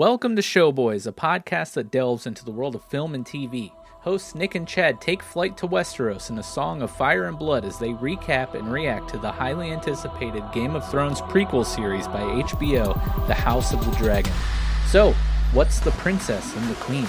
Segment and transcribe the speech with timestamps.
[0.00, 3.70] Welcome to Showboys, a podcast that delves into the world of film and TV.
[4.00, 7.66] Hosts Nick and Chad take flight to Westeros in a song of fire and blood
[7.66, 12.22] as they recap and react to the highly anticipated Game of Thrones prequel series by
[12.22, 12.94] HBO,
[13.26, 14.32] The House of the Dragon.
[14.86, 15.12] So,
[15.52, 17.06] what's the princess and the queen?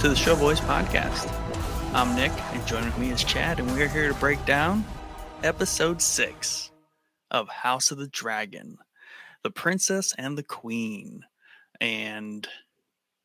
[0.00, 1.30] To the Showboys podcast.
[1.92, 4.82] I'm Nick, and joining me is Chad, and we are here to break down
[5.42, 6.70] episode six
[7.30, 8.78] of House of the Dragon,
[9.42, 11.26] the Princess and the Queen.
[11.82, 12.48] And,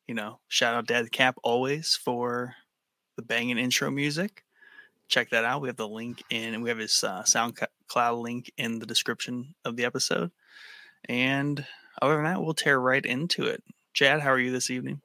[0.06, 2.56] you know, shout out Dad Cap always for
[3.16, 4.44] the banging intro music.
[5.08, 5.62] Check that out.
[5.62, 9.54] We have the link in, and we have his uh, SoundCloud link in the description
[9.64, 10.30] of the episode.
[11.08, 11.64] And
[12.02, 13.64] other than that, we'll tear right into it.
[13.94, 15.00] Chad, how are you this evening?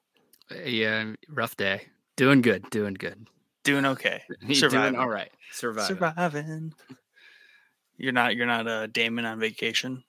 [0.65, 1.87] Yeah, rough day.
[2.15, 2.69] Doing good.
[2.69, 3.27] Doing good.
[3.63, 4.23] Doing okay.
[4.53, 4.93] Surviving.
[4.93, 5.31] Doing all right.
[5.51, 5.87] Surviving.
[5.95, 6.73] Surviving.
[7.97, 8.35] You're not.
[8.35, 10.03] You're not a uh, Daemon on vacation.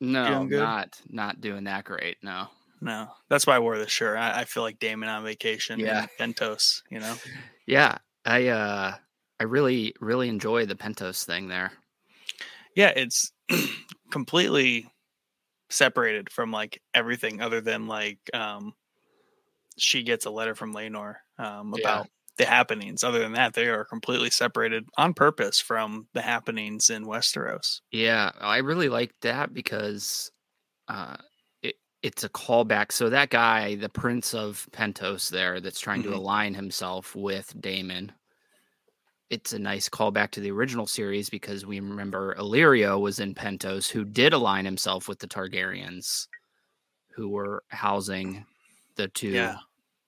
[0.00, 2.18] No, not not doing that great.
[2.22, 2.48] No.
[2.80, 4.18] No, that's why I wore this shirt.
[4.18, 5.80] I, I feel like Daemon on vacation.
[5.80, 6.82] Yeah, Pentos.
[6.90, 7.14] You know.
[7.66, 8.94] Yeah, I uh,
[9.40, 11.72] I really really enjoy the Pentos thing there.
[12.74, 13.32] Yeah, it's
[14.10, 14.90] completely
[15.70, 18.74] separated from like everything other than like um
[19.78, 22.10] she gets a letter from Laenor um about yeah.
[22.38, 23.04] the happenings.
[23.04, 27.80] Other than that, they are completely separated on purpose from the happenings in Westeros.
[27.90, 30.30] Yeah, I really like that because
[30.88, 31.16] uh
[31.62, 32.92] it it's a callback.
[32.92, 36.12] So that guy, the Prince of Pentos there that's trying mm-hmm.
[36.12, 38.12] to align himself with Daemon
[39.30, 43.90] it's a nice callback to the original series because we remember Illyrio was in Pentos,
[43.90, 46.28] who did align himself with the Targaryens,
[47.14, 48.44] who were housing
[48.96, 49.56] the two, yeah.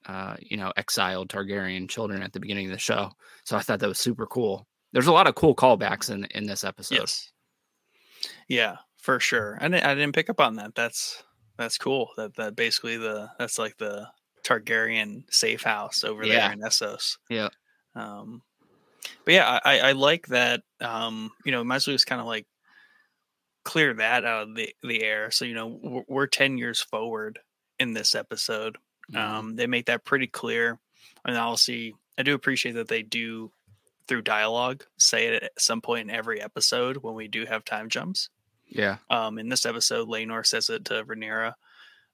[0.09, 3.11] Uh, you know, exiled Targaryen children at the beginning of the show.
[3.45, 4.67] So I thought that was super cool.
[4.93, 6.97] There's a lot of cool callbacks in in this episode.
[6.97, 7.31] Yes.
[8.49, 9.59] Yeah, for sure.
[9.61, 10.75] I didn't, I didn't pick up on that.
[10.75, 11.23] That's
[11.59, 12.11] that's cool.
[12.17, 14.09] That that basically the that's like the
[14.45, 16.49] Targaryen safe house over yeah.
[16.49, 17.19] there in Essos.
[17.29, 17.49] Yeah.
[17.95, 18.43] Um,
[19.25, 20.63] but yeah, I, I like that.
[20.81, 22.47] Um, you know, might as well just kind of like
[23.65, 25.31] clear that out of the, the air.
[25.31, 27.39] So, you know, we're, we're 10 years forward
[27.79, 28.77] in this episode.
[29.13, 29.37] Mm-hmm.
[29.37, 30.79] Um, they make that pretty clear.
[31.25, 33.51] And obviously, I do appreciate that they do
[34.07, 37.89] through dialogue say it at some point in every episode when we do have time
[37.91, 38.31] jumps.
[38.67, 38.97] Yeah.
[39.11, 41.55] Um, in this episode, Laenor says it to Rhaenyra,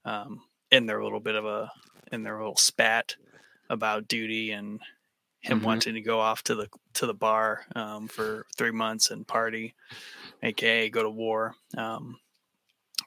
[0.03, 0.41] um,
[0.71, 1.71] in their little bit of a
[2.11, 3.15] in their little spat
[3.69, 4.79] about duty and
[5.41, 5.65] him mm-hmm.
[5.65, 9.73] wanting to go off to the to the bar um, for three months and party,
[10.43, 11.55] aka go to war.
[11.77, 12.19] Um,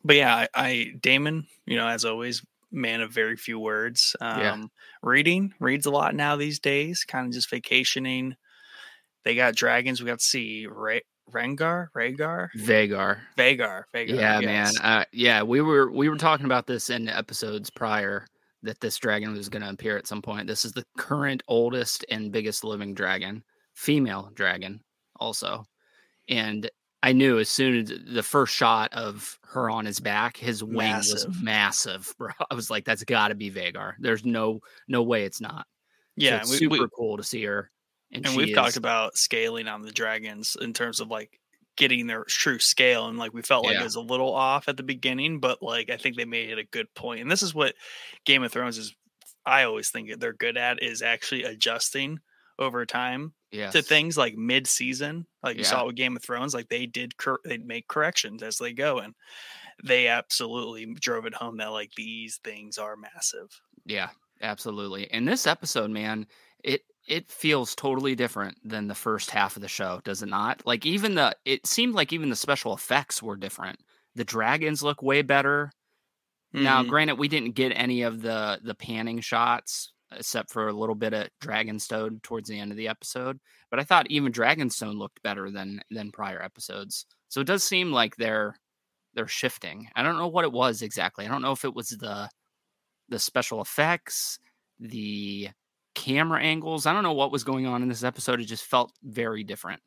[0.05, 4.15] but yeah, I, I Daemon, you know, as always, man of very few words.
[4.21, 4.65] Um, yeah.
[5.03, 8.37] Reading reads a lot now these days, kind of just vacationing.
[9.25, 10.01] They got dragons.
[10.01, 14.09] We got to see Ray, Rengar, Rhaegar, Vagar, Vagar, Vhagar.
[14.09, 14.73] Yeah, man.
[14.83, 18.27] Uh, yeah, we were we were talking about this in episodes prior
[18.63, 20.47] that this dragon was going to appear at some point.
[20.47, 23.43] This is the current oldest and biggest living dragon,
[23.75, 24.81] female dragon,
[25.17, 25.65] also.
[26.29, 26.69] And
[27.03, 30.77] I knew as soon as the first shot of her on his back, his wing
[30.77, 31.29] massive.
[31.29, 32.31] was massive, bro.
[32.51, 33.95] I was like, that's got to be Vhagar.
[34.01, 35.67] There's no no way it's not.
[36.17, 37.71] Yeah, so it's we, super we, cool to see her.
[38.13, 41.39] And, and we've is, talked about scaling on the dragons in terms of like
[41.77, 43.83] getting their true scale and like we felt like yeah.
[43.83, 46.59] it was a little off at the beginning but like i think they made it
[46.59, 47.73] a good point and this is what
[48.25, 48.97] game of thrones is
[49.47, 52.19] i always think they're good at is actually adjusting
[52.59, 53.73] over time yes.
[53.73, 55.61] to things like mid-season like yeah.
[55.61, 58.73] you saw with game of thrones like they did cor- they make corrections as they
[58.73, 59.15] go and
[59.85, 64.09] they absolutely drove it home that like these things are massive yeah
[64.41, 66.27] absolutely And this episode man
[66.63, 70.63] it it feels totally different than the first half of the show, does it not?
[70.67, 73.81] Like even the it seemed like even the special effects were different.
[74.15, 75.73] The dragons look way better.
[76.55, 76.65] Mm-hmm.
[76.65, 80.95] Now, granted, we didn't get any of the the panning shots except for a little
[80.95, 83.39] bit of Dragonstone towards the end of the episode,
[83.71, 87.93] but I thought even Dragonstone looked better than than prior episodes So it does seem
[87.93, 88.57] like they're
[89.15, 89.89] they're shifting.
[89.95, 91.27] I don't know what it was exactly.
[91.27, 92.29] I don't know if it was the
[93.09, 94.39] the special effects,
[94.79, 95.49] the
[95.95, 96.87] camera angles.
[96.87, 98.41] I don't know what was going on in this episode.
[98.41, 99.83] It just felt very different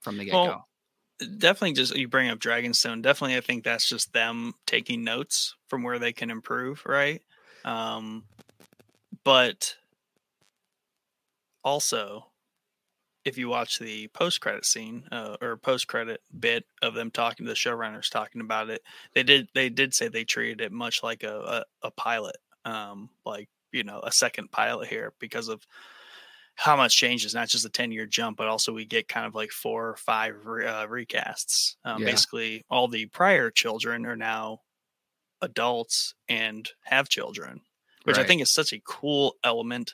[0.00, 0.42] from the get go.
[0.42, 0.68] Well,
[1.38, 3.02] definitely just you bring up Dragonstone.
[3.02, 7.20] Definitely I think that's just them taking notes from where they can improve, right?
[7.64, 8.24] Um
[9.28, 9.76] but
[11.62, 12.24] also
[13.26, 17.44] if you watch the post credit scene uh, or post credit bit of them talking
[17.44, 18.80] to the showrunners talking about it,
[19.12, 23.10] they did they did say they treated it much like a a, a pilot, um,
[23.26, 25.66] like you know a second pilot here because of
[26.54, 29.34] how much changes, not just a 10 year jump, but also we get kind of
[29.34, 31.76] like four or five uh, recasts.
[31.84, 32.12] Um, yeah.
[32.12, 34.60] Basically, all the prior children are now
[35.42, 37.60] adults and have children,
[38.08, 38.24] which right.
[38.24, 39.92] I think is such a cool element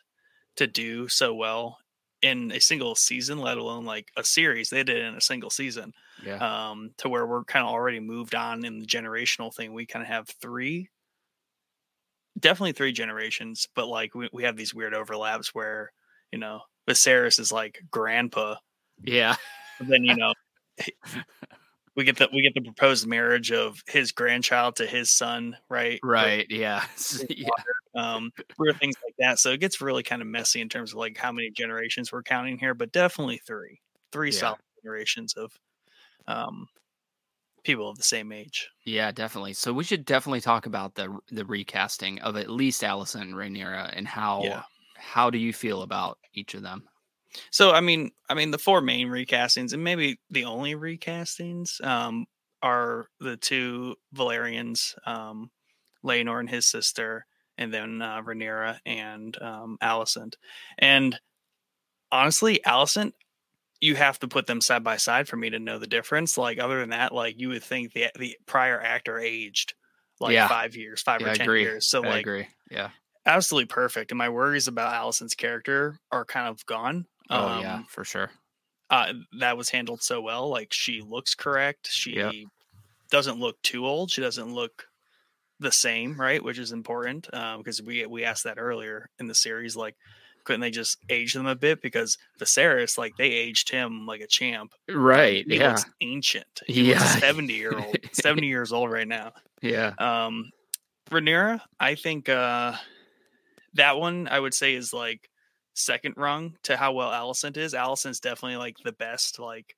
[0.55, 1.78] to do so well
[2.22, 4.70] in a single season, let alone like a series.
[4.70, 5.93] They did it in a single season.
[6.25, 6.37] Yeah.
[6.37, 9.72] Um, to where we're kind of already moved on in the generational thing.
[9.75, 10.90] We kind of have three,
[12.38, 15.90] definitely three generations, but like we, we have these weird overlaps where,
[16.31, 18.55] you know, Viserys is like grandpa.
[19.02, 19.34] Yeah.
[19.81, 20.32] then, you know,
[21.96, 25.99] we get the we get the proposed marriage of his grandchild to his son, right?
[26.02, 26.46] Right.
[26.49, 26.84] yeah.
[27.28, 27.49] yeah.
[27.96, 29.38] Um, weird things like that.
[29.38, 32.23] So it gets really kind of messy in terms of like how many generations we're
[32.23, 33.81] counting here, but definitely three,
[34.12, 34.38] three yeah.
[34.38, 35.52] solid generations of
[36.26, 36.67] um
[37.64, 38.70] people of the same age.
[38.85, 39.55] Yeah, definitely.
[39.55, 44.06] So we should definitely talk about the the recasting of at least and Rhaenyra and
[44.06, 44.62] how yeah.
[44.96, 46.85] how do you feel about each of them?
[47.50, 52.26] So I mean, I mean the four main recastings and maybe the only recastings um,
[52.62, 55.50] are the two Velaryons, um,
[56.05, 57.26] Laenor and his sister,
[57.59, 60.35] and then uh, Rhaenyra and um, Alicent.
[60.79, 61.19] And
[62.11, 63.12] honestly, Alicent,
[63.81, 66.39] you have to put them side by side for me to know the difference.
[66.39, 69.75] Like other than that, like you would think the the prior actor aged
[70.21, 70.49] like yeah.
[70.49, 71.87] five years, five yeah, or ten years.
[71.87, 72.49] So I like, agree.
[72.71, 72.91] Yeah,
[73.27, 74.11] absolutely perfect.
[74.11, 77.06] And my worries about Alicent's character are kind of gone.
[77.31, 78.31] Oh um, yeah, for sure.
[78.91, 80.49] Uh, that was handled so well.
[80.49, 81.89] Like she looks correct.
[81.91, 82.33] She yep.
[83.11, 84.11] doesn't look too old.
[84.11, 84.87] She doesn't look
[85.61, 86.43] the same, right?
[86.43, 89.77] Which is important because um, we we asked that earlier in the series.
[89.77, 89.97] Like,
[90.45, 91.81] couldn't they just age them a bit?
[91.81, 94.73] Because Viserys, like, they aged him like a champ.
[94.89, 95.45] Right.
[95.47, 95.71] He yeah.
[95.71, 96.62] looks ancient.
[96.67, 96.99] He yeah.
[96.99, 99.33] seventy year old, seventy years old right now.
[99.62, 99.93] Yeah.
[99.99, 100.51] Um,
[101.11, 102.75] Rhaenyra, I think uh,
[103.75, 105.29] that one I would say is like
[105.75, 107.75] second rung to how well Alicent is.
[107.75, 109.77] Alicent's definitely like the best, like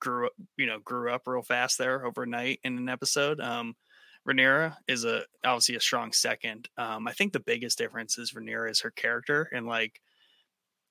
[0.00, 3.40] grew up, you know, grew up real fast there overnight in an episode.
[3.40, 3.74] Um,
[4.28, 6.68] Rhaenyra is a obviously a strong second.
[6.76, 10.00] Um, I think the biggest difference is Rhaenyra is her character and like,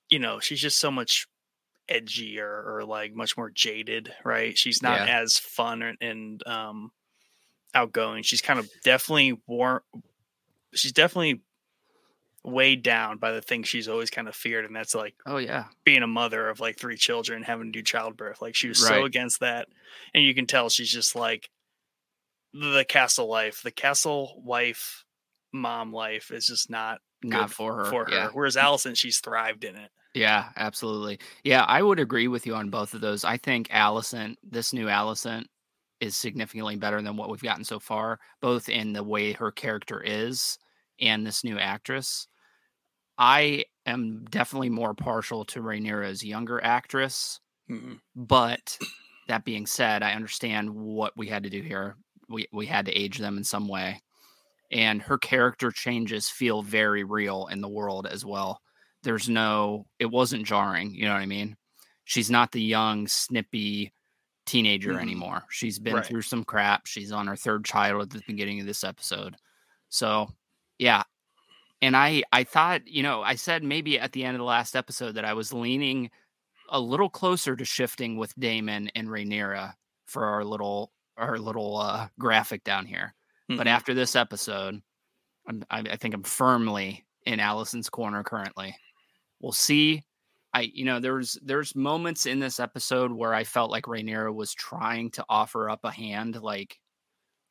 [0.08, 1.26] you know, she's just so much
[1.90, 4.56] edgier or like much more jaded, right?
[4.58, 5.20] She's not yeah.
[5.20, 6.90] as fun and, and um
[7.74, 8.22] outgoing.
[8.22, 9.82] She's kind of definitely warm.
[10.74, 11.40] She's definitely
[12.44, 15.64] weighed down by the thing she's always kind of feared, and that's like, oh yeah,
[15.84, 18.42] being a mother of like three children, having to do childbirth.
[18.42, 19.00] Like she was right.
[19.00, 19.68] so against that,
[20.14, 21.50] and you can tell she's just like
[22.58, 25.04] the castle life, the castle wife,
[25.52, 27.84] mom life is just not not for her.
[27.86, 28.28] For her, yeah.
[28.32, 29.90] whereas Alicent, she's thrived in it.
[30.14, 31.18] Yeah, absolutely.
[31.44, 33.24] Yeah, I would agree with you on both of those.
[33.24, 35.44] I think Alicent, this new Alicent,
[36.00, 40.02] is significantly better than what we've gotten so far, both in the way her character
[40.04, 40.58] is
[41.00, 42.26] and this new actress.
[43.16, 47.40] I am definitely more partial to Rhaenyra's younger actress.
[47.70, 47.94] Mm-hmm.
[48.14, 48.78] But
[49.26, 51.96] that being said, I understand what we had to do here.
[52.28, 54.00] We we had to age them in some way.
[54.70, 58.60] And her character changes feel very real in the world as well.
[59.02, 61.56] There's no it wasn't jarring, you know what I mean?
[62.04, 63.92] She's not the young, snippy
[64.46, 65.00] teenager mm-hmm.
[65.00, 65.42] anymore.
[65.50, 66.04] She's been right.
[66.04, 66.86] through some crap.
[66.86, 69.36] She's on her third child at the beginning of this episode.
[69.88, 70.28] So
[70.78, 71.02] yeah.
[71.80, 74.74] And I I thought, you know, I said maybe at the end of the last
[74.74, 76.10] episode that I was leaning
[76.70, 79.74] a little closer to shifting with daemon and Rhaenyra
[80.06, 83.14] for our little our little uh, graphic down here.
[83.50, 83.58] Mm-hmm.
[83.58, 84.80] But after this episode,
[85.48, 88.76] I'm, I, I think I'm firmly in Alicent's corner currently.
[89.40, 90.04] We'll see.
[90.54, 94.54] I you know there's there's moments in this episode where I felt like Rhaenyra was
[94.54, 96.78] trying to offer up a hand, like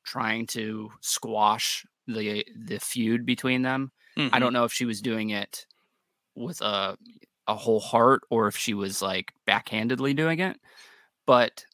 [0.03, 3.91] trying to squash the the feud between them.
[4.17, 4.33] Mm-hmm.
[4.33, 5.67] I don't know if she was doing it
[6.35, 6.97] with a
[7.47, 10.57] a whole heart or if she was like backhandedly doing it.
[11.27, 11.65] But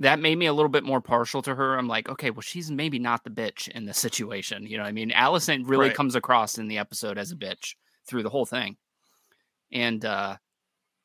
[0.00, 1.76] that made me a little bit more partial to her.
[1.76, 4.66] I'm like, okay, well, she's maybe not the bitch in this situation.
[4.66, 5.10] You know I mean?
[5.10, 5.96] Alicent really right.
[5.96, 7.74] comes across in the episode as a bitch
[8.06, 8.76] through the whole thing.
[9.72, 10.36] And uh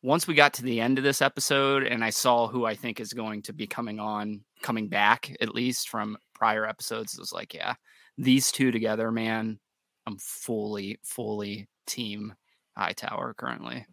[0.03, 2.99] once we got to the end of this episode and I saw who I think
[2.99, 7.13] is going to be coming on coming back at least from prior episodes.
[7.13, 7.75] It was like, yeah,
[8.17, 9.59] these two together, man,
[10.05, 12.35] I'm fully, fully team
[12.75, 13.85] Hightower currently.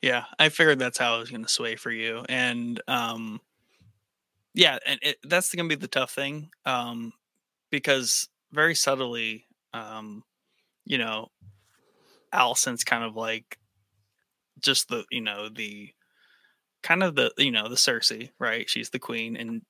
[0.00, 3.40] Yeah, I figured that's how I was going to sway for you, and um,
[4.54, 7.12] yeah, and it, that's going to be the tough thing, um,
[7.70, 10.22] because very subtly, um,
[10.84, 11.28] you know,
[12.32, 13.58] Alicent's kind of like
[14.60, 15.90] just the you know the
[16.82, 18.68] kind of the you know the Cersei, right?
[18.68, 19.62] She's the queen, and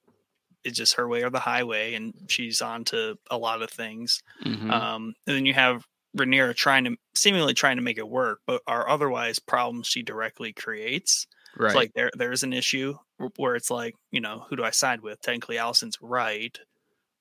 [0.64, 4.22] it's just her way or the highway, and she's on to a lot of things.
[4.44, 4.70] Mhm.
[4.70, 5.86] Um, and then you have
[6.16, 10.52] Rhaenyra trying to seemingly trying to make it work, but are otherwise problems she directly
[10.52, 11.26] creates.
[11.56, 11.68] right.
[11.68, 12.96] It's like there there's an issue
[13.36, 15.20] where it's like, you know, who do I side with?
[15.20, 16.58] Technically Alicent's right,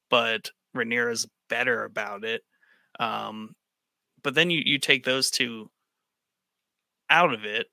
[0.10, 2.44] but Rhaenyra's better about it.
[3.00, 3.56] Um,
[4.24, 5.70] but then you you take those two
[7.10, 7.68] out of it,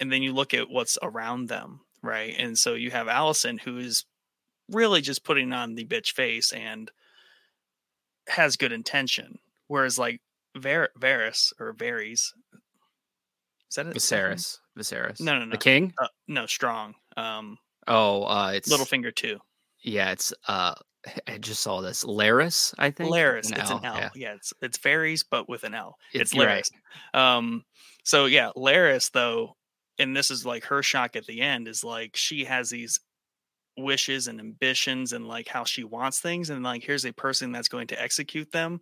[0.00, 2.34] and then you look at what's around them, right?
[2.38, 4.04] And so you have Alicent who is
[4.70, 6.90] really just putting on the bitch face and
[8.28, 10.20] has good intention, whereas like
[10.56, 12.32] Var- Varys or Varys,
[13.72, 13.96] is that it?
[13.96, 14.58] Viserys.
[14.78, 15.20] Viserys.
[15.20, 15.52] No, no, no.
[15.52, 15.94] The king?
[16.00, 16.94] Uh, no, strong.
[17.16, 19.38] Um, Oh, uh, it's Littlefinger too.
[19.82, 20.74] Yeah, it's uh,
[21.26, 22.04] I just saw this.
[22.04, 23.10] Larys, I think.
[23.10, 23.50] Larys.
[23.50, 23.96] An it's an L.
[23.96, 24.34] Yeah, Yeah.
[24.34, 25.96] it's it's Varys, but with an L.
[26.12, 26.70] It's, you're Larys.
[27.12, 27.64] Um,
[28.04, 29.56] so yeah, Larys though,
[29.98, 33.00] and this is like her shock at the end is like she has these
[33.76, 37.68] wishes and ambitions and like how she wants things, and like here's a person that's
[37.68, 38.80] going to execute them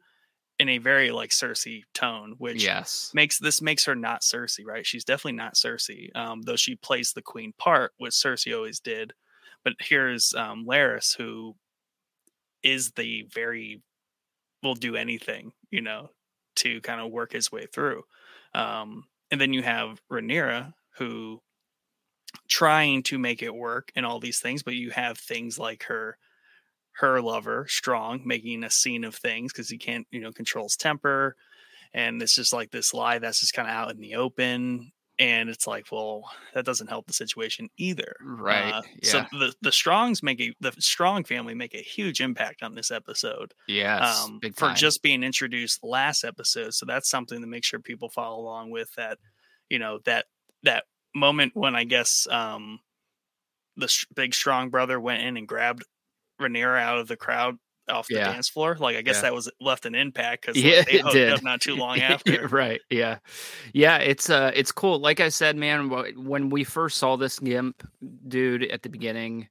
[0.61, 3.15] in a very like Cersei tone, which Yes.
[3.15, 4.87] makes this makes her not Cersei, right?
[4.87, 9.15] She's definitely not Cersei, um, though she plays the queen part, which Cersei always did.
[9.65, 11.57] But here's um, Larys, who
[12.63, 13.83] is the very
[14.63, 16.11] will do anything, you know,
[16.57, 18.05] to kind of work his way through.
[18.55, 21.43] Um, and then you have Rhaenyra, who
[22.49, 26.19] trying to make it work and all these things, but you have things like her
[27.01, 30.77] her lover strong making a scene of things because he can't you know control his
[30.77, 31.37] temper
[31.93, 35.51] and it's just like this lie that's just kind of out in the open and
[35.51, 36.23] it's like well
[36.55, 40.73] that doesn't help the situation either Right, Uh, so the the strongs make a the
[40.79, 44.25] strong family make a huge impact on this episode Yes.
[44.25, 46.73] um, for just being introduced last episode.
[46.75, 48.95] So that's something to make sure people follow along with.
[48.97, 49.19] That
[49.69, 50.27] you know that
[50.63, 52.81] that moment when I guess um,
[53.77, 55.85] the big strong brother went in and grabbed
[56.41, 57.57] Rhaenyra out of the crowd
[57.89, 58.33] off the Yeah.
[58.33, 58.77] dance floor.
[58.79, 59.23] Like I guess Yeah.
[59.23, 61.33] that was left an impact because Yeah, they it hooked did.
[61.33, 62.47] up not too long after.
[62.49, 62.81] right.
[62.91, 63.19] Yeah.
[63.73, 63.97] Yeah.
[63.99, 64.99] It's uh, it's cool.
[65.01, 67.83] Like I said, man, when we first saw this gimp
[68.29, 69.49] dude at the beginning,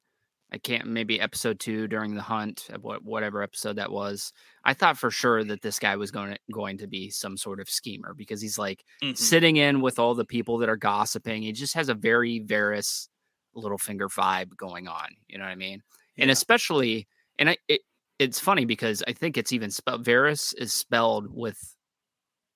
[0.52, 4.32] I can't maybe episode two during the hunt, uh, what whatever episode that was.
[4.64, 7.60] I thought for sure that this guy was going to going to be some sort
[7.60, 9.18] of schemer because he's like Mhm.
[9.18, 11.44] sitting in with all the people that are gossiping.
[11.44, 13.10] He just has a very Varys
[13.56, 15.10] Littlefinger vibe going on.
[15.28, 15.82] You know what I mean?
[16.22, 17.08] And especially,
[17.38, 17.82] and I, it,
[18.20, 21.58] it's funny because I think it's even spelled Varys is spelled with,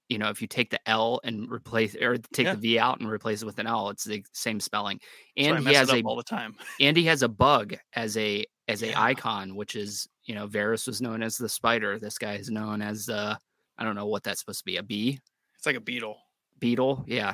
[0.10, 2.52] you know, if you take the L and replace or take Yeah.
[2.56, 5.00] the V out and replace it with an L, it's the same spelling.
[5.38, 6.56] And he has a all the time.
[6.80, 9.02] and he has a bug as a as a Yeah.
[9.02, 12.00] icon, which is you know Varys was known as the spider.
[12.00, 13.36] This guy is known as uh
[13.78, 15.20] I don't know what that's supposed to be a bee
[15.58, 16.18] It's like a beetle.
[16.60, 17.34] beetle yeah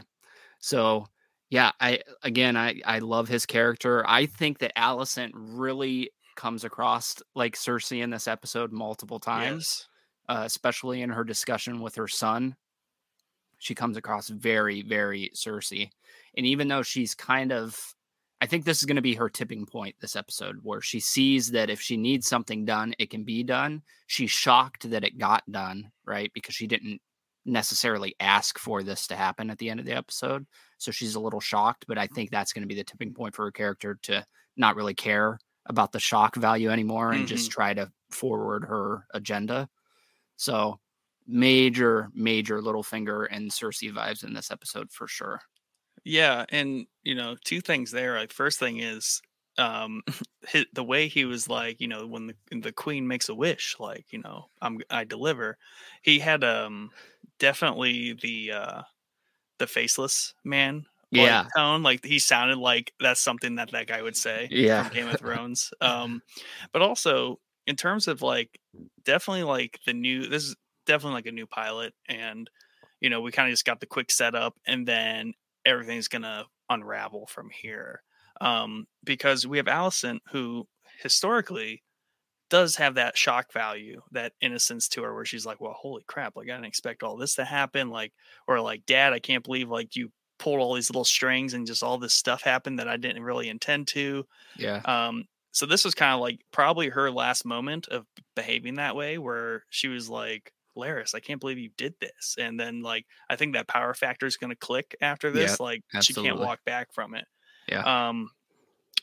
[0.59, 1.05] so
[1.51, 6.09] yeah i again i i love his character i think that alicent really
[6.39, 9.89] comes across like cersei in this episode multiple times
[10.29, 12.55] uh, especially in her discussion with her son.
[13.57, 15.89] She comes across very very cersei
[16.37, 17.77] and even though she's kind of
[18.39, 21.51] i think this is going to be her tipping point this episode where she sees
[21.51, 23.81] that if she needs something done it can be done.
[24.07, 27.01] She's shocked that it got done right because she didn't
[27.45, 30.45] necessarily ask for this to happen at the end of the episode.
[30.77, 33.35] So she's a little shocked but i think that's going to be the tipping point
[33.35, 35.37] for her character to not really care
[35.69, 39.69] about the shock value anymore and just try to forward her agenda
[40.37, 40.79] so
[41.27, 45.41] major major Littlefinger and cersei vibes in this episode for sure
[46.03, 48.17] Yeah, and you know, two things there.
[48.17, 49.21] Like, first thing is,
[49.57, 50.01] um,
[50.73, 54.11] the way he was like, you know, when the the queen makes a wish, like,
[54.13, 55.57] you know, I'm I deliver.
[56.03, 56.91] He had um
[57.39, 58.83] definitely the uh
[59.59, 61.49] the faceless man Yeah.
[61.55, 61.83] tone.
[61.83, 64.89] Like he sounded like that's something that that guy would say Yeah.
[64.91, 65.71] Game of Thrones.
[65.81, 66.21] Um,
[66.71, 68.59] but also in terms of like
[69.03, 72.49] definitely like the new this is definitely like a new pilot and
[72.99, 75.33] you know we kind of just got the quick setup and then
[75.65, 78.01] everything's gonna unravel from here
[78.41, 80.67] um because we have alicent who
[81.01, 81.83] historically
[82.49, 86.35] does have that shock value that innocence to her where she's like well holy crap
[86.35, 88.13] like i didn't expect all this to happen like
[88.47, 91.83] or like dad i can't believe like you pulled all these little strings and just
[91.83, 94.25] all this stuff happened that i didn't really intend to
[94.57, 98.05] yeah um so this was kind of like probably her last moment of
[98.35, 102.35] behaving that way, where she was like, Larys, I can't believe you did this.
[102.39, 105.57] And then like I think that power factor is gonna click after this.
[105.59, 107.25] Yeah, like she can't walk back from it.
[107.67, 108.09] Yeah.
[108.09, 108.29] Um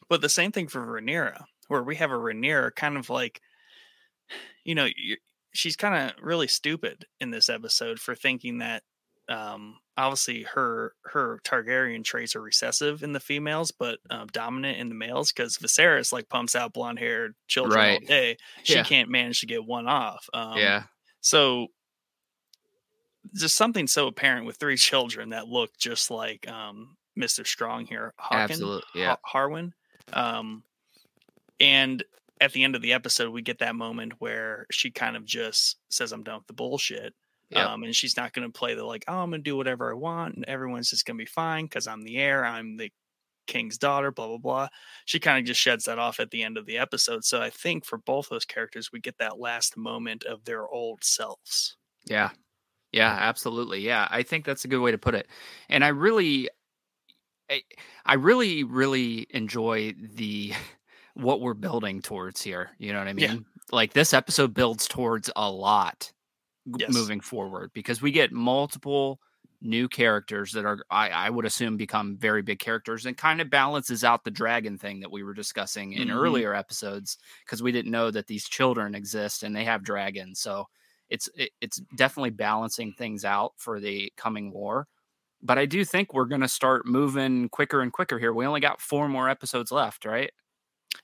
[0.08, 3.40] but the same thing for Rhaenyra, where we have a Rhaenyra kind of like
[4.64, 4.88] you know,
[5.52, 8.82] she's kind of really stupid in this episode for thinking that
[9.28, 14.88] um obviously her her Targaryen traits are recessive in the females, but uh, dominant in
[14.88, 15.32] the males.
[15.32, 18.00] Because Viserys like pumps out blonde haired children Right.
[18.02, 18.36] all day.
[18.62, 18.82] She Yeah.
[18.84, 20.28] can't manage to get one off.
[20.34, 20.84] Um, yeah.
[21.22, 21.68] So
[23.34, 27.46] just something so apparent with three children that look just like um Mr.
[27.46, 29.00] Strong here, Hawken, Absolutely.
[29.00, 29.16] Yeah.
[29.24, 29.72] Har- Harwin.
[30.12, 30.62] Um,
[31.58, 32.04] and
[32.42, 35.78] at the end of the episode, we get that moment where she kind of just
[35.88, 37.14] says, "I'm done with the bullshit."
[37.50, 37.66] Yep.
[37.66, 39.90] Um, and she's not going to play the like, "Oh, I'm going to do whatever
[39.90, 42.44] I want, and everyone's just going to be fine because I'm the heir.
[42.44, 42.90] I'm the
[43.46, 44.68] king's daughter." Blah blah blah.
[45.04, 47.24] She kind of just sheds that off at the end of the episode.
[47.24, 51.04] So I think for both those characters, we get that last moment of their old
[51.04, 51.76] selves.
[52.04, 52.30] Yeah.
[52.92, 53.80] Yeah, absolutely.
[53.80, 55.28] Yeah, I think that's a good way to put it.
[55.68, 56.48] And I really
[57.50, 57.62] I,
[58.04, 60.52] I really really enjoy the
[61.14, 63.30] what we're building towards here, you know what I mean?
[63.30, 63.38] Yeah.
[63.70, 66.12] Like this episode builds towards a lot
[66.74, 66.86] Yes.
[66.86, 69.20] moving forward because we get multiple
[69.62, 73.48] new characters that are I, I would assume become very big characters and kind of
[73.50, 76.10] balances out the dragon thing that we were discussing in Mhm.
[76.10, 80.66] earlier episodes because we didn't know that these children exist and they have dragons so
[81.08, 84.88] it's it, it's definitely balancing things out for the coming war
[85.42, 88.60] but i do think we're going to start moving quicker and quicker here we only
[88.60, 90.32] got four more episodes left right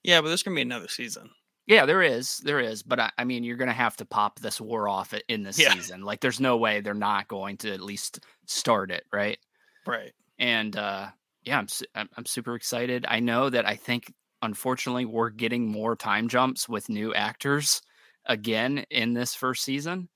[0.04, 1.30] Yeah, but there's going to be another season.
[1.66, 4.40] Yeah there is there is but i, I mean you're going to have to pop
[4.40, 5.72] this war off in this Yeah.
[5.74, 9.38] season like there's no way they're not going to at least start it right
[9.86, 10.12] Right.
[10.38, 11.08] and uh
[11.44, 15.94] yeah I'm, su- I'm super excited i know that i think unfortunately we're getting more
[15.96, 17.80] time jumps with new actors
[18.26, 20.08] again in this first season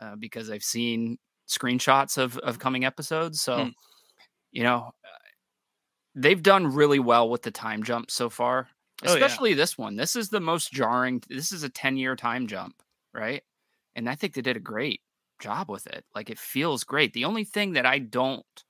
[0.00, 1.18] uh, because i've seen
[1.48, 3.68] screenshots of of coming episodes so Hmm.
[4.52, 4.92] you know
[6.14, 8.68] they've done really well with the time jump so far
[9.04, 9.38] Oh, yeah.
[9.38, 12.82] especially this one this is the most jarring this is a 10 year time jump
[13.14, 13.42] right
[13.94, 15.02] and i think they did a great
[15.40, 18.64] job with it like it feels great the only thing that i don't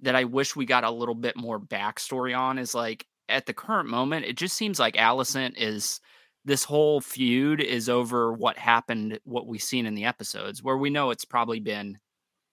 [0.00, 3.54] that I wish we got a little bit more backstory on is like at the
[3.54, 6.00] current moment, it just seems like Alicent is
[6.44, 10.88] this whole feud is over what happened, what we've seen in the episodes, where we
[10.90, 11.98] know it's probably been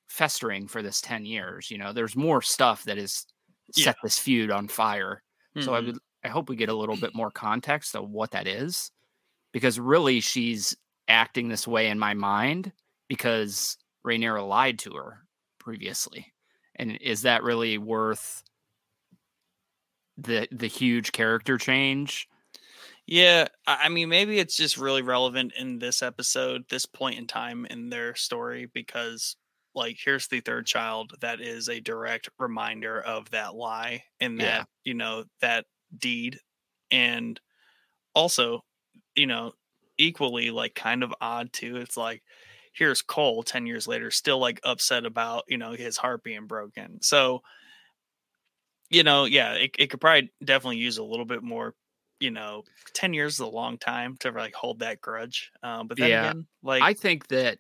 [0.10, 1.72] festering for this 10 years.
[1.72, 3.26] You know, there's more stuff that has
[3.72, 5.24] set this feud on fire.
[5.60, 5.82] So I Mhm.
[5.82, 8.92] would I hope we get a little bit more context of what that is.
[9.54, 10.76] Because really she's
[11.08, 12.74] acting this way in my mind
[13.08, 15.22] because Rhaenyra lied to her
[15.60, 16.34] previously.
[16.76, 18.44] And is that really worth
[20.18, 22.28] the the huge character change?
[23.08, 27.66] Yeah, I mean, maybe it's just really relevant in this episode, this point in time
[27.66, 29.36] in their story, because
[29.76, 34.66] like here's the third child that is a direct reminder of that lie and Yeah.
[34.66, 35.66] that you know that
[36.00, 36.40] deed,
[36.92, 37.40] and
[38.16, 38.62] also,
[39.16, 39.54] you know,
[39.98, 41.78] equally like kind of odd too.
[41.78, 42.24] It's like
[42.74, 47.02] here's Cole ten years later, still like upset about you know his heart being broken.
[47.02, 47.44] So,
[48.90, 51.76] you know, yeah, it, it could probably definitely use a little bit more
[52.22, 55.52] you know, 10 years is a long time to like hold that grudge.
[55.62, 56.34] Um, but then Yeah.
[56.34, 57.60] again, like, I think that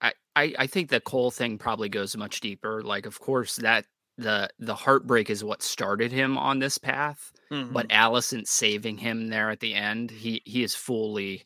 [0.00, 2.82] I, I I think the Cole thing probably goes much deeper.
[2.82, 3.86] Like, of course, that
[4.18, 9.28] the the heartbreak is what started him on this path, mhm, but Alicent saving him
[9.28, 11.42] there at the end, he he is fully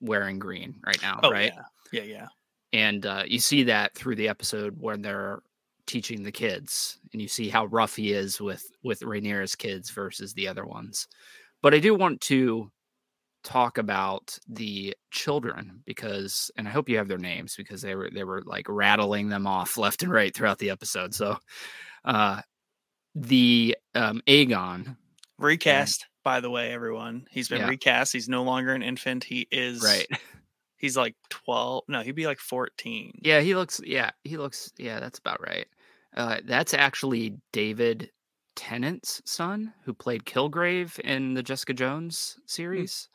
[0.00, 1.52] wearing green right now, oh, right?
[1.92, 2.26] yeah, yeah, yeah.
[2.72, 5.40] And uh, you see that through the episode when they're
[5.86, 10.34] teaching the kids, and you see how rough he is with with Rhaenyra's kids versus
[10.34, 11.06] the other ones.
[11.62, 12.70] But I do want to
[13.44, 18.10] talk about the children because, and I hope you have their names because they were
[18.12, 21.14] they were like rattling them off left and right throughout the episode.
[21.14, 21.38] So,
[22.06, 22.42] uh,
[23.14, 24.96] the um, Aegon,
[25.38, 27.26] Recast, by the way, everyone.
[27.30, 27.68] He's been Yeah.
[27.68, 28.12] recast.
[28.12, 29.24] He's no longer an infant.
[29.24, 30.06] He is, right?
[30.78, 31.84] He's like 12.
[31.88, 33.20] No, he'd be like 14.
[33.22, 33.80] Yeah, he looks.
[33.84, 34.70] Yeah, he looks.
[34.76, 35.66] Yeah, that's about right.
[36.14, 38.10] Uh, that's actually David
[38.56, 43.08] Tennant's son, who played Kilgrave in the Jessica Jones series.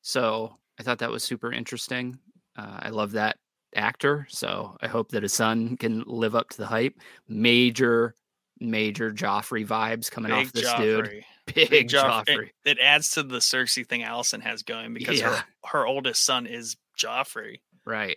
[0.00, 2.18] So I thought that was super interesting.
[2.56, 3.36] Uh, I love that
[3.74, 6.94] actor, so I hope that his son can live up to the hype.
[7.28, 8.14] Major,
[8.60, 11.06] major Joffrey vibes coming off this dude.
[11.06, 11.22] Joffrey.
[11.54, 12.50] Big, Joff- Joffrey.
[12.64, 15.36] It, it adds to the Cersei thing Alicent has going because Yeah.
[15.36, 17.60] her, her oldest son is Joffrey.
[17.84, 18.16] Right.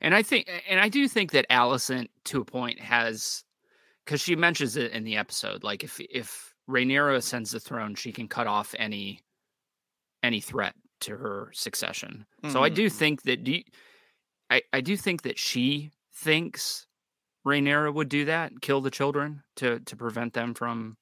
[0.00, 3.42] And I think and I do think that Alicent to a point has
[4.06, 8.12] cuz she mentions it in the episode like if if Rhaenyra ascends the throne she
[8.12, 9.24] can cut off any
[10.22, 12.26] any threat to her succession.
[12.42, 12.52] Mm-hmm.
[12.52, 12.92] So I do mm.
[12.92, 13.62] think that do you,
[14.50, 16.86] I I do think that she thinks
[17.46, 20.96] Rhaenyra would do that, kill the children to to prevent them from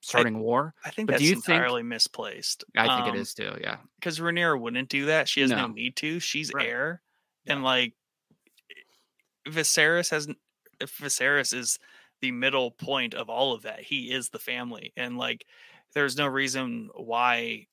[0.00, 0.74] starting I, war.
[0.84, 2.64] I think but that's do you entirely think, misplaced.
[2.76, 3.56] I think um, it is too.
[3.60, 5.28] Yeah, because Rhaenyra wouldn't do that.
[5.28, 6.20] She has no, no need to.
[6.20, 6.66] She's right.
[6.66, 7.02] heir,
[7.44, 7.54] yeah.
[7.54, 7.94] and like
[9.46, 10.28] Viserys has.
[10.80, 11.78] If Viserys is
[12.20, 15.44] the middle point of all of that, he is the family, and like
[15.94, 17.66] there's no reason why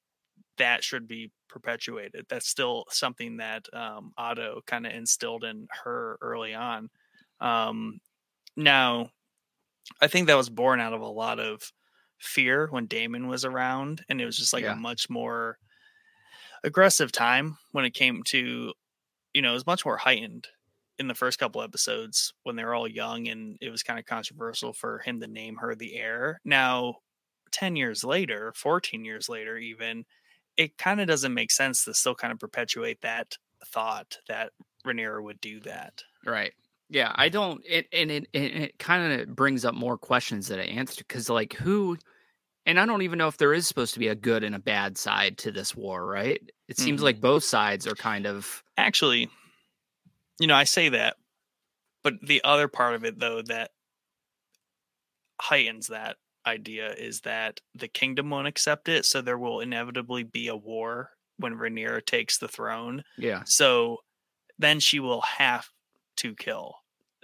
[0.57, 2.25] that should be perpetuated.
[2.29, 6.89] That's still something that um, Otto kind of instilled in her early on.
[7.39, 7.99] Um,
[8.55, 9.09] now,
[10.01, 11.71] I think that was born out of a lot of
[12.17, 14.73] fear when Daemon was around, and it was just like yeah.
[14.73, 15.57] a much more
[16.63, 18.73] aggressive time when it came to,
[19.33, 20.47] you know, it was much more heightened
[20.97, 24.05] in the first couple episodes when they were all young, and it was kind of
[24.05, 26.39] controversial for him to name her the heir.
[26.45, 26.95] Now,
[27.51, 30.05] 10 years later, 14 years later, even,
[30.57, 33.37] it kind of doesn't make sense to still kind of perpetuate that
[33.67, 34.51] thought that
[34.85, 36.03] Rhaenyra would do that.
[36.25, 36.53] Right.
[36.89, 37.61] Yeah, I don't.
[37.67, 41.29] It and it it, it kind of brings up more questions that I answered because
[41.29, 41.97] like who,
[42.65, 44.59] and I don't even know if there is supposed to be a good and a
[44.59, 46.05] bad side to this war.
[46.05, 46.41] Right?
[46.67, 47.05] It seems mm-hmm.
[47.05, 49.29] like both sides are kind of actually.
[50.39, 51.15] You know, I say that,
[52.03, 53.71] but the other part of it though that
[55.41, 60.47] heightens that idea is that the kingdom won't accept it, so there will inevitably be
[60.47, 63.03] a war when Rhaenyra takes the throne.
[63.17, 63.43] Yeah.
[63.45, 63.97] So
[64.57, 65.67] then she will have
[66.17, 66.75] to kill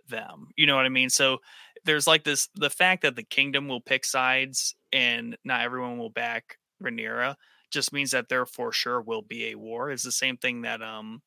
[0.09, 0.47] them.
[0.57, 1.09] You know what I mean?
[1.09, 1.37] So
[1.85, 6.09] there's like this the fact that the kingdom will pick sides and not everyone will
[6.09, 7.35] back Rhaenyra
[7.71, 9.91] just means that there for sure will be a war.
[9.91, 11.21] It's the same thing that um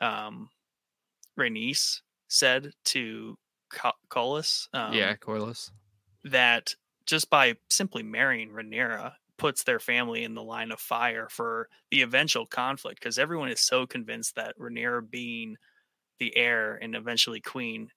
[0.00, 0.48] um
[1.38, 3.36] Rhaenys said to
[4.10, 4.68] Corlys.
[4.72, 5.70] Um, yeah, Corlys.
[6.24, 6.74] That
[7.06, 12.02] just by simply marrying Rhaenyra puts their family in the line of fire for the
[12.02, 15.56] eventual conflict because everyone is so convinced that Rhaenyra being
[16.18, 17.88] the heir and eventually queen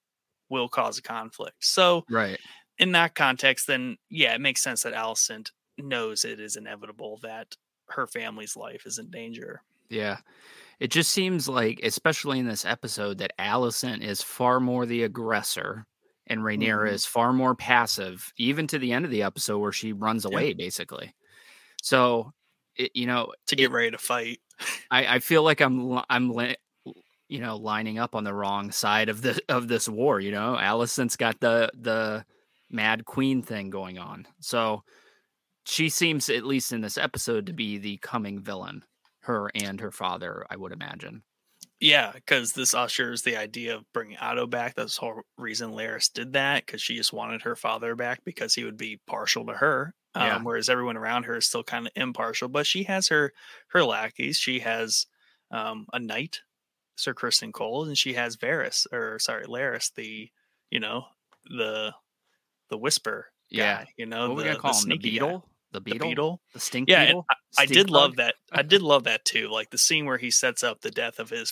[0.50, 1.58] will cause a conflict.
[1.60, 2.40] So, right
[2.78, 7.56] in that context, then yeah, it makes sense that Alicent knows it is inevitable that
[7.90, 9.62] her family's life is in danger.
[9.90, 10.18] Yeah.
[10.80, 15.86] It just seems like, especially in this episode, that Alicent is far more the aggressor
[16.28, 16.96] and Rhaenyra mm-hmm.
[16.96, 20.50] is far more passive, even to the end of the episode where she runs away,
[20.50, 20.54] yeah.
[20.58, 21.14] basically.
[21.82, 22.32] So,
[22.76, 24.40] it, you know, to get it, ready to fight,
[24.92, 26.32] I, I feel like I'm I'm
[27.28, 30.20] you know lining up on the wrong side of the of this war.
[30.20, 32.26] You know, Alicent's got the the
[32.70, 34.84] Mad Queen thing going on, so
[35.66, 38.84] she seems, at least in this episode, to be the coming villain.
[39.22, 41.24] Her and her father, I would imagine.
[41.82, 44.76] Yeah, because this ushers the idea of bringing Otto back.
[44.76, 48.54] That's the whole reason Larys did that because she just wanted her father back because
[48.54, 49.94] he would be partial to her.
[50.14, 50.40] Um, yeah.
[50.42, 53.34] Whereas everyone around her is still kind of impartial, but she has her
[53.68, 54.38] her lackeys.
[54.38, 55.06] She has
[55.52, 56.40] um, a knight,
[56.96, 60.30] Sir Criston Cole, and she has Varys or sorry Larys, the
[60.70, 61.06] you know
[61.46, 61.94] the
[62.70, 63.28] the whisper.
[63.54, 64.90] Guy, yeah, you know what the, we gonna call the him?
[64.90, 65.40] The beetle.
[65.40, 65.46] Guy.
[65.72, 67.26] The beetle, the beetle, the stink yeah, beetle.
[67.30, 67.94] I, I did bug?
[67.94, 68.36] love that.
[68.50, 69.50] I did love that too.
[69.50, 71.52] Like the scene where he sets up the death of his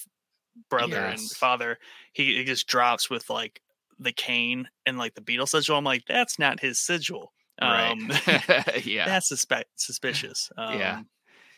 [0.70, 1.20] brother yes.
[1.20, 1.78] and father,
[2.14, 3.62] he, he, just drops with like
[4.00, 5.78] the cane and like the beetle sigil.
[5.78, 7.34] I'm like, that's not his sigil.
[7.62, 8.86] Um, right.
[8.86, 10.52] yeah, that's suspe- suspicious.
[10.58, 11.02] Um, yeah,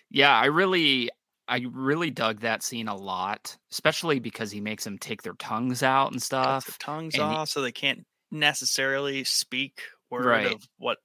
[0.09, 0.37] yeah.
[0.37, 1.09] I really,
[1.47, 5.83] I really dug that scene a lot, especially because he makes them take their tongues
[5.83, 6.77] out and stuff.
[6.79, 10.53] tongues and off, he, so they can't necessarily speak word right.
[10.53, 10.97] of what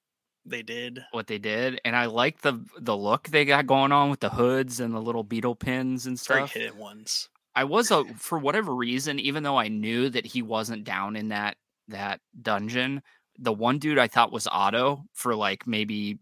[0.46, 4.08] they did what they did and i like the the look they got going on
[4.08, 7.90] with the hoods and the little beetle pins and stuff Very hidden ones I was
[7.90, 11.56] a for whatever reason, even though I knew that he wasn't down in that
[11.88, 13.02] that dungeon,
[13.38, 16.18] the one dude I thought was Otto for like maybe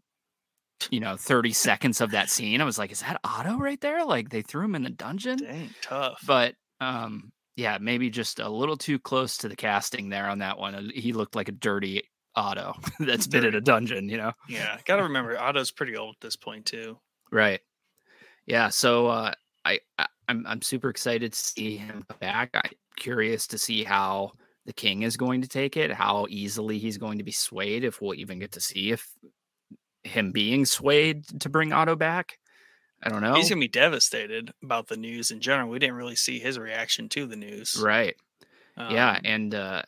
[0.90, 2.60] you know 30 seconds of that scene.
[2.60, 4.04] I was like, is that Otto right there?
[4.04, 5.38] Like they threw him in the dungeon.
[5.38, 6.20] Dang, tough.
[6.26, 10.58] But um yeah, maybe just a little too close to the casting there on that
[10.58, 10.90] one.
[10.94, 12.04] He looked like a dirty
[12.36, 14.32] Otto that's been in a dungeon, you know.
[14.48, 16.98] Yeah, got to remember Otto's pretty old at this point too.
[17.32, 17.60] Right.
[18.46, 19.32] Yeah, so uh
[19.64, 22.50] I, I I'm I'm super excited to see him back.
[22.54, 24.32] I'm curious to see how
[24.66, 28.00] the king is going to take it, how easily he's going to be swayed, if
[28.00, 29.10] we'll even get to see if
[30.04, 32.38] him being swayed to bring Otto back.
[33.02, 33.34] I don't know.
[33.34, 35.70] He's gonna be devastated about the news in general.
[35.70, 37.80] We didn't really see his reaction to the news.
[37.80, 38.16] Right.
[38.76, 39.82] Um, yeah, and uh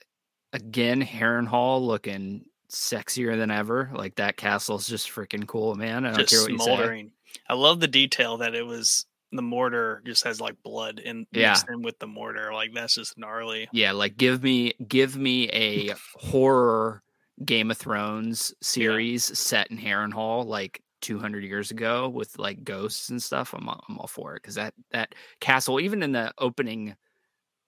[0.52, 3.90] again, Harrenhal looking sexier than ever.
[3.92, 6.04] Like that castle's just freaking cool, man.
[6.06, 7.06] I don't care what smoldering.
[7.06, 7.40] you say.
[7.48, 11.50] I love the detail that it was the mortar just has like blood in yeah.
[11.50, 12.52] mixed in with the mortar.
[12.52, 13.68] Like that's just gnarly.
[13.72, 17.02] Yeah, like give me give me a horror
[17.44, 19.34] Game of Thrones series yeah.
[19.34, 20.46] set in Harrenhal.
[20.46, 24.42] Like 200 years ago with like ghosts and stuff, I'm all, I'm all for it
[24.42, 26.96] because that that castle, even in the opening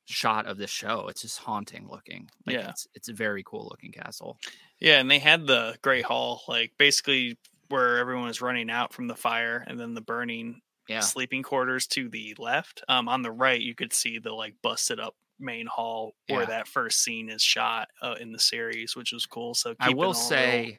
[0.04, 2.28] shot of the show, it's just haunting looking.
[2.46, 2.70] Like, Yeah.
[2.70, 4.38] it's it's a very cool looking castle.
[4.80, 9.06] Yeah, and they had the Great Hall, like basically where everyone was running out from
[9.06, 10.60] the fire, and then the burning
[10.92, 12.82] Yeah, sleeping quarters to the left.
[12.88, 16.46] Um, on the right, you could see the like busted up main hall where Yeah.
[16.46, 19.54] that first scene is shot uh, in the series, which was cool.
[19.54, 20.78] So I will all real- say,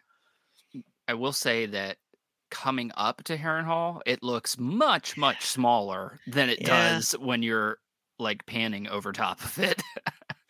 [1.08, 1.98] I will say that
[2.50, 6.94] coming up to Harrenhal, it looks much much smaller than it Yeah.
[6.94, 7.80] does when you're
[8.20, 9.82] like panning over top of it.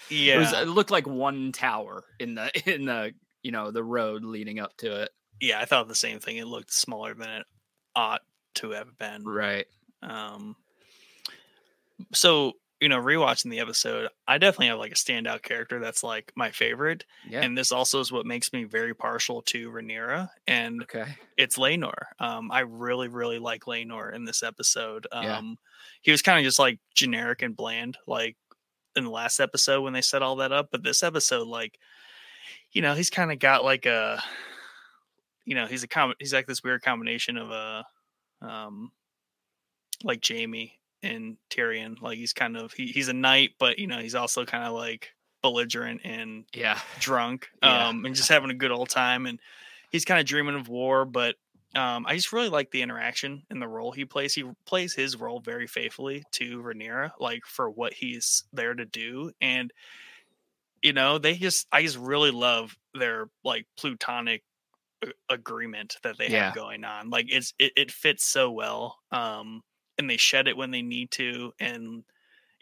[0.10, 3.84] yeah, It, was, it looked like one tower in the in the you know the
[3.84, 5.10] road leading up to it.
[5.42, 6.38] yeah, I thought the same thing.
[6.38, 7.46] It looked smaller than it
[7.96, 8.22] ought
[8.56, 9.24] to have been.
[9.24, 9.66] Right.
[10.02, 10.56] Um,
[12.14, 16.34] so you know, rewatching the episode, I definitely have like a standout character that's like
[16.36, 17.40] my favorite, Yeah.
[17.42, 21.06] and this also is what makes me very partial to Rhaenyra, and okay.
[21.38, 21.94] it's Laenor.
[22.20, 25.08] Um, I really, really like Laenor in this episode.
[25.14, 25.42] Um, Yeah.
[26.02, 28.36] he was kind of just like generic and bland, like
[28.98, 31.80] in the last episode when they set all that up, but this episode, like,
[32.74, 34.22] you know, he's kind of got like a,
[35.46, 37.86] you know, he's a com- he's like this weird combination of a,
[38.44, 38.92] um,
[40.04, 42.02] like Jaime and Tyrion.
[42.02, 44.74] Like he's kind of he, he's a knight, but you know, he's also kind of
[44.74, 46.80] like belligerent and Yeah.
[47.00, 47.90] drunk Yeah.
[47.90, 49.42] um and just having a good old time and
[49.90, 51.36] he's kind of dreaming of war but
[51.76, 55.18] um i just really like the interaction and the role he plays he plays his
[55.18, 59.74] role very faithfully to Rhaenyra like for what he's there to do and
[60.82, 64.44] you know they just i just really love their like plutonic
[65.30, 66.30] agreement that they Yeah.
[66.30, 69.62] have going on like it's it, it fits so well um
[69.98, 72.04] and they shed it when they need to and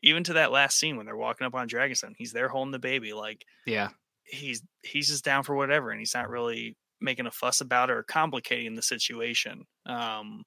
[0.03, 2.79] even to that last scene when they're walking up on Dragonstone, he's there holding the
[2.79, 3.13] baby.
[3.13, 3.91] Like Yeah.
[4.25, 7.93] he's he's just down for whatever, and he's not really making a fuss about it
[7.97, 9.65] or complicating the situation.
[9.85, 10.43] Um,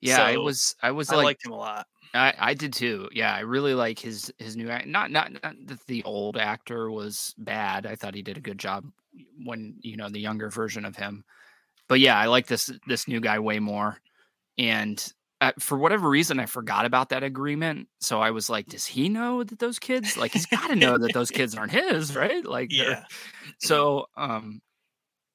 [0.00, 0.22] Yeah.
[0.22, 1.86] I So, was I was I like liked him a lot.
[2.14, 3.08] I, I did too.
[3.12, 4.86] Yeah, I really like his his new act.
[4.88, 7.86] Not not not that the old actor was bad.
[7.86, 8.92] I thought he did a good job
[9.44, 11.24] when you know the younger version of him.
[11.88, 13.98] But yeah, I like this this new guy way more.
[14.58, 17.88] And uh, for whatever reason, I forgot about that agreement.
[18.00, 20.16] So I was like, does he know that those kids?
[20.16, 22.44] Like, he's got to know that those kids aren't his, right?
[22.44, 23.04] Like, Yeah,
[23.60, 24.60] so um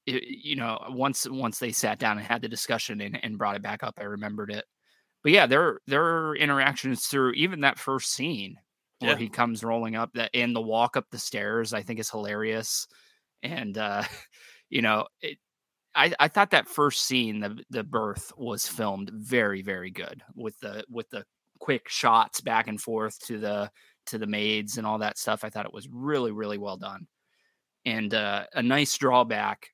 [0.06, 3.56] it, you know once once they sat down and had the discussion and, and brought
[3.56, 4.66] it back up i remembered it
[5.24, 8.58] but yeah their their interactions through even that first scene
[9.00, 9.18] where Yeah.
[9.18, 12.88] he comes rolling up that and the walk up the stairs i think is hilarious
[13.44, 14.04] and uh
[14.70, 15.38] you know it
[15.94, 20.58] I, I thought that first scene, the the birth, was filmed very, very good with
[20.62, 21.26] the with the
[21.60, 23.70] quick shots back and forth to the
[24.06, 25.44] to the maids and all that stuff.
[25.44, 27.08] I thought it was really, really well done
[27.86, 29.70] and uh, a nice drawback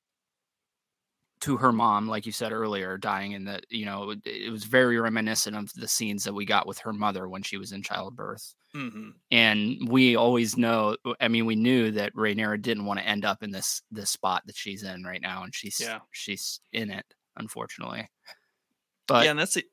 [1.40, 4.64] to her mom, like you said earlier, dying in the you know it, it was
[4.64, 7.82] very reminiscent of the scenes that we got with her mother when she was in
[7.82, 8.54] childbirth.
[8.72, 13.24] Hmm And we always know, I mean, we knew that Rhaenyra didn't want to end
[13.24, 16.00] up in this this spot that she's in right now, and she's Yeah.
[16.12, 18.08] she's in it, unfortunately.
[19.06, 19.64] But yeah, and that's the.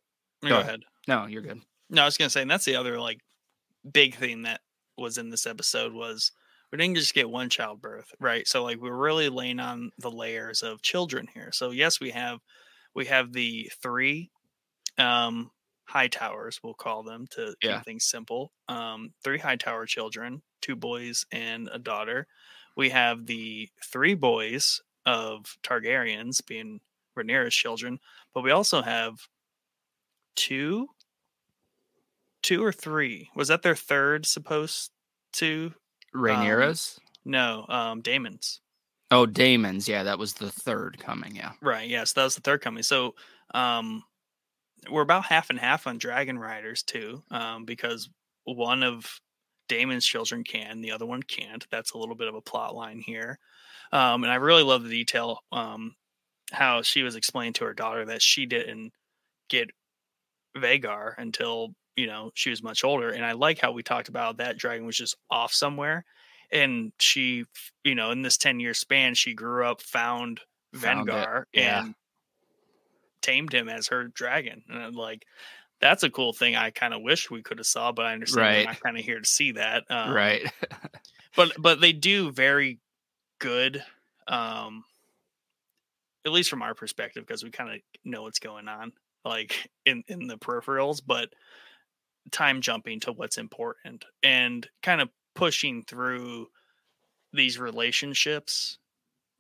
[0.42, 0.82] Go, Go ahead.
[1.08, 1.62] no, you're good.
[1.90, 3.20] No, I was gonna say, and that's the other like
[3.92, 4.62] big thing that
[4.98, 6.32] was in this episode was
[6.72, 8.48] we didn't just get one childbirth, right?
[8.48, 11.52] So like we're really laying on the layers of children here.
[11.52, 12.40] So yes, we have
[12.94, 14.32] we have the three
[14.98, 15.52] um
[15.92, 17.78] Hightowers, we'll call them to Yeah.
[17.78, 18.52] keep things simple.
[18.68, 22.28] Um three Hightower children, two boys and a daughter.
[22.76, 26.82] We have the three boys of Targaryens being
[27.18, 28.00] Rhaenyra's children,
[28.34, 29.28] but we also have
[30.36, 30.88] two
[32.42, 33.30] two or three.
[33.36, 34.92] Was that their third supposed
[35.34, 35.74] to?
[36.14, 37.00] Rhaenyra's.
[37.26, 38.62] No, um Daemon's.
[39.12, 39.88] oh, Daemon's.
[39.88, 41.36] Yeah, that was the third coming.
[41.36, 41.54] Yeah.
[41.62, 42.84] Right, yes, that was the third coming.
[42.84, 43.16] So
[43.54, 44.04] um
[44.90, 48.10] we're about half and half on Dragon Riders too, um, because
[48.46, 49.20] one of
[49.68, 51.66] Daemon's children can, the other one can't.
[51.72, 53.40] That's a little bit of a plot line here.
[53.92, 55.96] Um, and I really love the detail um
[56.52, 58.94] how she was explaining to her daughter that she didn't
[59.50, 59.72] get
[60.58, 63.10] Vhagar until you know she was much older.
[63.10, 66.06] And I like how we talked about that dragon was just off somewhere,
[66.52, 67.46] and she,
[67.84, 70.42] you know, in this ten year span, she grew up, found
[70.76, 71.84] Vengar, yeah.
[73.26, 74.64] Tamed him as her dragon.
[74.70, 75.26] And I'm like,
[75.82, 76.56] that's a cool thing.
[76.56, 78.66] I kind of wish we could have saw, but I understand Right.
[78.66, 79.84] we're not kind of here to see that.
[79.90, 80.50] Um, right.
[81.36, 82.80] but but they do very
[83.40, 83.84] good
[84.28, 84.84] um
[86.26, 88.92] at least from our perspective because we kind of know what's going on
[89.26, 91.30] like in in the peripherals but
[92.32, 96.48] time jumping to what's important and kind of pushing through
[97.34, 98.80] these relationships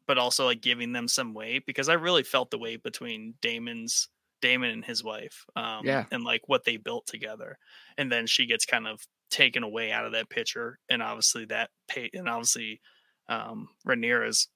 [0.08, 4.10] but also like giving them some weight because I really felt the weight between Daemon's
[4.42, 5.46] Daemon and his wife.
[5.56, 6.06] Um, Yeah.
[6.12, 7.58] and like what they built together,
[7.98, 11.72] and then she gets kind of taken away out of that picture, and obviously that
[11.88, 12.82] pay and obviously
[13.28, 14.50] um, Rhaenyra's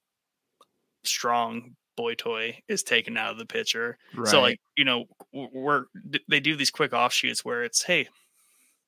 [1.04, 3.98] strong boy toy is taken out of the picture.
[4.22, 5.86] So like you know we're
[6.28, 8.08] they do these quick offshoots where it's hey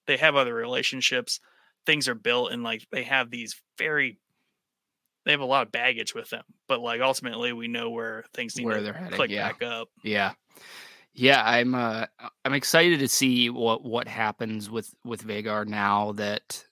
[0.06, 1.40] they have other relationships
[1.86, 4.20] things are built and like they have these very
[5.24, 8.56] they have a lot of baggage with them but like ultimately we know where things
[8.56, 9.48] need Where to they're heading, click yeah.
[9.48, 10.32] back up Yeah.
[11.14, 12.06] Yeah, I'm uh
[12.44, 16.64] I'm excited to see what what happens with with Vhagar now that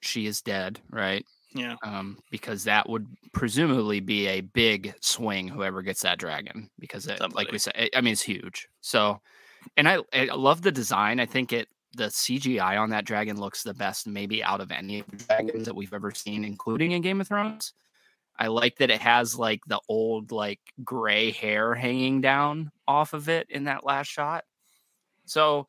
[0.00, 1.24] she is dead, right?
[1.54, 7.06] yeah Um because that would presumably be a big swing whoever gets that dragon because
[7.06, 8.68] it, like we said I mean it's huge.
[8.80, 9.20] So
[9.76, 11.20] and I I love the design.
[11.20, 15.00] I think it the CGI on that dragon looks the best maybe out of any
[15.00, 17.74] of the dragons that we've ever seen including in Game of Thrones.
[18.36, 23.28] I like that it has like the old like gray hair hanging down off of
[23.28, 24.44] it in that last shot.
[25.26, 25.68] So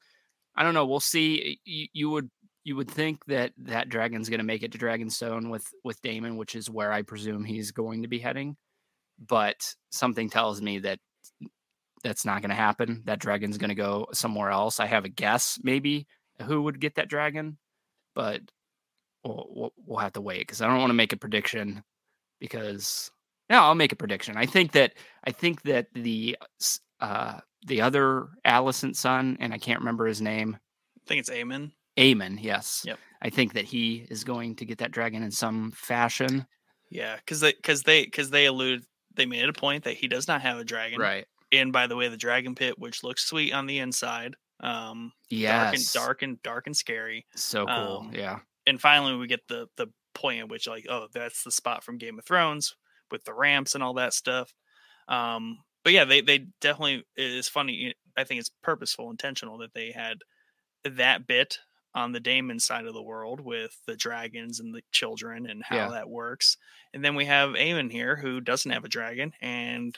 [0.55, 0.85] I don't know.
[0.85, 1.59] We'll see.
[1.65, 2.29] You, you would
[2.63, 6.37] you would think that that dragon's going to make it to Dragonstone with with Daemon,
[6.37, 8.57] which is where I presume he's going to be heading.
[9.19, 9.55] But
[9.91, 10.99] something tells me that
[12.03, 13.03] that's not going to happen.
[13.05, 14.79] That dragon's going to go somewhere else.
[14.79, 16.07] I have a guess, maybe
[16.41, 17.57] who would get that dragon,
[18.13, 18.41] but
[19.23, 21.83] we'll we'll, we'll have to wait because I don't want to make a prediction
[22.39, 23.11] because
[23.49, 24.37] now I'll make a prediction.
[24.37, 24.93] I think that
[25.25, 26.37] I think that the
[26.99, 30.57] uh the other Alicent son, and I can't remember his name,
[30.97, 31.71] i think it's Aemond.
[31.97, 32.39] Aemond.
[32.41, 32.83] Yes.
[32.85, 32.99] Yep.
[33.21, 36.45] I think that he is going to get that dragon in some fashion.
[36.91, 38.83] yeah because they because they because they allude
[39.15, 41.25] they made it a point that he does not have a dragon Right.
[41.51, 45.51] and by the way the dragon pit which looks sweet on the inside um Yes.
[45.63, 48.05] dark and dark and dark and scary So cool.
[48.07, 48.39] Um, yeah.
[48.67, 51.97] and finally we get the the point at which like oh that's the spot from
[51.99, 52.75] game of thrones
[53.11, 54.53] with the ramps and all that stuff
[55.07, 59.73] um but yeah they they definitely it is funny i think it's purposeful intentional that
[59.73, 60.17] they had
[60.83, 61.59] that bit
[61.93, 65.77] on the Daemon side of the world with the dragons and the children and how
[65.77, 65.89] Yeah.
[65.91, 66.57] that works
[66.93, 69.97] and then we have Aemond here who doesn't have a dragon and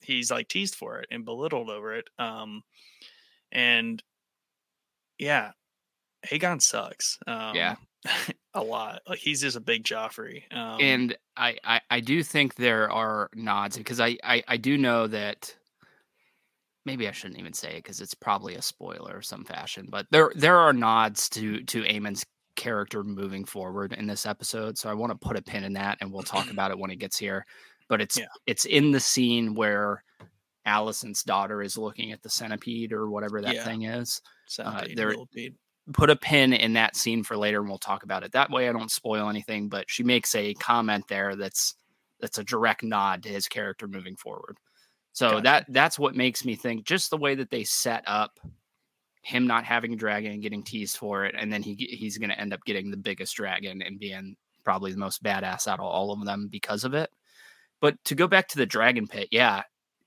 [0.00, 2.62] he's like teased for it and belittled over it um
[3.52, 4.02] and
[5.18, 5.52] yeah
[6.26, 7.76] Aegon sucks um Yeah.
[8.54, 9.00] a lot.
[9.08, 10.42] Like he's just a big Joffrey.
[10.52, 14.76] Um, and I, I I do think there are nods because I, I I do
[14.76, 15.54] know that
[16.84, 20.06] maybe I shouldn't even say it because it's probably a spoiler of some fashion, but
[20.10, 22.24] there there are nods to to Aemond's
[22.56, 24.76] character moving forward in this episode.
[24.76, 26.90] So I want to put a pin in that and we'll talk about it when
[26.90, 27.46] it gets here.
[27.88, 28.26] But it's Yeah.
[28.46, 30.02] it's in the scene where
[30.66, 33.64] Alicent's daughter is looking at the centipede or whatever that Yeah.
[33.64, 34.20] thing is.
[34.46, 35.54] centipede, there- millipede.
[35.92, 38.32] Put a pin in that scene for later and we'll talk about it.
[38.32, 41.74] That way i don't spoil anything but she makes a comment there that's
[42.20, 44.58] that's a direct nod to his character moving forward.
[45.12, 45.42] So Gotcha.
[45.42, 48.38] that that's what makes me think just the way that they set up
[49.22, 52.30] him not having a dragon and getting teased for it and then he he's going
[52.30, 55.84] to end up getting the biggest dragon and being probably the most badass out of
[55.84, 57.10] all of them because of it.
[57.80, 59.62] But to go back to the dragon pit yeah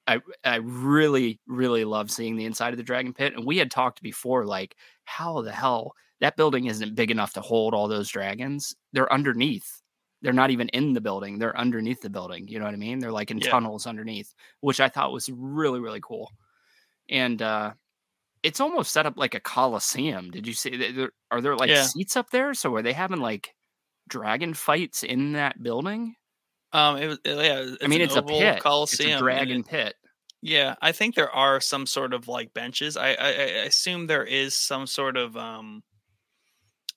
[0.08, 3.72] I, I really really love seeing the inside of the dragon pit and we had
[3.72, 8.10] talked before like how the hell that building isn't big enough to hold all those
[8.10, 8.76] dragons.
[8.94, 9.82] They're underneath.
[10.22, 11.40] They're not even in the building.
[11.40, 13.00] They're underneath the building you know what i mean?
[13.00, 13.56] They're like in Yeah.
[13.56, 16.32] tunnels underneath which i thought was really really cool.
[17.10, 17.74] And uh
[18.44, 20.32] it's almost set up like a coliseum.
[20.32, 21.90] Did you see there, are there like Yeah.
[21.94, 22.54] seats up there?
[22.54, 23.56] So are they having like
[24.10, 26.16] dragon fights in that building
[26.76, 27.60] Um, it was it- yeah.
[27.60, 29.10] It's i mean it's a pit Coliseum.
[29.10, 29.96] it's a it- dragon pit
[30.42, 32.98] Yeah, I think there are some sort of like benches.
[32.98, 35.84] I I, I assume there is some sort of um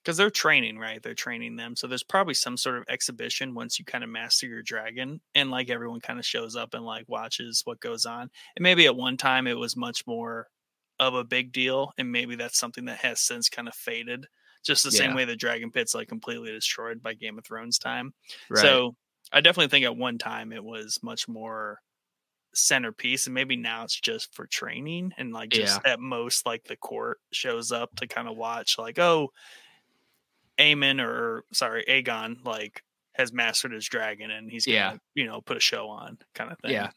[0.02, 1.02] because they're training, right?
[1.02, 4.46] They're training them, so there's probably some sort of exhibition once you kind of master
[4.46, 8.22] your dragon, and like everyone kind of shows up and like watches what goes on.
[8.56, 10.48] And maybe at one time it was much more
[10.98, 14.26] of a big deal, and maybe that's something that has since kind of faded.
[14.64, 18.12] Just the same way the dragon pit's like completely destroyed by Game of Thrones time.
[18.50, 18.96] right So
[19.32, 21.80] I definitely think at one time it was much more
[22.54, 26.76] centerpiece, and maybe now it's just for training and like just at most like the
[26.76, 29.30] court shows up to kind of watch, like oh,
[30.58, 34.96] Aemond or sorry Aegon like has mastered his dragon and he's gonna Yeah.
[35.14, 36.72] you know put a show on kind of thing.
[36.72, 36.90] Yeah.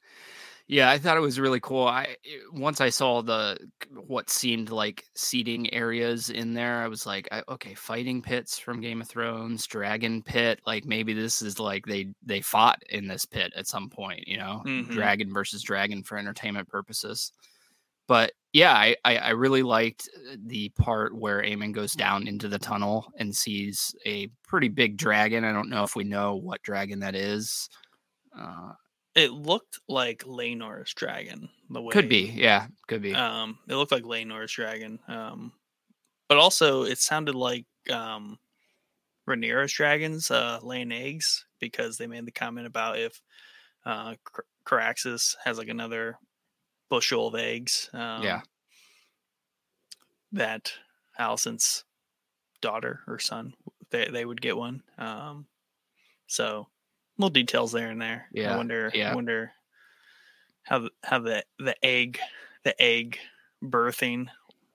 [0.72, 1.86] Yeah, I thought it was really cool.
[1.86, 2.16] I
[2.54, 3.58] once I saw the
[3.94, 8.80] what seemed like seating areas in there, I was like, I, okay, fighting pits from
[8.80, 13.26] Game of Thrones, dragon pit, like maybe this is like they they fought in this
[13.26, 14.90] pit at some point, you know, Mhm.
[14.90, 17.34] dragon versus dragon for entertainment purposes.
[18.08, 22.48] But yeah, I, I I really liked uh, the part where Aemond goes down into
[22.50, 25.44] the tunnel and sees a pretty big dragon.
[25.46, 27.70] I don't know if we know what dragon that is.
[28.38, 28.74] Uh,
[29.16, 31.50] it looked like Laenor's dragon.
[31.70, 33.14] The way Could be, yeah, could be.
[33.14, 35.00] Um, it looked like Laenor's dragon.
[35.08, 35.54] Um,
[36.30, 38.40] but also it sounded like um,
[39.28, 43.22] Rhaenyra's dragons uh, laying eggs because they made the comment about if
[43.86, 44.16] uh,
[44.66, 46.18] Caraxes has like another
[46.90, 47.90] bushel of eggs.
[47.94, 48.42] Um, yeah.
[50.32, 50.72] That
[51.20, 51.84] Alicent's
[52.62, 53.54] daughter or son,
[53.90, 54.84] they they would get one.
[54.98, 55.48] Um,
[56.28, 56.68] so
[57.22, 58.28] little details there and there.
[58.34, 58.54] Yeah.
[58.54, 58.92] I wonder.
[58.94, 59.12] yeah.
[59.12, 59.52] I wonder
[60.64, 62.20] how the, how the the egg
[62.64, 63.18] the egg
[63.64, 64.28] birthing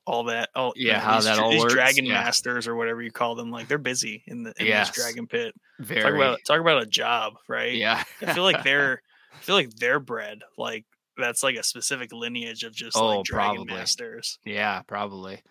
[0.05, 2.15] all that all you Yeah, know, how these, that all these works, dragon yeah.
[2.15, 4.89] masters or whatever you call them like they're busy in the in Yes.
[4.91, 6.03] this dragon pit Very.
[6.03, 8.03] talk about talk about a job right yeah.
[8.23, 10.85] i feel like they're i feel like they're bred like
[11.17, 13.75] that's like a specific lineage of just Oh, like dragon probably.
[13.75, 15.43] masters Yeah, probably.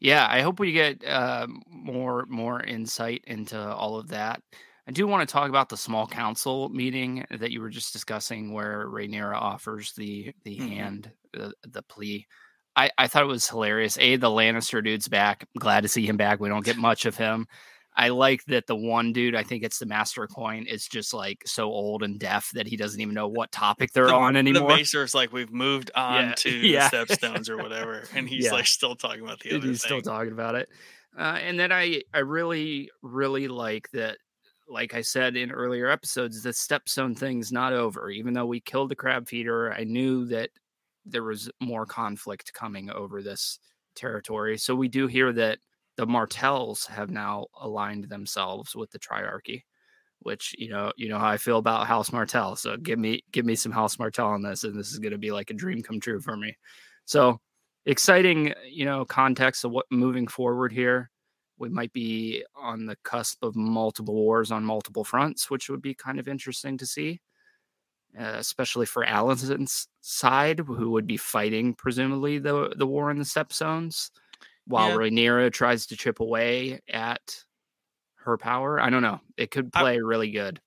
[0.00, 4.42] Yeah, I hope we get uh, more more insight into all of that.
[4.86, 8.52] I do want to talk about the small council meeting that you were just discussing,
[8.52, 10.68] where Rhaenyra offers the the Mhm.
[10.68, 12.26] hand, the, the plea.
[12.76, 13.96] I, I thought it was hilarious.
[13.98, 15.46] A, the Lannister dude's back.
[15.58, 16.40] Glad to see him back.
[16.40, 17.46] We don't get much of him.
[17.96, 21.44] I like that the one dude, I think it's the Master Coin, is just like
[21.46, 24.68] so old and deaf that he doesn't even know what topic they're the, on anymore.
[24.68, 26.88] the macer's like we've moved on Yeah, to yeah.
[26.88, 28.52] the stepstones or whatever and he's Yeah.
[28.54, 30.68] like still talking about the other he's thing still talking about it.
[31.16, 34.18] Uh, and then I I really really like that.
[34.68, 38.10] Like I said in earlier episodes, the stepstone thing's not over.
[38.10, 40.50] Even though we killed the crab feeder, I knew that
[41.04, 43.58] there was more conflict coming over this
[43.94, 44.56] territory.
[44.58, 45.58] So we do hear that
[45.96, 49.62] the Martells have now aligned themselves with the Triarchy,
[50.20, 52.56] which you know you know how I feel about House Martell.
[52.56, 55.18] So give me give me some House Martell on this, and this is going to
[55.18, 56.56] be like a dream come true for me.
[57.04, 57.40] So
[57.86, 61.10] exciting, you know, context of what moving forward here.
[61.58, 65.94] We might be on the cusp of multiple wars on multiple fronts, which would be
[65.94, 67.20] kind of interesting to see,
[68.18, 73.24] uh, especially for Alicent's side, who would be fighting presumably the the war in the
[73.24, 74.10] Stepstones,
[74.66, 74.96] while Yeah.
[74.96, 77.44] Rhaenyra tries to chip away at
[78.16, 78.80] her power.
[78.80, 79.20] I don't know.
[79.36, 80.60] It could I- play really good.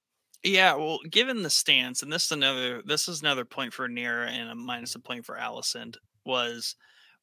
[0.44, 4.28] Yeah, well, given the stance, and this is another this is another point for Nira
[4.30, 6.76] and a minus a point for Alicent was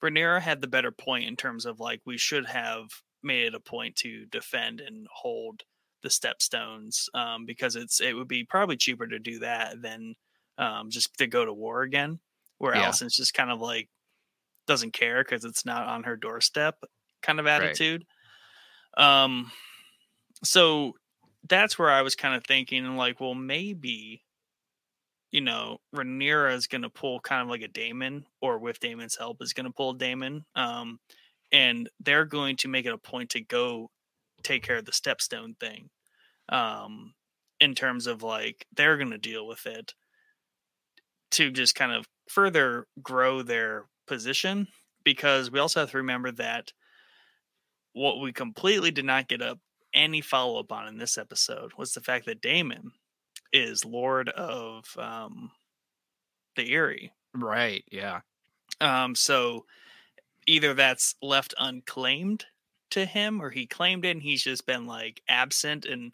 [0.03, 2.89] Rhaenyra had the better point in terms of like we should have
[3.25, 5.62] made it a point to defend and hold
[6.03, 10.14] the stepstones um, because it's it would be probably cheaper to do that than
[10.59, 12.20] um, just to go to war again.
[12.59, 12.89] Where Yeah.
[12.89, 13.89] Alicent's just kind of like
[14.66, 16.77] doesn't care because it's not on her doorstep
[17.22, 18.05] kind of attitude.
[18.97, 19.51] Um,
[20.43, 20.93] so
[21.49, 24.22] that's where I was kind of thinking, like, well, maybe,
[25.31, 29.16] you know, Rhaenyra is going to pull kind of like a Daemon, or with Daemon's
[29.16, 30.45] help, is going to pull Daemon.
[30.55, 31.01] Um,
[31.55, 33.88] and they're going to make it a point to go
[34.42, 35.88] take care of the stepstone thing.
[36.48, 37.14] Um,
[37.61, 39.94] in terms of like, they're going to deal with it
[41.30, 44.66] to just kind of further grow their position
[45.05, 46.72] because we also have to remember that
[47.92, 49.61] what we completely did not get up
[49.94, 52.90] any follow up on in this episode was the fact that Daemon
[53.52, 55.52] is Lord of um,
[56.57, 57.12] the Eyrie.
[57.32, 57.84] Right.
[57.92, 58.22] Yeah.
[58.80, 59.66] Um, so
[60.47, 62.47] either that's left unclaimed
[62.90, 65.84] to him, or he claimed it and he's just been like absent.
[65.84, 66.12] And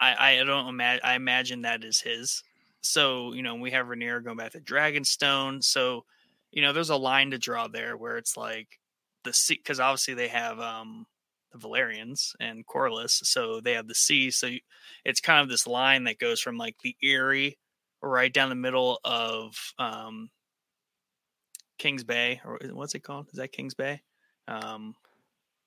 [0.00, 1.00] I, I don't imagine.
[1.04, 2.42] I imagine that is his.
[2.80, 5.62] So you know, we have Rhaenyra going back to Dragonstone.
[5.62, 6.04] So
[6.50, 8.78] you know, there's a line to draw there where it's like
[9.24, 11.06] the sea, because obviously they have um
[11.52, 14.30] the Velaryons and Corlys, so they have the sea.
[14.30, 14.50] So
[15.04, 17.58] it's kind of this line that goes from like the Eyrie
[18.02, 20.30] right down the middle of um
[21.78, 23.28] Kings Bay, or what's it called?
[23.32, 24.02] Is that Kings Bay?
[24.46, 24.94] Um,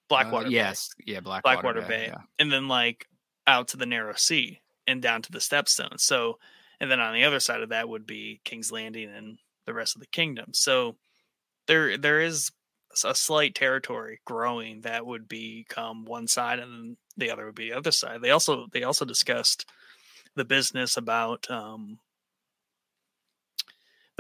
[0.10, 0.48] Blackwater.
[0.48, 0.56] Uh, Bay.
[0.56, 0.90] yes.
[1.06, 1.22] Yeah.
[1.22, 2.22] Blackwater, Blackwater Bay, yeah.
[2.40, 3.08] and then like
[3.48, 6.00] out to the narrow sea and down to the Stepstone.
[6.00, 6.38] So,
[6.80, 9.96] and then on the other side of that would be King's Landing and the rest
[9.96, 10.48] of the kingdom.
[10.54, 10.96] So
[11.68, 12.52] there there is
[13.06, 17.70] a slight territory growing that would become one side and then the other would be
[17.70, 18.22] the other side.
[18.22, 19.66] They also they also discussed
[20.36, 22.00] the business about um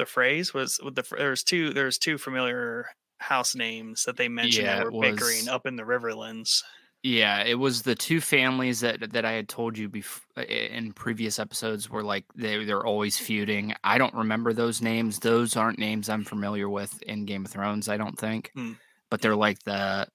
[0.02, 2.88] the phrase was with the there's two there's two familiar
[3.20, 6.64] house names that they mentioned Yeah, that were bickering up in the Riverlands.
[7.04, 11.39] Yeah, it was the two families that that I had told you before in previous
[11.39, 13.74] episodes were like they they're always feuding.
[13.84, 15.20] I don't remember those names.
[15.20, 17.89] Those aren't names I'm familiar with in Game of Thrones.
[17.89, 18.74] I don't think, Hmm.
[19.10, 20.08] but they're like the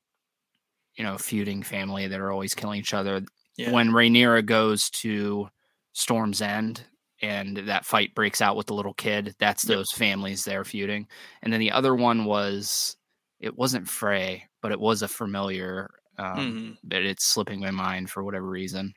[0.97, 3.23] you know feuding family that are always killing each other.
[3.57, 3.73] Yeah.
[3.73, 5.49] When Rhaenyra goes to
[5.93, 6.85] Storm's End
[7.23, 9.79] and that fight breaks out with the little kid, that's Yep.
[9.79, 11.09] those families they're feuding.
[11.43, 12.97] And then the other one was
[13.41, 15.91] it wasn't Frey, but it was a familiar.
[16.19, 16.79] Um, Mhm.
[16.85, 18.95] but it's slipping my mind for whatever reason.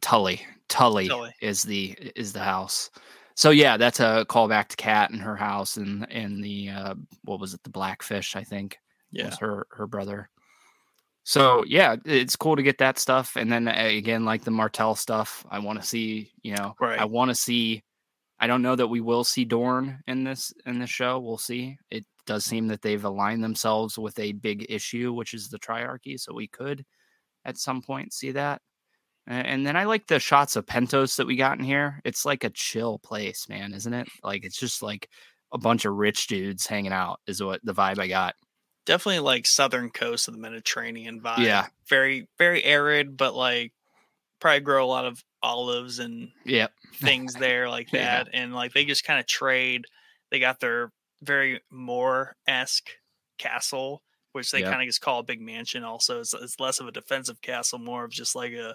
[0.00, 0.46] Tully.
[0.68, 1.32] Tully, Tully.
[1.40, 2.90] is the is the house.
[3.36, 7.40] So yeah, that's a callback to Kat and her house and and the uh, what
[7.40, 8.78] was it, the Blackfish, I think
[9.10, 9.22] Yeah.
[9.26, 10.28] was her her brother.
[11.24, 15.46] So yeah, it's cool to get that stuff, and then again, like the Martell stuff,
[15.50, 16.32] I want to see.
[16.42, 16.98] You know, Right.
[16.98, 17.82] I want to see.
[18.40, 21.20] I don't know that we will see Dorn in this in this show.
[21.20, 21.76] We'll see.
[21.90, 26.18] It does seem that they've aligned themselves with a big issue, which is the triarchy.
[26.18, 26.84] So we could,
[27.44, 28.60] at some point, see that.
[29.28, 32.00] And then I like the shots of Pentos that we got in here.
[32.04, 34.08] It's like a chill place, man, isn't it?
[34.24, 35.08] Like it's just like
[35.52, 38.34] a bunch of rich dudes hanging out is what the vibe I got.
[38.84, 41.38] Definitely like southern coast of the Mediterranean vibe.
[41.44, 41.66] Yeah.
[41.88, 43.72] Very, very arid, but like
[44.40, 46.72] probably grow a lot of olives and Yep.
[46.96, 48.24] things there like Yeah.
[48.24, 48.28] that.
[48.32, 49.84] And like they just kind of trade.
[50.30, 50.90] They got their
[51.22, 52.90] very Moor esque
[53.38, 54.02] castle,
[54.32, 54.70] which they Yeah.
[54.70, 55.84] kind of just call a big mansion.
[55.84, 58.74] Also, it's, it's less of a defensive castle, more of just like a,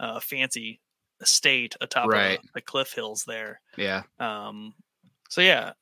[0.00, 0.80] a fancy
[1.20, 2.38] estate atop Right.
[2.40, 3.60] of the cliff hills there.
[3.76, 4.02] Yeah.
[4.18, 4.74] Um,
[5.28, 5.72] so yeah,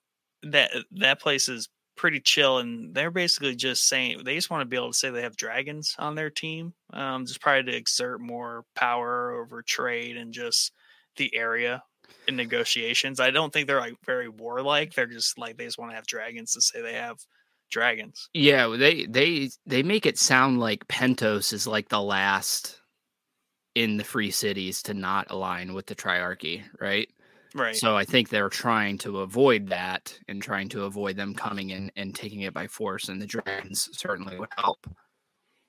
[0.43, 1.69] that that place is
[2.03, 5.09] pretty chill, and they're basically just saying they just want to be able to say
[5.09, 10.17] they have dragons on their team, um, just probably to exert more power over trade
[10.17, 10.73] and just
[11.17, 11.81] the area
[12.27, 13.21] in negotiations.
[13.21, 14.95] I don't think they're like very warlike.
[14.95, 17.19] They're just like they just want to have dragons to say they have
[17.71, 18.29] dragons.
[18.35, 22.81] Yeah, they they they make it sound like Pentos is like the last
[23.77, 27.09] in the free cities to not align with the triarchy, right?
[27.55, 27.83] Right.
[27.83, 31.91] So I think they're trying to avoid that and trying to avoid them coming in
[31.97, 34.87] and taking it by force, and the dragons certainly would help.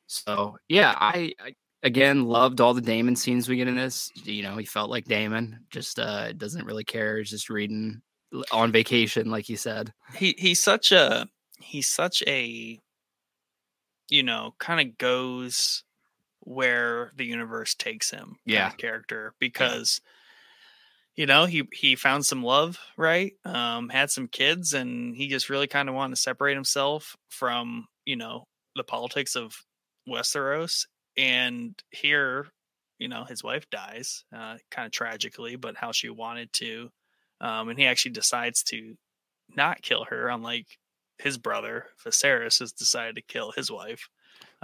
[0.07, 4.11] So yeah, I, I again loved all the Daemon scenes we get in this.
[4.15, 8.01] You know, he felt like Daemon, just uh doesn't really care, he's just reading
[8.51, 9.93] on vacation, like you said.
[10.13, 11.27] he he's such a
[11.59, 12.81] he's such a
[14.09, 15.83] you know kind of goes
[16.41, 18.67] where the universe takes him kind Yeah.
[18.67, 20.01] of character because
[21.15, 25.49] you know he he found some love right um had some kids and he just
[25.49, 28.43] really kind of wanted to separate himself from you know
[28.75, 29.53] the politics of
[30.09, 30.87] westeros
[31.17, 32.47] and here
[32.99, 36.89] you know his wife dies uh kind of tragically but how she wanted to
[37.41, 38.95] um and he actually decides to
[39.55, 40.67] not kill her, unlike
[41.19, 44.09] his brother Viserys has decided to kill his wife.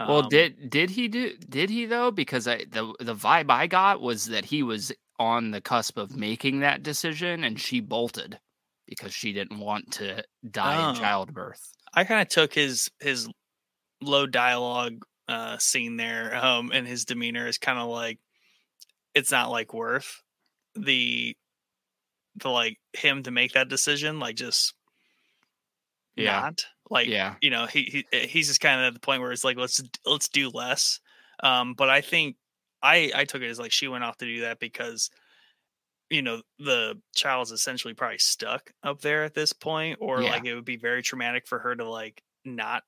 [0.06, 2.12] Well, Um, did did he do did he though?
[2.12, 6.16] Because I the the vibe I got was that he was on the cusp of
[6.16, 8.40] making that decision, and she bolted
[8.88, 10.90] because she didn't want to die Oh.
[10.90, 11.62] in childbirth.
[11.94, 13.28] I kind of took his his
[14.02, 18.20] low dialogue uh scene there um and his demeanor is kind of like
[19.16, 20.24] it's not like worth
[20.76, 21.36] the
[22.36, 24.74] the like him to make that decision like just
[26.16, 26.42] Yeah.
[26.42, 29.22] not like yeah, you know he, he eh, he's just kind of at the point
[29.22, 31.00] where it's like let's let's do less
[31.44, 32.36] um but i think
[32.82, 35.10] i i took it as like she went off to do that because
[36.10, 40.32] you know the child's essentially probably stuck up there at this point or Yeah.
[40.32, 42.84] like it would be very traumatic for her to like not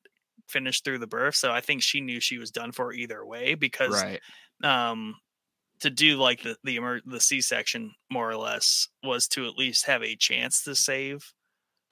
[0.48, 3.54] finish through the birth so i think she knew she was done for either way
[3.56, 4.20] because right.
[4.64, 5.16] um
[5.82, 9.86] to do like the the emer- the c-section more or less was to at least
[9.86, 11.32] have a chance to save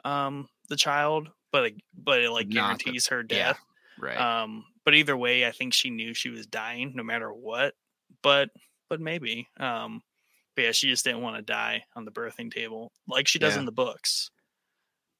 [0.03, 3.59] um the child but it, but it like Not the- guarantees her Yeah, death
[3.99, 4.17] right.
[4.17, 7.75] um but either way i think she knew she was dying no matter what
[8.23, 8.49] but
[8.89, 10.01] but maybe um
[10.55, 13.53] but yeah she just didn't want to die on the birthing table like she does
[13.53, 13.59] Yeah.
[13.59, 14.29] in the books.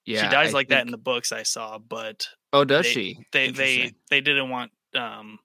[0.06, 2.92] Yeah, she dies I like that in the books i saw but Oh, does they-
[2.92, 3.18] she?
[3.32, 5.38] they they they didn't want um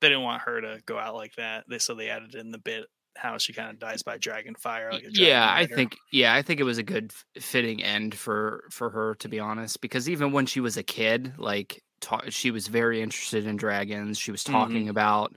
[0.00, 1.64] they didn't want her to go out like that.
[1.68, 2.86] They so they added in the bit
[3.16, 6.32] how she kind of dies by dragon fire like a dragon yeah i think yeah
[6.32, 10.08] i think it was a good fitting end for for her to be honest because
[10.08, 14.30] even when she was a kid like ta- she was very interested in dragons she
[14.30, 15.34] was talking about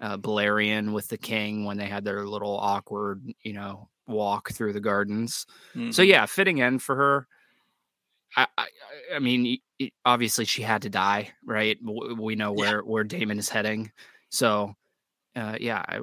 [0.00, 4.72] uh Balerion with the king when they had their little awkward you know walk through
[4.72, 6.06] the gardens so Mhm.
[6.08, 7.26] yeah fitting end for her
[8.36, 8.66] i i,
[9.14, 12.58] I mean y- obviously she had to die right we know Yeah.
[12.60, 13.92] where where daemon is heading
[14.30, 14.74] so
[15.36, 16.00] uh, yeah, I,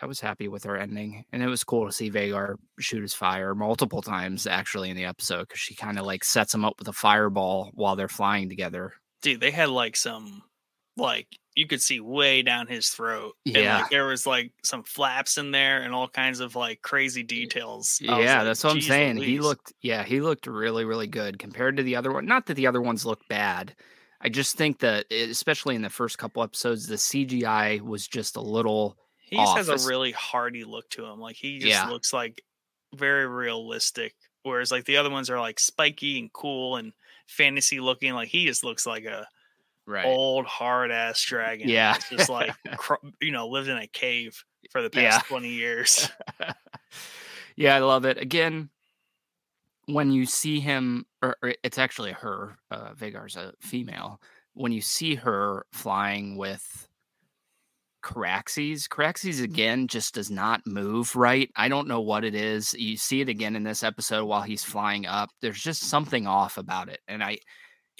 [0.00, 3.12] I was happy with her ending, and it was cool to see Vhagar shoot his
[3.12, 6.74] fire multiple times actually in the episode because she kind of like sets him up
[6.78, 8.92] with a fireball while they're flying together.
[9.22, 10.44] dude they had like some
[10.96, 11.26] like
[11.56, 13.76] you could see way down his throat and Yeah.
[13.76, 17.98] like there was like some flaps in there and all kinds of like crazy details
[18.06, 19.16] I Yeah, like, that's what I'm "Geez saying.
[19.16, 22.26] He looked, yeah, he looked really, really good compared to the other one.
[22.26, 23.74] Not that the other ones look bad.
[24.20, 28.40] I just think that, especially in the first couple episodes, the CGI was just a
[28.40, 28.96] little.
[29.18, 31.88] he just has a really hardy look to him like he just Yeah.
[31.88, 32.42] looks like
[32.94, 36.92] very realistic whereas like the other ones are like spiky and cool and
[37.28, 39.28] fantasy looking like he just looks like a
[39.90, 40.06] Right.
[40.06, 41.96] old hard ass dragon Yeah.
[42.10, 42.54] Just like
[43.20, 45.28] you know lived in a cave for the past Yeah.
[45.28, 46.08] 20 years.
[47.56, 48.18] yeah, I love it.
[48.18, 48.70] Again,
[49.86, 54.20] when you see him, or, or it's actually her, uh, Vhagar's a female.
[54.54, 56.88] When you see her flying with
[58.04, 61.50] Caraxes, Caraxes again just does not move right.
[61.56, 62.72] I don't know what it is.
[62.74, 65.30] You see it again in this episode while he's flying up.
[65.42, 67.38] There's just something off about it, and I,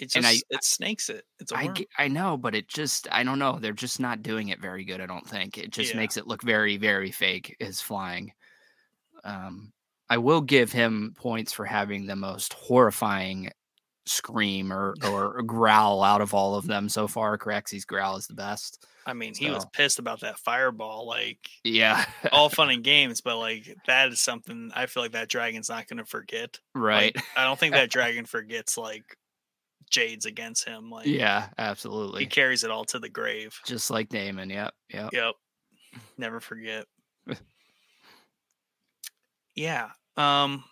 [0.01, 1.25] It just And I- it snakes it.
[1.39, 3.59] It's a I, I know, but it just, I don't know.
[3.59, 5.01] They're just not doing it very good.
[5.01, 5.99] I don't think it just Yeah.
[6.01, 7.57] makes it look very, very fake.
[7.61, 8.33] His flying.
[9.25, 9.73] Um,
[10.09, 13.51] I will give him points for having the most horrifying
[14.07, 17.37] scream or or growl out of all of them so far.
[17.39, 18.87] Caraxes growl is the best.
[19.07, 21.07] I mean, he was pissed about that fireball.
[21.07, 25.29] Like Yeah, all fun and games, but like that is something I feel like that
[25.29, 26.59] dragon's not going to forget.
[26.75, 27.15] right.
[27.15, 29.17] Like, I don't think that dragon forgets like
[29.91, 30.91] Jade's against him.
[30.91, 32.23] Like yeah, absolutely.
[32.23, 33.59] he carries it all to the grave.
[33.67, 34.51] Just like Daemon.
[34.51, 34.73] Yep.
[34.93, 35.11] Yep.
[35.13, 35.35] Yep.
[36.17, 36.87] Never forget.
[39.55, 39.91] yeah.
[40.17, 40.65] Um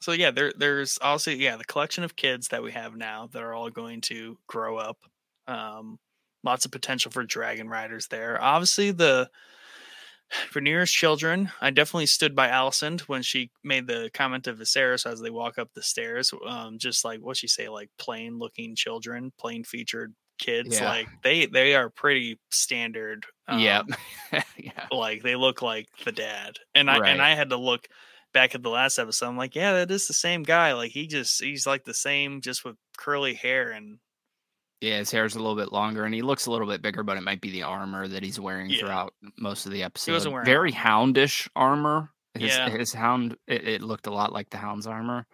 [0.00, 3.42] so yeah, there there's also yeah, the collection of kids that we have now that
[3.42, 4.98] are all going to grow up.
[5.46, 5.98] Um
[6.42, 8.42] lots of potential for dragon riders there.
[8.42, 9.30] Obviously the
[10.52, 15.20] Rhaenyra's children, I definitely stood by Alicent when she made the comment of Viserys as
[15.20, 16.32] they walk up the stairs.
[16.46, 20.78] Um, just like what she say, like plain looking children, plain featured kids.
[20.80, 20.88] Yeah.
[20.88, 23.26] Like they they are pretty standard.
[23.52, 23.86] Yep.
[24.32, 24.86] um, yeah.
[24.92, 27.10] like they look like the dad and i Right.
[27.10, 27.88] and i had to look
[28.32, 31.08] back at the last episode i'm like yeah that is the same guy like he
[31.08, 33.98] just he's like the same just with curly hair and
[34.80, 37.16] Yeah, his hair's a little bit longer and he looks a little bit bigger, but
[37.18, 38.80] it might be the armor that he's wearing Yeah.
[38.80, 40.12] throughout most of the episode.
[40.12, 42.10] wasn't wearing Very houndish armor.
[42.34, 42.70] His, Yeah.
[42.70, 45.26] his hound, it, it looked a lot like the hound's armor.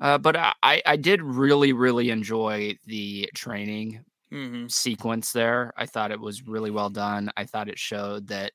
[0.00, 0.54] Uh, but I,
[0.86, 4.70] I did really, really enjoy the training Mhm.
[4.70, 5.72] sequence there.
[5.76, 7.30] I thought it was really well done.
[7.36, 8.52] I thought it showed that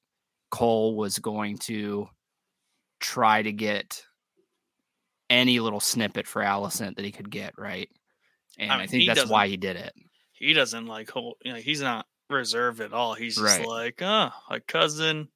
[0.51, 2.07] Cole was going to
[2.99, 4.05] try to get
[5.29, 7.89] any little snippet for Alicent that he could get, right?
[8.59, 9.93] And I, mean, think that's why he did it.
[10.33, 13.67] he doesn't like hold you know he's not reserved at all he's just Right.
[13.67, 15.29] like oh a cousin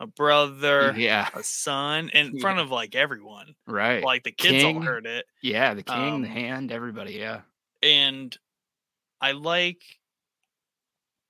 [0.00, 2.40] a brother Yeah, a son in Yeah.
[2.40, 4.02] front of like everyone right.
[4.02, 4.82] like the kids all King.
[4.82, 7.12] heard it yeah, the king, the um, hand, everybody.
[7.14, 7.42] Yeah,
[7.82, 8.36] and
[9.20, 9.82] I like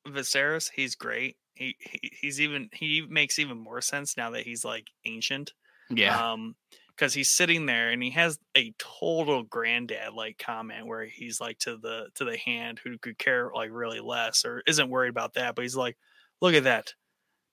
[0.07, 0.70] Viserys.
[0.74, 1.36] He's great.
[1.55, 5.53] He, he he's even he makes even more sense now that he's like ancient.
[5.91, 6.57] yeah, Um,
[7.01, 11.59] because he's sitting there and he has a total granddad like comment where he's like
[11.59, 15.32] to the to the hand who could care like really less or isn't worried about
[15.32, 15.96] that, but he's like,
[16.42, 16.94] look at that,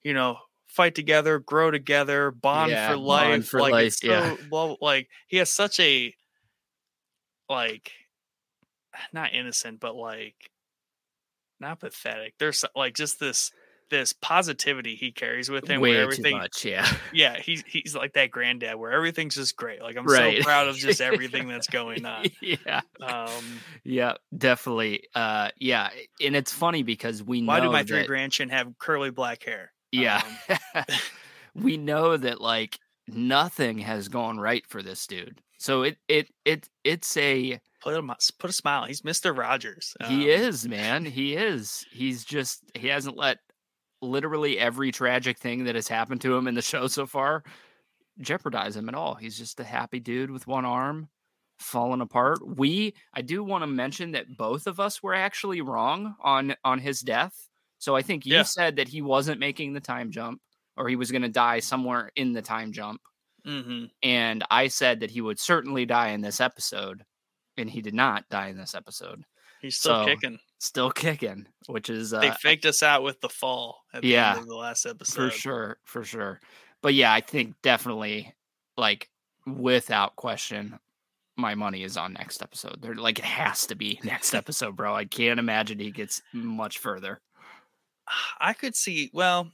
[0.04, 0.38] you know.
[0.68, 3.48] Fight together, grow together, bond Yeah, for bond life.
[3.48, 4.36] for like life, it's yeah.
[4.36, 6.14] so well, like he has such a
[7.48, 7.93] like
[9.14, 10.52] not innocent, but like
[11.62, 12.34] not pathetic.
[12.38, 13.54] There's like just this
[13.90, 15.82] this positivity he carries with him.
[15.82, 16.66] way where too everything, much.
[16.66, 19.82] Yeah, yeah, he's he's like that granddad where everything's just great.
[19.82, 20.38] Like I'm Right.
[20.40, 22.26] so proud of just everything that's going on.
[22.42, 23.44] yeah, Um,
[23.84, 25.04] yeah, definitely.
[25.16, 25.90] Uh, yeah,
[26.24, 29.44] and it's funny because we why know do my three that- grandchildren have curly black
[29.44, 29.72] hair?
[29.92, 30.22] Yeah.
[30.76, 30.84] Um,
[31.56, 32.78] we know that like
[33.08, 35.42] nothing has gone right for this dude.
[35.58, 38.86] So it it it it's a put him put a smile.
[38.86, 39.96] He's Mister Rogers.
[40.08, 41.06] he Um, is, man.
[41.06, 41.86] He is.
[41.92, 43.40] He's just he hasn't let
[44.02, 47.43] literally every tragic thing that has happened to him in the show so far
[48.20, 49.16] jeopardize him at all.
[49.16, 51.10] He's just a happy dude with one arm
[51.60, 52.39] falling apart.
[52.45, 56.80] We I do want to mention that both of us were actually wrong on on
[56.80, 57.48] his death.
[57.80, 58.43] So I think you Yeah.
[58.43, 60.41] said that he wasn't making the time jump
[60.78, 63.02] or he was going to die somewhere in the time jump
[63.45, 63.89] mhm.
[64.04, 67.04] and I said that he would certainly die in this episode
[67.58, 69.24] and he did not die in this episode.
[69.68, 70.39] He's still So, kicking.
[70.59, 74.32] Still kicking, which is uh, They faked us out with the fall at the Yeah,
[74.32, 75.13] end of the last episode.
[75.15, 76.39] for sure, for sure.
[76.82, 78.34] But yeah, I think definitely
[78.78, 79.09] like
[79.45, 80.80] without question
[81.36, 82.82] my money is on next episode.
[82.82, 84.95] They're like it has to be next episode, bro.
[84.95, 87.20] I can't imagine he gets much further.
[88.39, 89.09] I could see.
[89.13, 89.51] Well,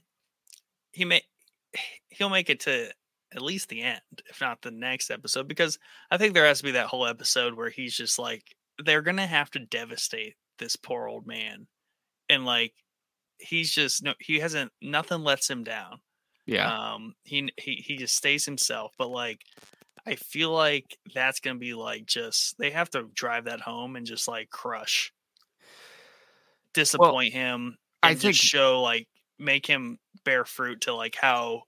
[0.92, 1.22] he may
[2.08, 2.88] he'll make it to
[3.34, 4.00] at least the end,
[4.30, 5.76] if not the next episode, because
[6.08, 9.26] I think there has to be that whole episode where he's just like they're gonna
[9.26, 11.66] have to devastate this poor old man,
[12.28, 12.72] and like
[13.38, 16.00] he's just no, he hasn't nothing lets him down.
[16.46, 16.92] Yeah.
[16.94, 19.40] Um, he he he just stays himself, but like.
[20.06, 24.04] I feel like that's gonna be like just they have to drive that home and
[24.04, 25.14] just like crush,
[26.74, 29.08] disappoint him, I and think- just show like
[29.38, 31.62] make him bear fruit to like how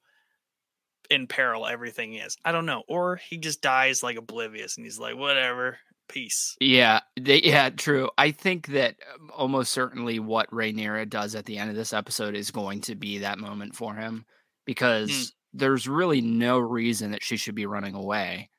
[1.11, 2.37] in peril everything is.
[2.45, 5.79] I don't know, or he just dies like oblivious and he's like whatever,
[6.09, 6.57] peace.
[6.61, 8.11] Yeah, they, yeah, true.
[8.19, 12.35] I think that um, almost certainly what Rhaenyra does at the end of this episode
[12.35, 14.25] is going to be that moment for him.
[14.65, 15.33] because Mm.
[15.55, 18.51] there's really no reason that she should be running away,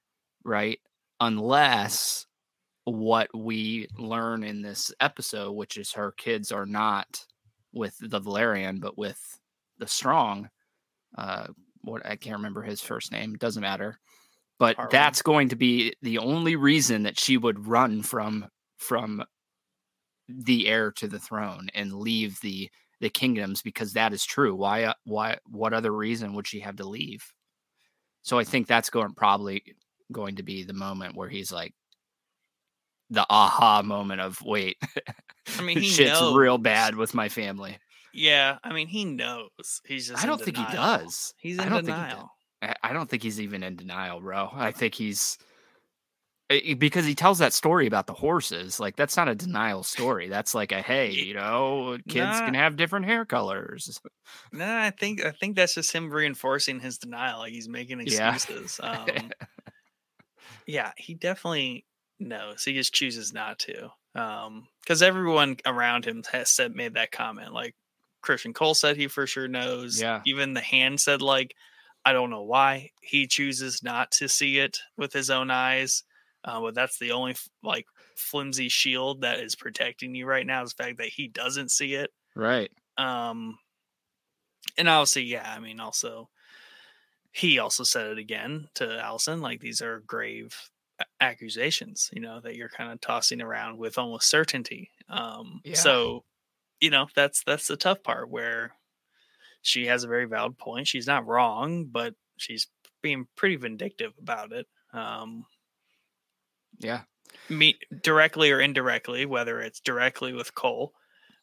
[0.46, 0.80] right?
[1.20, 2.26] Unless
[2.86, 7.26] what we learn in this episode, which is her kids are not
[7.74, 9.20] with the Velaryon, but with
[9.78, 10.50] the Strong.
[11.18, 11.48] Uh,
[11.82, 13.36] what I can't remember his first name.
[13.36, 14.00] Doesn't matter.
[14.60, 14.90] But Harwin.
[14.92, 18.48] that's going to be the only reason that she would run from
[18.78, 19.24] from
[20.28, 24.56] the heir to the throne and leave the the kingdoms because that is true.
[24.56, 27.24] Why uh, why what other reason would she have to leave?
[28.24, 29.64] So I think that's going probably
[30.12, 31.74] going to be the moment where he's like
[33.10, 34.78] the aha moment of wait,
[35.58, 36.36] I mean, he shit's knows.
[36.36, 37.78] real bad with my family.
[38.14, 39.50] Yeah, I mean, he knows.
[39.86, 40.24] He's just.
[40.24, 41.34] I don't think he does.
[41.38, 42.12] He's I in don't think he does.
[42.14, 42.32] denial.
[42.62, 44.50] I don't think he's even in denial, bro.
[44.52, 45.38] I think he's
[46.50, 48.80] eh, eh, because he tells that story about the horses.
[48.80, 50.28] Like that's not a denial story.
[50.28, 54.00] That's like a hey, you know, kids can have different hair colors.
[54.52, 57.40] No, I think I think that's just him reinforcing his denial.
[57.40, 58.34] Like he's making Yeah.
[58.34, 58.80] excuses.
[58.84, 59.32] Um,
[60.66, 61.86] yeah, he definitely
[62.20, 62.64] knows.
[62.64, 63.90] He just chooses not to.
[64.16, 67.54] Um, because everyone around him has said made that comment.
[67.54, 67.76] Like
[68.24, 70.02] Criston Cole said, he for sure knows.
[70.02, 70.22] Yeah.
[70.26, 71.54] Even the hand said, like,
[72.08, 76.04] I don't know why he chooses not to see it with his own eyes.
[76.44, 80.74] Uh, but that's the only like flimsy shield that is protecting you right now is
[80.74, 82.12] the fact that he doesn't see it.
[82.36, 82.72] right.
[82.98, 83.60] Um,
[84.78, 86.30] and obviously, yeah, I mean, also,
[87.32, 90.70] he also said it again to Alicent, like these are grave
[91.20, 94.92] accusations, you know, that you're kind of tossing around with almost certainty.
[95.10, 95.76] Um, Yeah.
[95.76, 96.26] so,
[96.82, 98.74] you know, that's that's the tough part where
[99.62, 100.88] she has a very valid point.
[100.88, 102.68] She's not wrong, but she's
[103.02, 104.68] being pretty vindictive about it.
[104.94, 105.46] Um,
[106.80, 107.04] Yeah.
[107.50, 110.94] me directly or indirectly, whether it's directly with Cole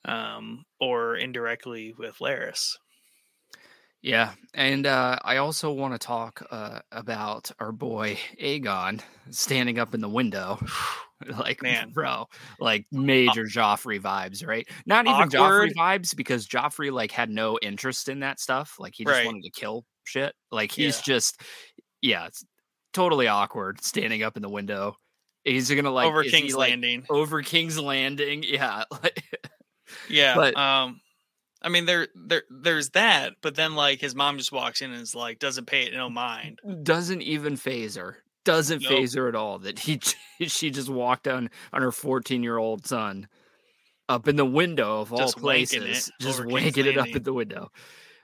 [0.05, 2.77] um, or indirectly with Larys.
[4.03, 9.01] Yeah, and uh, I also want to talk uh, about our boy Aegon
[9.31, 10.59] standing up in the window,
[11.39, 11.91] like Man.
[11.91, 12.27] bro,
[12.61, 14.67] like major Joffrey vibes, right?
[14.87, 15.71] Not even Awkward.
[15.71, 18.75] Joffrey vibes because Joffrey like had no interest in that stuff.
[18.79, 19.27] Like he just Right.
[19.27, 20.35] wanted to kill shit.
[20.51, 21.03] Like he's Yeah.
[21.15, 21.41] just,
[22.03, 22.45] yeah, it's
[22.93, 24.97] totally awkward standing up in the window.
[25.45, 27.05] He's gonna like over King's like, Landing.
[27.11, 28.43] over King's Landing.
[28.49, 28.85] Yeah,
[30.09, 30.35] Yeah.
[30.35, 31.01] but- um
[31.63, 35.01] I mean there there there's that, but then like his mom just walks in and
[35.01, 36.61] is like doesn't pay it no mind.
[36.83, 38.19] doesn't even phase her.
[38.45, 38.91] Doesn't Nope.
[38.91, 39.59] phase her at all.
[39.59, 40.01] That he
[40.47, 43.29] she just walked on on her 14 year old son
[44.09, 47.25] up in the window of all Just wanking it places, just wanking it up at
[47.25, 47.71] the window.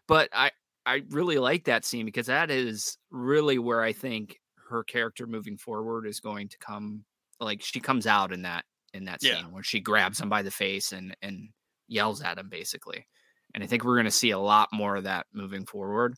[0.07, 0.51] But I
[0.87, 5.57] I really like that scene because that is really where I think her character moving
[5.57, 7.05] forward is going to come.
[7.41, 9.43] Like she comes out in that in that scene Yeah.
[9.45, 11.49] where she grabs him by the face and and
[11.89, 13.07] yells at him basically.
[13.55, 16.15] And I think we're going to see a lot more of that moving forward.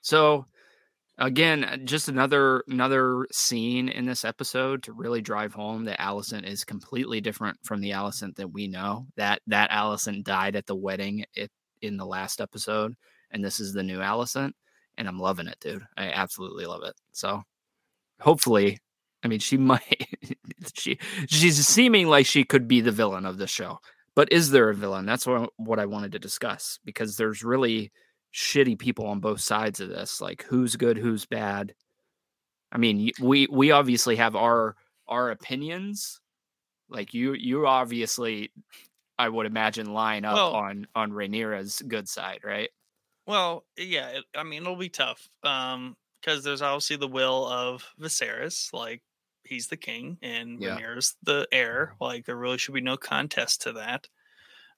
[0.00, 0.46] So
[1.18, 6.44] again, uh, just another another scene in this episode to really drive home that Alicent
[6.44, 9.06] is completely different from the Alicent that we know.
[9.16, 11.50] That that Alicent died at the wedding it,
[11.82, 12.94] in the last episode,
[13.30, 14.52] and this is the new Alicent,
[14.98, 15.84] and I'm loving it, dude.
[15.96, 16.94] I absolutely love it.
[17.12, 17.42] So
[18.20, 18.78] hopefully,
[19.22, 20.08] I mean, she might
[20.74, 20.98] she
[21.28, 23.78] she's seeming like she could be the villain of the show.
[24.16, 25.06] But is there a villain?
[25.06, 27.92] That's what what I wanted to discuss because there's really
[28.34, 30.20] shitty people on both sides of this.
[30.20, 31.74] Like who's good, who's bad.
[32.72, 34.76] I mean, we we obviously have our
[35.06, 36.20] our opinions.
[36.88, 38.50] Like you you obviously
[39.18, 42.70] I would imagine line up Well- on on Rhaenyra's good side, right?
[43.26, 45.28] Well, yeah, it, I mean it'll be tough.
[45.44, 49.02] Um because there's obviously the will of Viserys, like
[49.44, 50.76] he's the king and Yeah.
[50.78, 51.94] Rhaenyra's the heir.
[52.00, 54.08] Like there really should be no contest to that.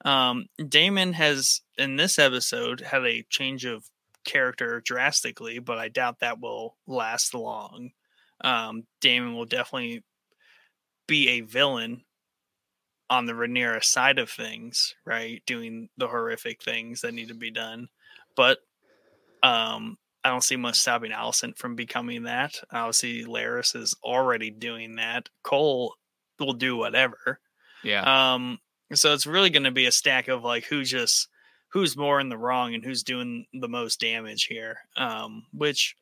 [0.07, 3.83] Um Daemon has in this episode had a change of
[4.23, 7.91] character drastically, but I doubt that will last long.
[8.41, 10.03] Um Daemon will definitely
[11.07, 12.03] be a villain
[13.09, 15.41] on the Rhaenyra side of things, right?
[15.45, 17.89] Doing the horrific things that need to be done.
[18.35, 18.59] But
[19.43, 22.59] um I don't see much stopping Alicent from becoming that.
[22.71, 25.29] Obviously, Larys is already doing that.
[25.43, 25.95] Cole
[26.37, 27.39] will do whatever.
[27.81, 28.33] Yeah.
[28.33, 28.59] Um,
[28.93, 31.27] so it's really going to be a stack of like who just
[31.69, 34.79] who's more in the wrong and who's doing the most damage here.
[34.95, 35.95] Um, which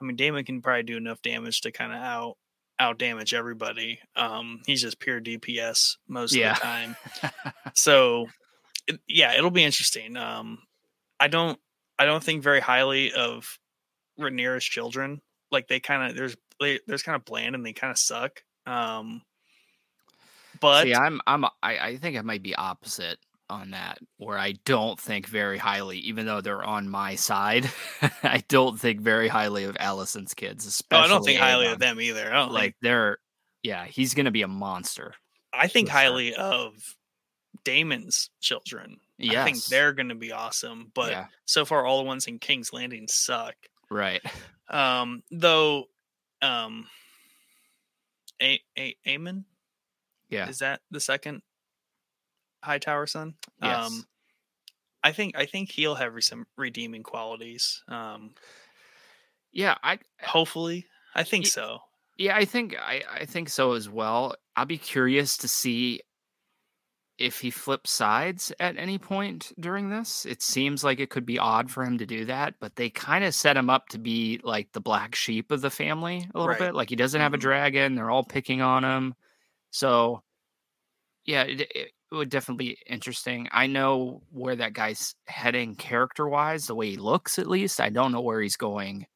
[0.00, 2.36] I mean, Daemon can probably do enough damage to kind of out
[2.80, 4.00] out damage everybody.
[4.16, 6.52] Um, he's just pure DPS most Yeah.
[6.52, 6.96] of the time.
[7.74, 8.26] so
[8.88, 10.16] it, yeah, it'll be interesting.
[10.16, 10.58] Um,
[11.20, 11.58] I don't
[11.98, 13.58] I don't think very highly of
[14.18, 15.20] Rhaenyra's children.
[15.52, 18.42] Like they kind of there's they, there's kind of bland and they kind of suck.
[18.66, 19.22] Um,
[20.64, 23.18] but See, I'm I'm I, I think I might be opposite
[23.50, 27.70] on that where I don't think very highly, even though they're on my side.
[28.22, 31.02] I don't think very highly of Alicent's kids, especially.
[31.02, 32.32] Oh, I don't think highly of them either.
[32.32, 32.76] I don't Like like.
[32.80, 33.18] they're,
[33.62, 35.12] yeah, he's gonna be a monster.
[35.52, 35.98] I think sure.
[35.98, 36.72] highly of
[37.66, 38.96] Daemon's children.
[39.18, 40.90] Yes, I think they're going to be awesome.
[40.94, 43.54] But yeah, so far, all the ones in King's Landing suck.
[43.90, 44.22] right.
[44.70, 45.84] Um, though,
[46.42, 46.86] um,
[48.42, 49.44] a a Aemond
[50.34, 51.42] Yeah, is that the second
[52.62, 53.34] Hightower son?
[53.62, 53.86] Yes.
[53.86, 54.04] Um,
[55.02, 57.82] I think I think he'll have some redeeming qualities.
[57.88, 58.34] Um,
[59.52, 59.76] yeah.
[59.82, 61.78] I hopefully, I think Ye- so.
[62.16, 64.34] Yeah, I think I, I think so as well.
[64.56, 66.00] I'll be curious to see
[67.18, 70.24] if he flips sides at any point during this.
[70.26, 73.24] It seems like it could be odd for him to do that, but they kind
[73.24, 76.48] of set him up to be like the black sheep of the family a little
[76.48, 76.58] Right.
[76.58, 76.74] bit.
[76.74, 77.40] Like he doesn't have a Mhm.
[77.42, 79.14] dragon, they're all picking on him.
[79.70, 80.23] So
[81.26, 83.48] yeah, it, it would definitely be interesting.
[83.52, 87.80] I know where that guy's heading character wise, the way he looks at least.
[87.80, 89.06] I don't know where he's going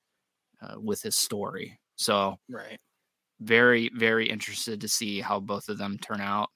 [0.63, 1.81] uh, with his story.
[1.97, 2.81] So Right.
[3.41, 6.51] very very interested to see how both of them turn out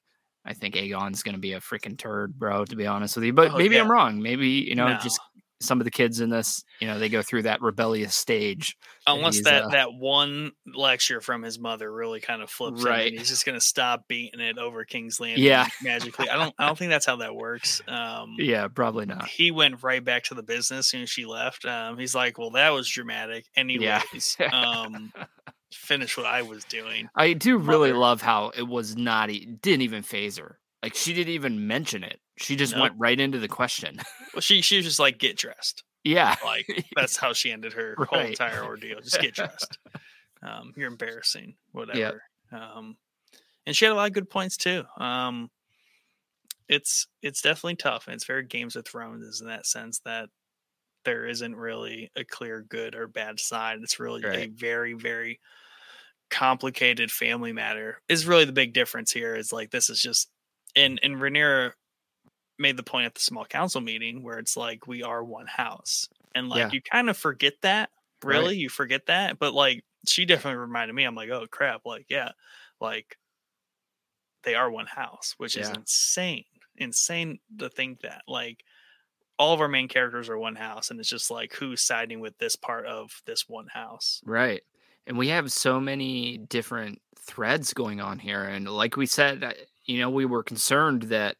[0.44, 3.32] i think aegon's going to be a freaking turd bro to be honest with you
[3.32, 4.94] but Oh, maybe i'm wrong maybe you know No.
[4.94, 5.20] just
[5.62, 9.42] some of the kids in this you know they go through that rebellious stage Unless
[9.42, 13.08] that uh, that one lecture from his mother really kind of flips him Right.
[13.10, 15.66] and he's just gonna stop beating it over King's Landing Yeah.
[15.82, 16.28] magically.
[16.28, 17.80] I don't I don't think that's how that works.
[17.88, 21.64] Um yeah probably not he went right back to the business soon as she left.
[21.64, 23.46] Um he's like, Well, that was dramatic.
[23.56, 25.12] Anyways, um
[25.72, 27.08] finish what I was doing.
[27.14, 27.98] i do really mother.
[28.00, 32.20] love how it was not didn't even phase her like she didn't even mention it
[32.38, 32.82] she just Nope.
[32.82, 33.98] went right into the question
[34.34, 35.84] Well she she was just like, get dressed.
[36.04, 36.66] yeah Like
[36.96, 39.00] that's how she ended her whole entire ordeal.
[39.00, 39.78] Just get dressed.
[40.42, 42.22] Um, you're embarrassing, whatever.
[42.50, 42.96] Um,
[43.66, 44.82] and she had a lot of good points too.
[44.98, 45.50] Um,
[46.68, 50.28] it's it's definitely tough, and it's very Games of Thrones in that sense that
[51.04, 53.78] there isn't really a clear good or bad side.
[53.82, 55.38] It's really a very very
[56.30, 58.00] complicated family matter.
[58.08, 59.34] Is really the big difference here.
[59.36, 60.28] Is like this is just
[60.76, 61.72] and and Rhaenyra
[62.58, 66.08] made the point at the small council meeting where it's like we are one house,
[66.34, 66.70] and like Yeah.
[66.72, 67.90] you kind of forget that.
[68.24, 68.36] Right.
[68.38, 71.04] Really, you forget that, but like she definitely reminded me.
[71.04, 71.82] I'm like, oh crap!
[71.84, 72.30] Like, yeah,
[72.80, 73.16] like
[74.44, 76.44] they are one house, which is insane.
[76.76, 78.22] Insane to think that.
[78.26, 78.64] Like
[79.38, 82.36] all of our main characters are one house, and it's just like who's siding with
[82.38, 84.20] this part of this one house.
[84.24, 84.62] Right.
[85.06, 88.44] And we have so many different threads going on here.
[88.44, 89.54] And like we said,
[89.84, 91.36] you know, we were concerned that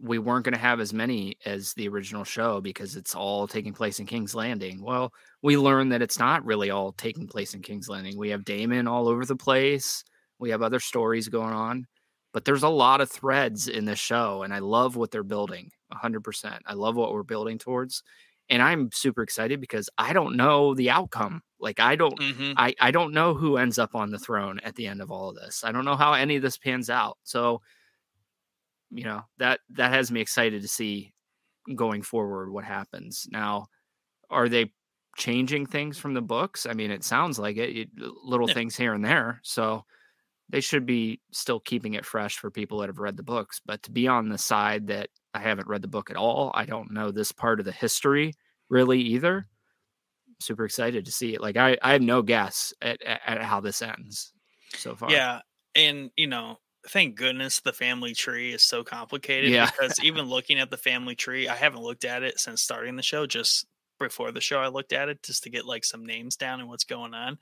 [0.00, 3.72] we weren't going to have as many as the original show because it's all taking
[3.72, 4.80] place in King's Landing.
[4.82, 5.12] Well,
[5.42, 8.16] we learned that it's not really all taking place in King's Landing.
[8.16, 10.04] We have Daemon all over the place,
[10.38, 11.86] we have other stories going on,
[12.32, 14.42] but there's a lot of threads in this show.
[14.42, 16.58] And I love what they're building 100%.
[16.64, 18.02] I love what we're building towards.
[18.50, 21.42] And I'm super excited because I don't know the outcome.
[21.60, 22.52] Like, I don't Mm-hmm.
[22.56, 25.30] I, I don't know who ends up on the throne at the end of all
[25.30, 25.64] of this.
[25.64, 27.18] I don't know how any of this pans out.
[27.24, 27.60] So,
[28.90, 31.14] you know, that that has me excited to see
[31.76, 33.26] going forward what happens.
[33.30, 33.68] Now,
[34.30, 34.74] are they
[35.16, 36.66] changing things from the books?
[36.66, 38.54] I mean, it sounds like it, it little Yeah.
[38.54, 39.40] things here and there.
[39.44, 39.84] So,
[40.50, 43.82] they should be still keeping it fresh for people that have read the books, but
[43.84, 46.90] to be on the side that I haven't read the book at all, I don't
[46.92, 48.34] know this part of the history
[48.70, 49.48] really either
[50.40, 51.40] super excited to see it.
[51.40, 54.32] Like I, I have no guess at, at, at how this ends
[54.74, 55.10] so far.
[55.10, 55.40] Yeah,
[55.74, 59.50] and you know, thank goodness the family tree is so complicated.
[59.50, 59.66] Yeah.
[59.70, 63.02] because even looking at the family tree, I haven't looked at it since starting the
[63.02, 63.26] show.
[63.26, 63.66] Just
[63.98, 66.68] before the show, I looked at it just to get like some names down and
[66.68, 67.38] what's going on.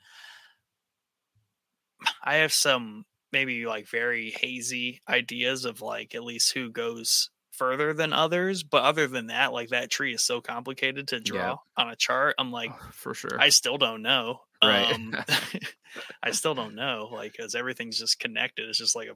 [2.23, 7.91] I have some maybe like very hazy ideas of like at least who goes further
[7.93, 11.55] than others, but other than that, like that tree is so complicated to draw Yeah.
[11.75, 12.35] on a chart.
[12.37, 13.39] I'm like, Oh, for sure.
[13.39, 14.41] I still don't know.
[14.63, 14.93] Right.
[14.93, 15.15] Um,
[16.23, 18.69] I still don't know, like, because everything's just connected.
[18.69, 19.15] It's just like a,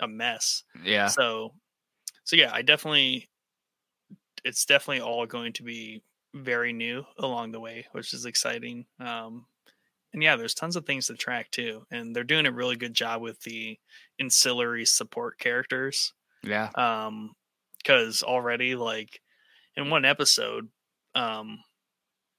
[0.00, 0.64] a mess.
[0.84, 1.06] yeah.
[1.08, 1.54] So,
[2.24, 3.28] so yeah, I definitely,
[4.44, 6.02] it's definitely all going to be
[6.34, 8.86] very new along the way, which is exciting.
[8.98, 9.46] Um,
[10.12, 12.94] and yeah, there's tons of things to track too, and they're doing a really good
[12.94, 13.78] job with the
[14.18, 16.70] ancillary support characters Yeah.
[16.74, 17.34] um
[17.78, 19.20] because already like
[19.76, 20.68] in one episode
[21.14, 21.58] um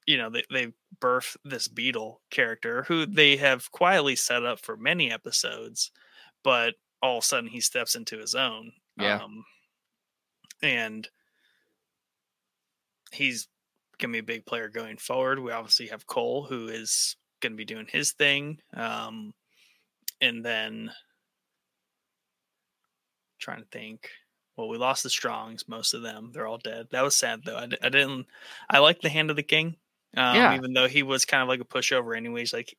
[0.06, 4.78] you know they, they birth this beetle character who they have quietly set up for
[4.78, 5.92] many episodes
[6.44, 9.16] but all of a sudden he steps into his own Yeah.
[9.24, 9.46] um
[10.62, 11.08] and
[13.12, 13.48] he's
[14.00, 17.66] gonna be a big player going forward we obviously have cole who is gonna be
[17.66, 19.34] doing his thing um
[20.20, 20.92] and then
[23.40, 24.10] trying to think
[24.58, 26.32] well, we lost the Strongs, most of them.
[26.34, 26.88] They're all dead.
[26.92, 27.56] That was sad though.
[27.56, 28.28] I, I didn't.
[28.70, 29.78] I like the Hand of the King.
[30.16, 30.54] Um, Yeah.
[30.56, 32.52] Even though he was kind of like a pushover, anyways.
[32.54, 32.76] Like,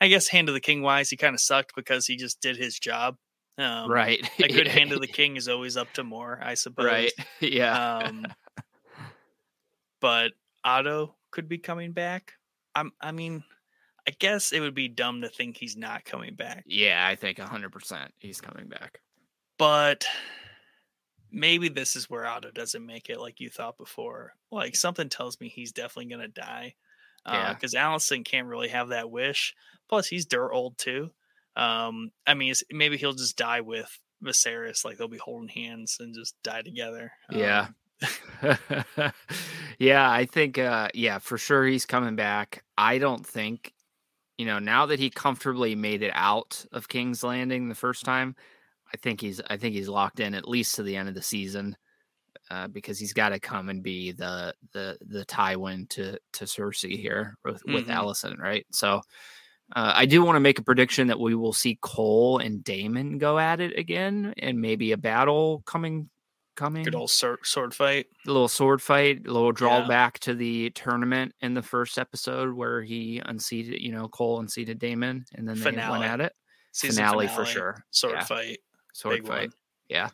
[0.00, 2.56] I guess Hand of the King wise, he kind of sucked because he just did
[2.56, 3.16] his job.
[3.58, 4.20] Um, right.
[4.38, 6.86] A good Hand of the King is always up to more, I suppose.
[6.86, 7.12] right.
[7.40, 7.98] Yeah.
[7.98, 8.26] Um,
[10.00, 10.32] but
[10.64, 12.32] Otto could be coming back.
[12.74, 12.92] I'm.
[13.00, 13.42] I mean,
[14.06, 16.64] I guess it would be dumb to think he's not coming back.
[16.66, 19.00] yeah, I think 100% he's coming back.
[19.58, 20.06] but
[21.30, 24.32] maybe this is where Otto doesn't make it like you thought before.
[24.50, 26.74] Like something tells me he's definitely gonna die.
[27.26, 27.52] Yeah.
[27.52, 29.54] Because Alicent can't really have that wish.
[29.88, 31.10] Plus, he's dirt old too.
[31.58, 33.90] Um, I mean, it's, maybe he'll just die with
[34.24, 34.84] Viserys.
[34.84, 37.12] Like they'll be holding hands and just die together.
[37.30, 37.68] Yeah.
[37.68, 37.74] Um,
[39.78, 42.64] yeah, I think uh yeah, for sure he's coming back.
[42.76, 43.74] I don't think
[44.38, 48.36] you know, now that he comfortably made it out of King's Landing the first time,
[48.94, 51.22] I think he's I think he's locked in at least to the end of the
[51.22, 51.76] season.
[52.50, 56.98] Uh, because he's got to come and be the the the Tywin to to Cersei
[56.98, 57.94] here with, with Mhm.
[57.94, 58.64] Alicent, right?
[58.72, 59.02] So
[59.76, 63.18] uh, I do want to make a prediction that we will see Cole and Daemon
[63.18, 66.08] go at it again, and maybe a battle coming
[66.56, 68.06] coming good old sword, sword fight.
[68.26, 69.52] a little sword fight, a little Yeah.
[69.58, 74.80] drawback to the tournament in the first episode where he unseated, you know, Cole unseated
[74.80, 76.00] Daemon, and then they Finale.
[76.00, 76.32] went at it.
[76.72, 77.84] Season Finale, for sure.
[77.90, 78.24] Sword Yeah.
[78.24, 78.58] fight.
[78.92, 79.48] Sword Big fight.
[79.50, 79.52] one.
[79.88, 80.08] Yeah.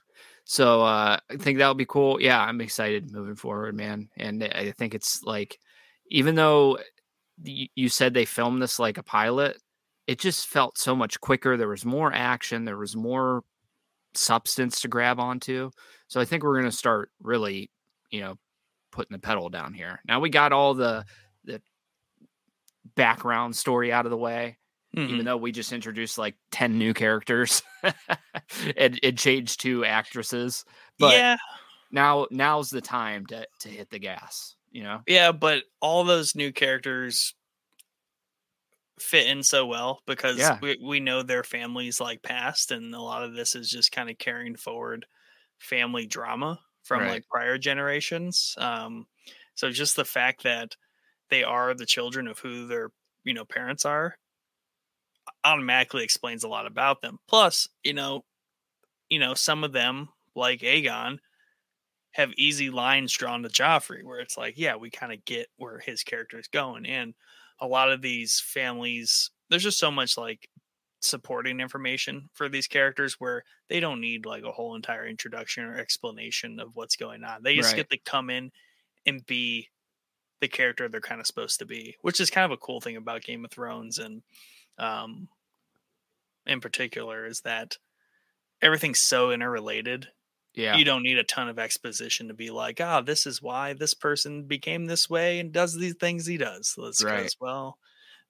[0.45, 2.21] So uh, I think that would be cool.
[2.21, 4.11] Yeah, I'm excited moving forward, man.
[4.19, 5.59] And I think it's like,
[6.11, 6.79] even though
[7.43, 9.59] you said they filmed this like a pilot,
[10.07, 11.57] it just felt so much quicker.
[11.57, 12.65] There was more action.
[12.65, 13.43] There was more
[14.15, 15.71] substance to grab onto.
[16.09, 17.71] So I think we're going to start really,
[18.11, 18.37] you know,
[18.93, 20.01] putting the pedal down here.
[20.07, 21.05] Now we got all the
[21.45, 21.61] the
[22.95, 24.59] background story out of the way
[24.95, 25.09] Mhm.
[25.11, 27.63] even though we just introduced like 10 new characters
[28.77, 30.65] and it changed two actresses
[31.01, 31.37] but yeah,
[31.91, 36.35] now now's the time to to hit the gas you know Yeah, but all those
[36.35, 37.35] new characters
[38.99, 40.61] fit in so well because Yeah.
[40.61, 44.09] we, we know their families like past and a lot of this is just kind
[44.09, 45.07] of carrying forward
[45.59, 47.07] family drama from Right.
[47.07, 48.55] like prior generations.
[48.59, 49.07] Um
[49.57, 50.77] so just the fact that
[51.31, 52.91] they are the children of who their
[53.25, 54.17] you know parents are
[55.45, 57.19] automatically explains a lot about them.
[57.29, 58.25] Plus, you know,
[59.11, 61.19] you know, some of them like Aegon
[62.15, 65.81] have easy lines drawn to Joffrey where it's like, yeah, we kind of get where
[65.81, 66.87] his character is going.
[66.87, 67.15] And
[67.61, 70.49] a lot of these families, there's just so much like
[71.03, 75.77] supporting information for these characters where they don't need like a whole entire introduction or
[75.79, 77.43] explanation of what's going on.
[77.43, 77.77] They just Right.
[77.77, 78.53] get to come in
[79.07, 79.71] and be
[80.41, 82.97] the character they're kind of supposed to be, which is kind of a cool thing
[82.97, 84.23] about Game of Thrones and
[84.79, 85.29] um
[86.47, 87.79] in particular is that
[88.63, 90.09] everything's so interrelated
[90.55, 93.73] yeah you don't need a ton of exposition to be like, ah, this is why
[93.73, 96.69] this person became this way and does these things he does.
[96.69, 97.35] So it's Right.
[97.41, 97.79] well,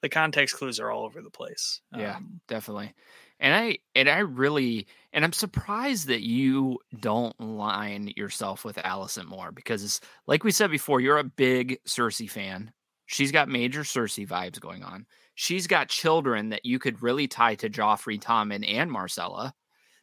[0.03, 1.81] the context clues are all over the place.
[1.97, 2.17] Yeah.
[2.17, 2.95] Um, definitely
[3.41, 9.27] and i and i really and i'm surprised that you don't line yourself with alicent
[9.27, 12.73] more because like we said before you're a big cersei fan
[13.07, 15.05] she's got major cersei vibes going on
[15.35, 19.51] she's got children that you could really tie to joffrey tommen and myrcella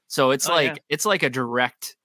[0.07, 0.71] so it's Oh, yeah.
[0.71, 1.95] like it's like a direct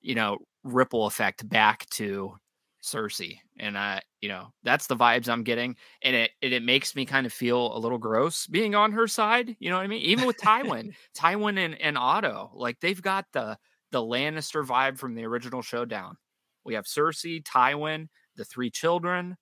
[0.00, 2.34] you know ripple effect back to
[2.82, 6.94] cersei and uh you know that's the vibes i'm getting and it it, it makes
[6.96, 9.56] me kind of feel a little gross being on her side.
[9.58, 10.02] You know what I mean?
[10.02, 13.58] Even with Tywin, Tywin and, and Otto, like they've got the
[13.92, 16.16] the Lannister vibe from the original showdown.
[16.64, 19.36] We have Cersei, Tywin, the three children,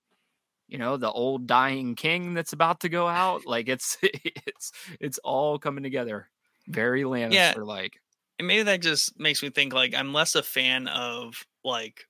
[0.68, 3.46] you know, the old dying king that's about to go out.
[3.46, 6.28] Like it's it's it's all coming together.
[6.66, 8.00] Very Lannister like.
[8.38, 12.06] And maybe that just makes me think like I'm less a fan of like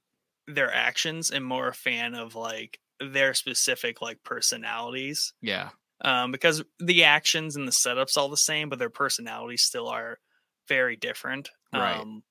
[0.47, 5.33] their actions and more a fan of like their specific like personalities.
[5.41, 5.71] Yeah.
[6.01, 10.19] Um, because the actions and the setups all the same, but their personalities still are
[10.69, 11.51] very different.
[11.73, 11.99] Right.
[11.99, 12.23] Um,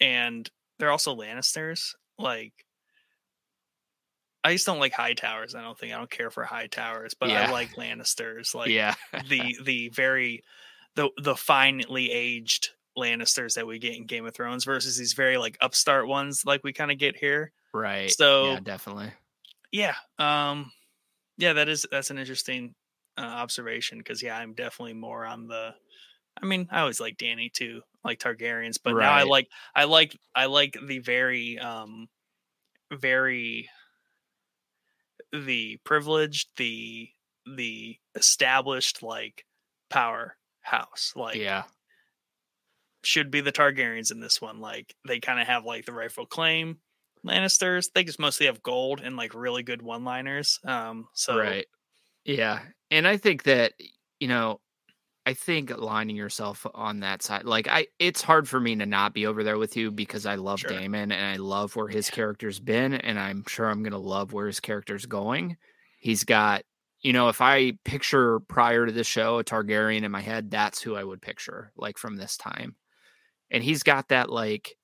[0.00, 1.94] and they're also Lannisters.
[2.18, 2.52] Like,
[4.42, 5.54] I just don't like Hightowers.
[5.54, 7.48] I don't think I don't care for Hightowers, but Yeah.
[7.48, 8.54] I like Lannisters.
[8.54, 8.94] Like yeah.
[9.28, 10.42] the the very
[10.94, 15.36] the the finely aged Lannisters that we get in Game of Thrones versus these very
[15.36, 17.52] like upstart ones like we kind of get here.
[17.72, 18.10] right.
[18.10, 19.12] So yeah, definitely.
[19.72, 20.72] yeah, um,
[21.38, 22.74] yeah, that is that's an interesting
[23.18, 25.74] uh, observation because yeah, I'm definitely more on the.
[26.40, 30.16] I mean, I always like Dany too, like Targaryens, but now I like I like
[30.34, 32.08] I like the very um
[32.92, 33.68] very
[35.32, 37.08] the privileged the
[37.46, 39.44] the established like
[39.90, 41.64] powerhouse like yeah.
[43.06, 44.58] Should be the Targaryens in this one.
[44.58, 46.78] Like they kind of have like the rightful claim.
[47.24, 50.58] Lannisters, they just mostly have gold and like really good one-liners.
[50.64, 51.66] Um, so right,
[52.24, 53.74] yeah, and I think that
[54.18, 54.60] you know,
[55.24, 59.14] I think aligning yourself on that side, like I, it's hard for me to not
[59.14, 60.70] be over there with you because I love Sure.
[60.70, 64.46] Daemon and I love where his character's been, and I'm sure I'm gonna love where
[64.48, 65.56] his character's going.
[66.00, 66.62] He's got,
[67.02, 70.82] you know, if I picture prior to this show a Targaryen in my head, that's
[70.82, 72.76] who I would picture, like from this time,
[73.50, 74.76] and he's got that like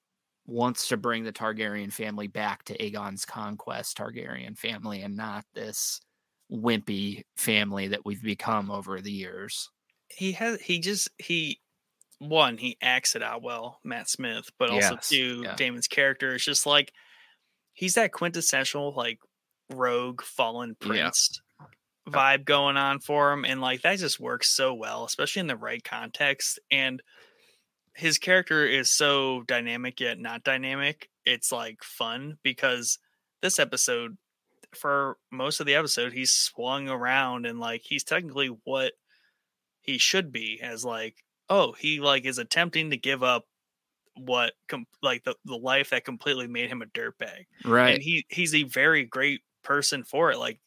[0.47, 6.01] wants to bring the Targaryen family back to Aegon's conquest Targaryen family and not this
[6.51, 9.71] wimpy family that we've become over the years.
[10.09, 11.59] he has he just he
[12.19, 15.55] one he acts it out well matt smith but also Yes, two yeah.
[15.57, 16.93] daemon's character is just like
[17.73, 19.19] he's that quintessential like
[19.73, 20.87] rogue fallen Yeah.
[20.89, 21.41] prince
[22.09, 25.57] vibe going on for him and like that just works so well especially in the
[25.57, 27.03] right context and
[27.95, 32.99] his character is so dynamic yet not dynamic it's like fun because
[33.43, 34.17] this episode
[34.75, 38.93] for most of the episode he's swung around and like he's technically what
[39.83, 41.17] he should be as like
[41.51, 43.45] oh he like is attempting to give up
[44.17, 47.95] what com- like the, the life that completely made him a dirtbag Right.
[47.95, 50.59] and he he's a very great person for it like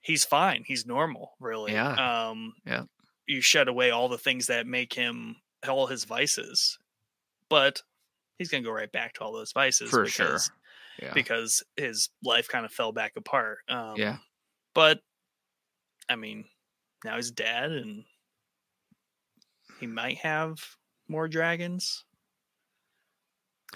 [0.00, 2.28] he's fine he's normal really Yeah.
[2.30, 2.84] um Yeah.
[3.26, 5.36] you shed away all the things that make him
[5.66, 6.78] all his vices
[7.48, 7.82] but
[8.38, 10.26] he's gonna go right back to all those vices For sure.
[10.26, 10.50] because,
[11.02, 11.12] yeah.
[11.14, 14.18] because his life kind of fell back apart um yeah.
[14.74, 15.00] but
[16.08, 16.46] I mean,
[17.04, 18.04] now he's dead, and
[19.78, 20.56] he might have
[21.06, 22.04] more dragons.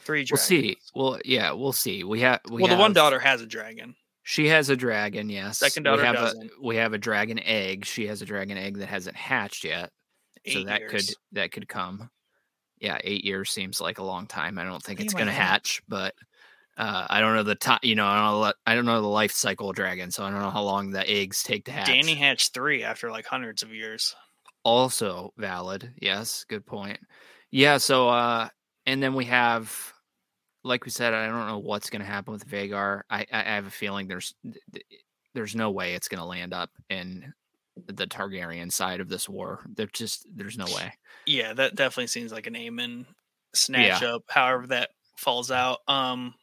[0.01, 0.43] Three We'll dragons.
[0.43, 0.77] see.
[0.95, 2.05] Well, yeah, we'll see.
[2.05, 3.95] We have we well, the one daughter has a dragon.
[4.23, 5.59] She has a dragon, yes.
[5.59, 6.45] Second we daughter have doesn't.
[6.45, 7.85] a we have a dragon egg.
[7.85, 9.91] She has a dragon egg that hasn't hatched yet.
[10.47, 10.91] So that years.
[10.91, 12.11] could that could come.
[12.81, 14.59] Yeah, eight years seems like a long time.
[14.59, 16.15] I don't think They it's going to hatch, but
[16.77, 17.79] uh, I don't know the time.
[17.83, 20.25] You know, I don't know, the- I don't know the life cycle of dragons, so
[20.25, 21.87] I don't know how long the eggs take to hatch.
[21.89, 24.17] Dany hatched three after like hundreds of years.
[24.65, 25.93] also valid.
[26.01, 26.99] Yes, good point.
[27.53, 28.49] Yeah, so uh,
[28.87, 29.93] and then we have,
[30.65, 33.03] like we said, I don't know what's going to happen with Vhagar.
[33.11, 34.87] I, I have a feeling there's th- th-
[35.35, 37.33] there's no way it's going to land up in
[37.87, 39.65] the Targaryen side of this war.
[39.75, 40.93] There just there's no way.
[41.27, 43.07] Yeah, that definitely seems like an Aemond
[43.55, 44.23] snatch up.
[44.29, 45.79] However, that falls out.
[45.89, 46.35] Um,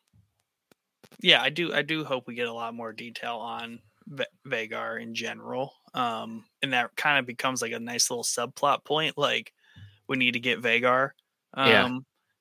[1.22, 1.74] yeah, I do.
[1.74, 5.74] I do hope we get a lot more detail on Va- Vhagar in general.
[5.94, 9.18] Um, and that kind of becomes like a nice little subplot point.
[9.18, 9.52] Like
[10.08, 11.12] we need to get Vhagar,
[11.56, 11.90] um, Yeah.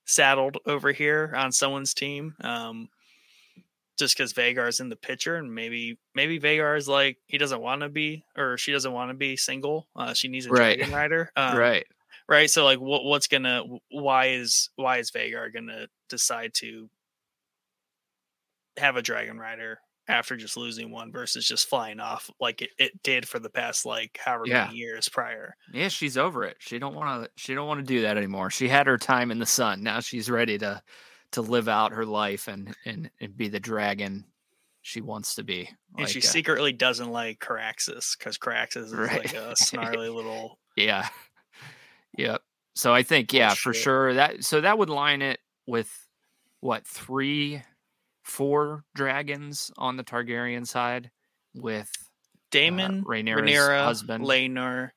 [0.07, 2.35] saddled over here on someone's team.
[2.43, 2.89] Um,
[3.99, 7.83] just because Vhagar's in the picture, and maybe maybe Vhagar is like he doesn't want
[7.83, 9.89] to be, or she doesn't want to be single.
[9.97, 10.79] Uh, she needs a Right.
[10.79, 11.31] dragon rider.
[11.37, 11.87] Um, right.
[12.29, 16.91] right so like what what's gonna why is why is Vhagar gonna decide to
[18.77, 19.79] have a dragon rider
[20.09, 23.85] after just losing one versus just flying off like it, it did for the past
[23.85, 24.49] like however Yeah.
[24.49, 26.57] many years prior Yeah, she's over it.
[26.61, 27.31] She don't want to.
[27.37, 28.51] She don't want to do that anymore.
[28.51, 29.83] She had her time in the sun.
[29.83, 30.83] Now she's ready to
[31.33, 34.25] to live out her life and and, and be the dragon
[34.83, 35.69] she wants to be.
[35.99, 39.19] and she Like, uh, secretly doesn't like Caraxes because Caraxes is Right.
[39.27, 41.09] like a snarly little Yeah.
[42.17, 42.41] Yep.
[42.75, 43.83] So I think yeah, for shit.
[43.83, 45.91] sure that so that would line it with
[46.61, 47.63] what three,
[48.25, 51.11] four dragons on the Targaryen side
[51.55, 51.91] with
[52.51, 54.25] Daemon, uh, Rhaenyra's Rhaenyra, husband.
[54.25, 54.91] Laenor.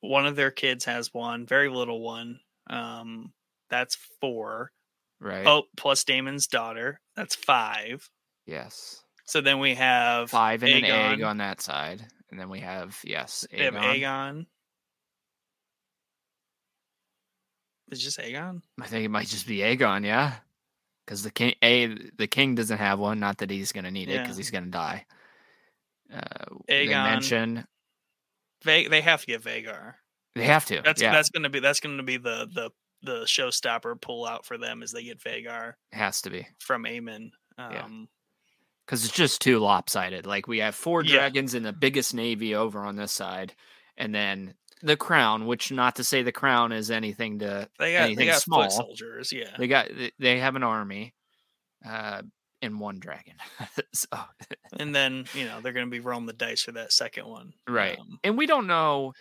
[0.00, 2.40] One of their kids has one, very little one.
[2.70, 3.32] Um,
[3.68, 4.70] that's four.
[5.20, 5.46] Right.
[5.46, 7.00] Oh, plus Daemon's daughter.
[7.16, 8.08] That's five.
[8.46, 9.02] yes.
[9.24, 11.26] So then we have Five and an egg Aegon.
[11.28, 14.00] on that side, and then we have yes, We have Aegon.
[14.00, 14.46] Aegon.
[17.90, 18.62] It's just Aegon.
[18.80, 20.34] I think it might just be Aegon, yeah,
[21.04, 21.86] because the king a
[22.16, 23.18] the king doesn't have one.
[23.20, 24.22] Not that he's gonna need it, Yeah.
[24.22, 25.06] because he's gonna die.
[26.12, 26.20] Uh,
[26.66, 27.04] they Aegon.
[27.04, 27.66] mention
[28.64, 29.94] They they have to get Vhagar.
[30.34, 30.80] they have to.
[30.82, 32.70] That's yeah, that's gonna be that's gonna be the the
[33.02, 36.46] the showstopper pull out for them as they get Vhagar has to be.
[36.58, 37.30] from Aemond.
[37.58, 37.84] Yeah.
[37.84, 38.08] Um,
[38.86, 40.24] because it's just too lopsided.
[40.26, 41.16] Like we have four Yeah.
[41.18, 43.54] dragons in the biggest navy over on this side,
[43.98, 45.46] and then the crown.
[45.46, 48.70] Which not to say the crown is anything to they got they Anything got small.
[48.70, 49.30] soldiers.
[49.32, 49.54] Yeah.
[49.58, 49.88] they got.
[49.94, 51.14] they- They have an army,
[51.86, 52.22] uh,
[52.62, 53.34] and one dragon.
[53.92, 54.08] so,
[54.78, 57.52] and then you know they're gonna be rolling the dice for that second one.
[57.68, 59.12] right, Um, and we don't know.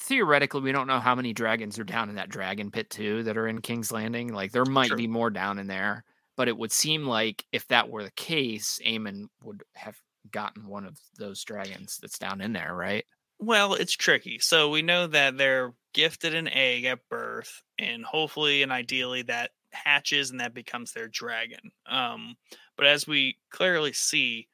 [0.00, 3.36] Theoretically, we don't know how many dragons are down in that dragon pit too that
[3.36, 4.32] are in King's Landing.
[4.32, 4.96] Like there might True.
[4.96, 6.04] be more down in there,
[6.36, 10.00] but it would seem like if that were the case, Aemond would have
[10.30, 13.04] gotten one of those dragons that's down in there, right?
[13.38, 14.38] Well, it's tricky.
[14.38, 19.52] So we know that they're gifted an egg at birth, and hopefully and ideally that
[19.72, 21.72] hatches and that becomes their dragon.
[21.86, 22.36] Um,
[22.76, 24.48] but as we clearly see,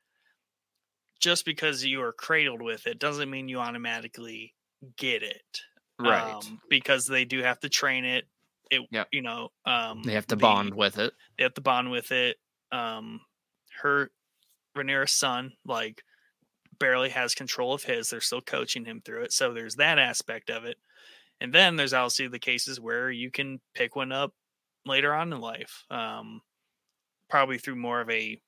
[1.21, 4.55] just because you are cradled with it doesn't mean you automatically
[4.97, 5.61] get it.
[5.99, 6.33] Right.
[6.35, 8.27] Um, because they do have to train it.
[8.71, 9.09] It Yep.
[9.13, 11.13] you know, um they have to the- bond with it.
[11.39, 12.37] they have to bond with it.
[12.73, 13.21] Um,
[13.81, 14.11] her
[14.77, 16.03] Rhaenyra's son, like,
[16.79, 18.11] barely has control of his.
[18.11, 20.77] They're still coaching him through it, so there's that aspect of it.
[21.41, 24.35] And then there's also the cases where you can pick one up
[24.85, 26.43] later on in life, um,
[27.31, 28.41] probably through more of a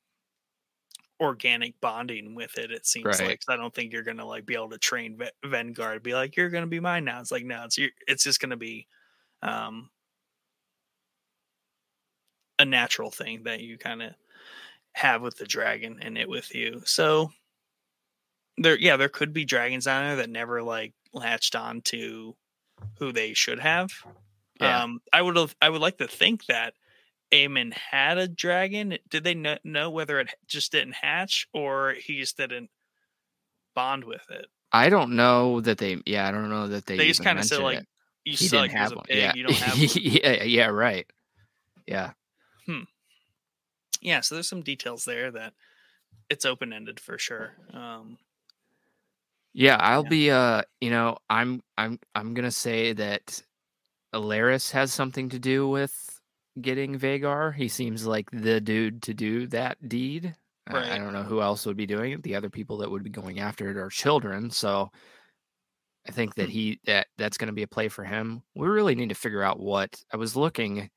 [1.21, 2.71] organic bonding with it.
[2.73, 3.21] It seems Right.
[3.21, 6.37] like I don't think you're gonna like be able to train Ve- Vanguard, be like,
[6.37, 7.21] you're gonna be mine now.
[7.21, 8.89] It's like no, it's it's just gonna be.
[9.43, 9.91] Um,
[12.59, 14.15] a natural thing that you kind of
[14.95, 16.83] have with the dragon and it with you.
[16.87, 17.33] So
[18.57, 22.37] there yeah, there could be dragons on there that never like latched on to
[22.99, 23.91] who they should have.
[24.61, 24.83] Yeah.
[24.85, 26.75] Um I would I would like to think that
[27.33, 28.99] Aemond had a dragon.
[29.09, 32.71] Did they kn- know whether it just didn't hatch or he just didn't
[33.75, 34.47] bond with it?
[34.73, 36.01] I don't know that they.
[36.07, 36.97] Yeah, I don't know that they.
[36.97, 37.87] They, just kind of said like it.
[38.25, 39.05] you he suck, didn't have a one.
[39.07, 39.33] pig, yeah.
[39.35, 39.89] you don't have one.
[39.95, 41.07] yeah, yeah, right.
[41.87, 42.13] Yeah.
[42.67, 42.83] Hmm.
[44.03, 45.55] Yeah, so there's some details there that
[46.31, 47.55] it's open ended for sure.
[47.73, 48.19] Um
[49.55, 50.09] Yeah, I'll Yeah.
[50.09, 53.43] be uh you know, I'm I'm I'm gonna say that
[54.15, 56.18] Alaris has something to do with
[56.63, 57.55] getting Vhagar.
[57.55, 60.35] He seems like the dude to do that deed.
[60.67, 62.23] I- I don't know who else would be doing it.
[62.23, 64.51] The other people that would be going after it are children.
[64.51, 64.91] So
[66.07, 66.51] I think that Hmm.
[66.53, 68.43] he that that's gonna be a play for him.
[68.55, 70.91] We really need to figure out what I was looking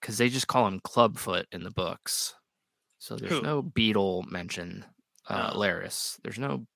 [0.00, 2.34] because they just call him Clubfoot in the books.
[2.98, 3.42] So there's Who?
[3.42, 4.84] no beetle mention
[5.28, 5.58] uh Oh.
[5.58, 6.18] Larys.
[6.22, 6.66] There's no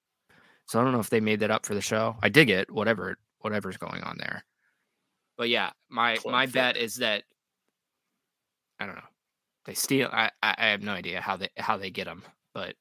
[0.66, 2.16] so I don't know if they made that up for the show.
[2.22, 4.44] I dig it, whatever whatever's going on there.
[5.36, 7.24] But yeah, my my bet is that
[8.80, 9.02] I don't know.
[9.64, 12.22] They steal I I have no idea how they how they get him,
[12.52, 12.74] but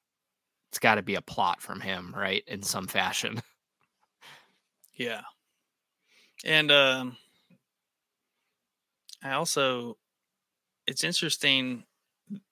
[0.69, 2.43] it's got to be a plot from him, right?
[2.47, 3.41] In some fashion.
[4.95, 5.21] Yeah.
[6.45, 7.17] And um
[9.23, 9.97] I also
[10.85, 11.83] it's interesting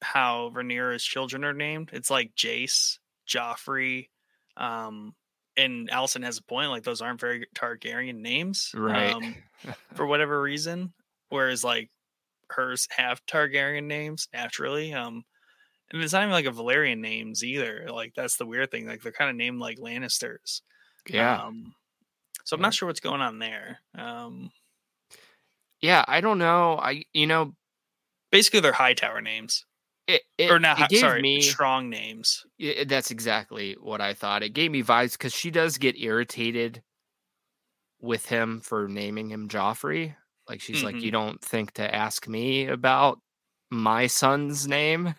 [0.01, 1.91] how Rhaenyra's children are named.
[1.93, 2.97] It's like Jace,
[3.27, 4.09] Joffrey,
[4.57, 5.13] um
[5.57, 8.71] and Alicent has a point, like those aren't very Targaryen names.
[8.73, 9.13] Right.
[9.13, 9.35] Um,
[9.95, 10.93] for whatever reason.
[11.29, 11.89] Whereas like
[12.51, 14.93] hers have Targaryen names naturally.
[14.93, 15.23] Um
[15.91, 17.87] and it's not even like a Velaryon names either.
[17.91, 18.87] Like that's the weird thing.
[18.87, 20.61] Like they're kind of named like Lannisters.
[21.09, 21.41] yeah.
[21.43, 21.75] Um,
[22.45, 22.63] so I'm Yeah.
[22.63, 23.79] not sure what's going on there.
[23.97, 24.51] Um,
[25.81, 26.77] yeah, I don't know.
[26.77, 27.55] I you know,
[28.31, 29.65] basically, they're Hightower names,
[30.07, 30.77] it, it or not.
[30.77, 32.45] it High, sorry, me strong names.
[32.57, 34.43] Yeah, that's exactly what I thought.
[34.43, 36.83] It gave me vibes because she does get irritated
[37.99, 40.15] with him for naming him Joffrey.
[40.51, 41.01] Like she's like, Mhm.
[41.01, 43.19] "You don't think to ask me about
[43.71, 45.15] my son's name?"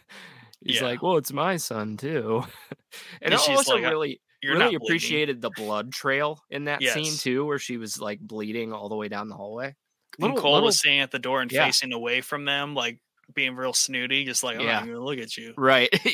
[0.65, 0.85] He's Yeah.
[0.89, 2.45] like, "Well, it's my son too."
[3.23, 4.77] and And I also like, really, really bleeding.
[4.77, 8.95] appreciated the blood trail in that scene too, where she was like bleeding all the
[8.95, 9.75] way down the hallway.
[10.19, 11.65] When Little- Cole little- was sitting at the door and Yeah.
[11.65, 13.01] facing away from them, like
[13.35, 14.83] being real snooty, just like, I'm Yeah.
[14.83, 15.55] even gonna look at you.
[15.57, 15.89] right?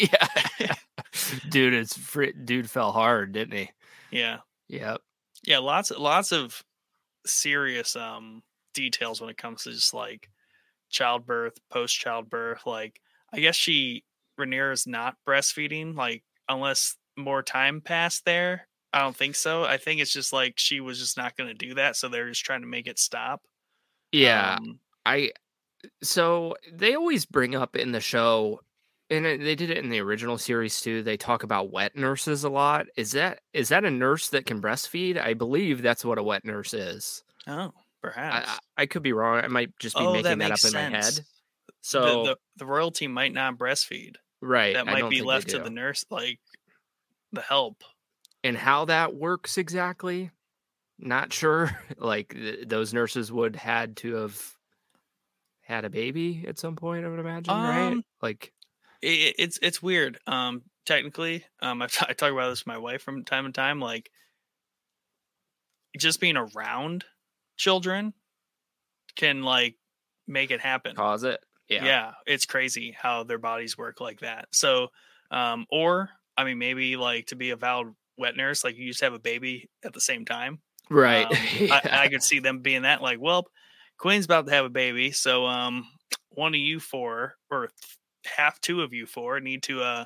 [0.60, 0.74] yeah,
[1.50, 3.70] dude, it's fr- dude fell hard, didn't he?
[4.12, 4.38] Yeah,
[4.68, 5.00] Yep.
[5.42, 5.58] yeah.
[5.58, 6.62] Lots, lots of
[7.26, 8.42] serious um
[8.78, 10.28] details when it comes to just like
[10.90, 12.66] childbirth, post childbirth.
[12.66, 13.00] Like,
[13.32, 14.05] I guess she
[14.38, 18.68] Rhaenyra is not breastfeeding, like unless more time passed there.
[18.92, 19.64] I don't think so.
[19.64, 22.28] I think it's just like she was just not going to do that, so they're
[22.28, 23.42] just trying to make it stop.
[24.12, 24.56] Yeah.
[24.59, 25.32] Um, I
[26.02, 28.60] so they always bring up in the show
[29.10, 31.02] and they did it in the original series too.
[31.02, 32.86] They talk about wet nurses a lot.
[32.96, 35.20] Is that is that a nurse that can breastfeed?
[35.20, 37.22] I believe that's what a wet nurse is.
[37.46, 37.72] oh,
[38.02, 38.48] perhaps.
[38.76, 39.44] I, I could be wrong.
[39.44, 41.20] I might just be oh, making that that, up makes in my head.
[41.80, 44.16] So the, the royalty might not breastfeed.
[44.40, 46.38] right, That might be left to the nurse, like
[47.32, 47.82] the help.
[48.42, 50.30] and how that works exactly.
[50.98, 51.70] Not sure.
[51.96, 54.40] like th- those nurses would had to have
[55.62, 57.04] had a baby at some point.
[57.04, 57.92] I would imagine, right?
[57.92, 58.52] Um, Like
[59.02, 60.18] it, it's it's weird.
[60.26, 63.80] Um, technically, um, I've, I talk about this with my wife from time to time.
[63.80, 64.10] Like,
[65.96, 67.04] just being around
[67.59, 68.14] children
[69.16, 69.76] can like
[70.26, 70.97] make it happen.
[70.97, 71.40] cause it.
[71.68, 71.85] Yeah.
[71.85, 72.12] yeah.
[72.26, 74.48] it's crazy how their bodies work like that.
[74.52, 74.89] So,
[75.30, 79.05] um, or I mean, maybe like to be a valid wet nurse, like you to
[79.05, 80.60] have a baby at the same time.
[80.89, 81.26] Right.
[81.26, 81.32] Um,
[81.70, 83.47] I, I could see them being that like, well,
[83.98, 85.86] Queen's about to have a baby, so um,
[86.30, 90.05] one of you four or th- half two of you four need to uh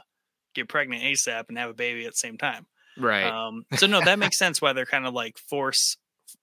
[0.54, 2.66] get pregnant ASAP and have a baby at the same time.
[2.96, 3.24] Right.
[3.24, 5.96] Um, so no, that makes sense why they're kind of like force,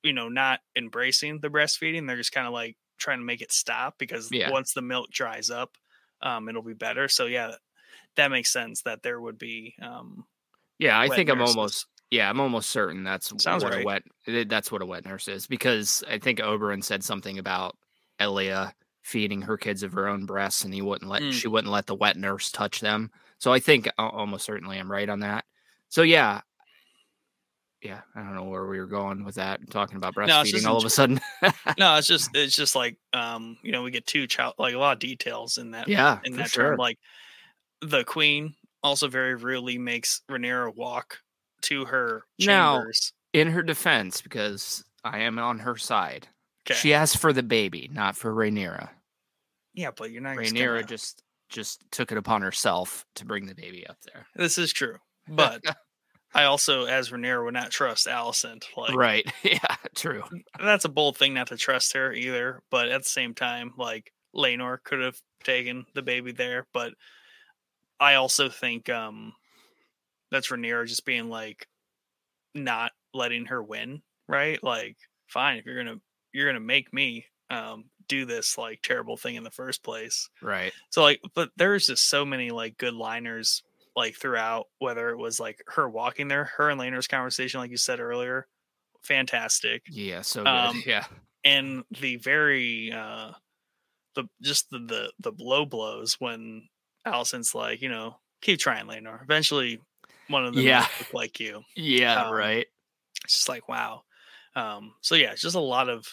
[0.03, 2.07] you know, not embracing the breastfeeding.
[2.07, 4.51] They're just kind of like trying to make it stop because Yeah.
[4.51, 5.77] once the milk dries up,
[6.21, 7.07] um, it'll be better.
[7.07, 7.51] So yeah,
[8.15, 10.25] that makes sense that there would be um
[10.77, 13.83] yeah, I think I'm almost yeah, I'm almost certain that's Sounds what right.
[13.83, 14.03] a wet
[14.49, 17.77] that's what a wet nurse is because I think Oberyn said something about
[18.19, 21.31] Elia feeding her kids of her own breasts and he wouldn't let Mm.
[21.33, 23.11] she wouldn't let the wet nurse touch them.
[23.37, 25.45] So I think almost certainly I'm right on that.
[25.89, 26.41] So yeah.
[27.81, 30.77] Yeah, I don't know where we were going with that, talking about breastfeeding just all
[30.77, 31.21] of a sudden.
[31.77, 34.77] no, it's just it's just like um, you know, we get two child like a
[34.77, 36.71] lot of details in that yeah, in that sure.
[36.71, 36.77] term.
[36.77, 36.99] Like
[37.81, 41.19] the queen also very rarely makes Rhaenyra walk
[41.61, 43.13] to her Now, chambers.
[43.31, 46.27] In her defense, because I am on her side,
[46.65, 46.73] 'Kay.
[46.73, 48.89] she asked for the baby, not for Rhaenyra.
[49.73, 53.45] yeah, but you're not just Rhaenyra gonna- just just took it upon herself to bring
[53.45, 54.27] the baby up there.
[54.35, 54.97] This is true,
[55.29, 55.63] but
[56.33, 58.65] I also, as Rhaenyra, would not trust Alicent.
[58.77, 59.31] Like, right.
[59.43, 60.23] Yeah, true.
[60.59, 62.61] that's a bold thing not to trust her either.
[62.69, 66.93] But at the same time, like Laenor could have taken the baby there, but
[67.99, 69.33] I also think um
[70.31, 71.67] that's Rhaenyra just being like
[72.53, 74.63] not letting her win, right?
[74.63, 74.97] Like,
[75.27, 75.99] fine, if you're gonna
[76.33, 80.29] you're gonna make me um do this like terrible thing in the first place.
[80.41, 80.73] Right.
[80.89, 83.63] So like, but there's just so many like good liners
[83.95, 87.77] like throughout, whether it was like her walking there, her and Laenor's conversation, like you
[87.77, 88.47] said earlier,
[89.03, 89.83] fantastic.
[89.89, 90.47] Yeah, so good.
[90.49, 91.05] Um, yeah.
[91.43, 93.31] And the very uh
[94.15, 96.67] the just the the, the blow blows when
[97.07, 99.21] Alicent's like, you know, keep trying, Laenor.
[99.23, 99.79] Eventually
[100.27, 100.85] one of them Yeah.
[100.99, 101.63] look like you.
[101.75, 102.67] Yeah, um, right.
[103.25, 104.03] It's just like wow.
[104.55, 106.05] Um so yeah, it's just a lot of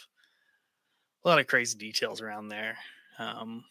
[1.24, 2.78] a lot of crazy details around there.
[3.18, 3.64] Um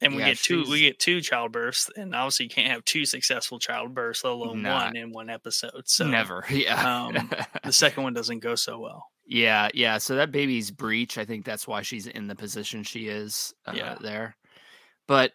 [0.00, 3.04] and we Yeah, get two we get two childbirths, and obviously you can't have two
[3.04, 4.84] successful childbirths, let alone Nah.
[4.86, 5.82] one in one episode.
[5.86, 6.44] So Never.
[6.50, 7.06] Yeah.
[7.06, 7.30] um,
[7.64, 9.06] the second one doesn't go so well.
[9.26, 9.98] yeah, yeah.
[9.98, 13.72] So that baby's breach, I think that's why she's in the position she is uh,
[13.74, 13.96] Yeah.
[14.00, 14.36] there.
[15.06, 15.32] But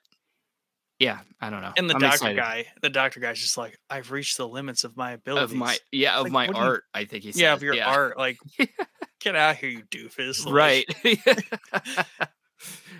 [0.99, 1.73] yeah, I don't know.
[1.76, 2.38] And the I'm doctor excited.
[2.38, 5.52] guy, the doctor guy's just like, I've reached the limits of my abilities.
[5.52, 7.41] of my yeah, of Like, my do you- art, I think he said.
[7.41, 8.18] yeah, of your art.
[8.18, 8.38] Like,
[9.19, 10.45] get out of here, you doofus.
[10.45, 10.85] Like, right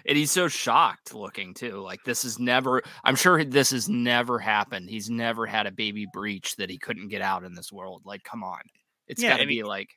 [0.06, 4.40] and he's so shocked looking too like this is never i'm sure this has never
[4.40, 8.02] happened he's never had a baby breach that he couldn't get out in this world
[8.06, 8.62] like come on
[9.08, 9.90] it's Yeah, got to be he- like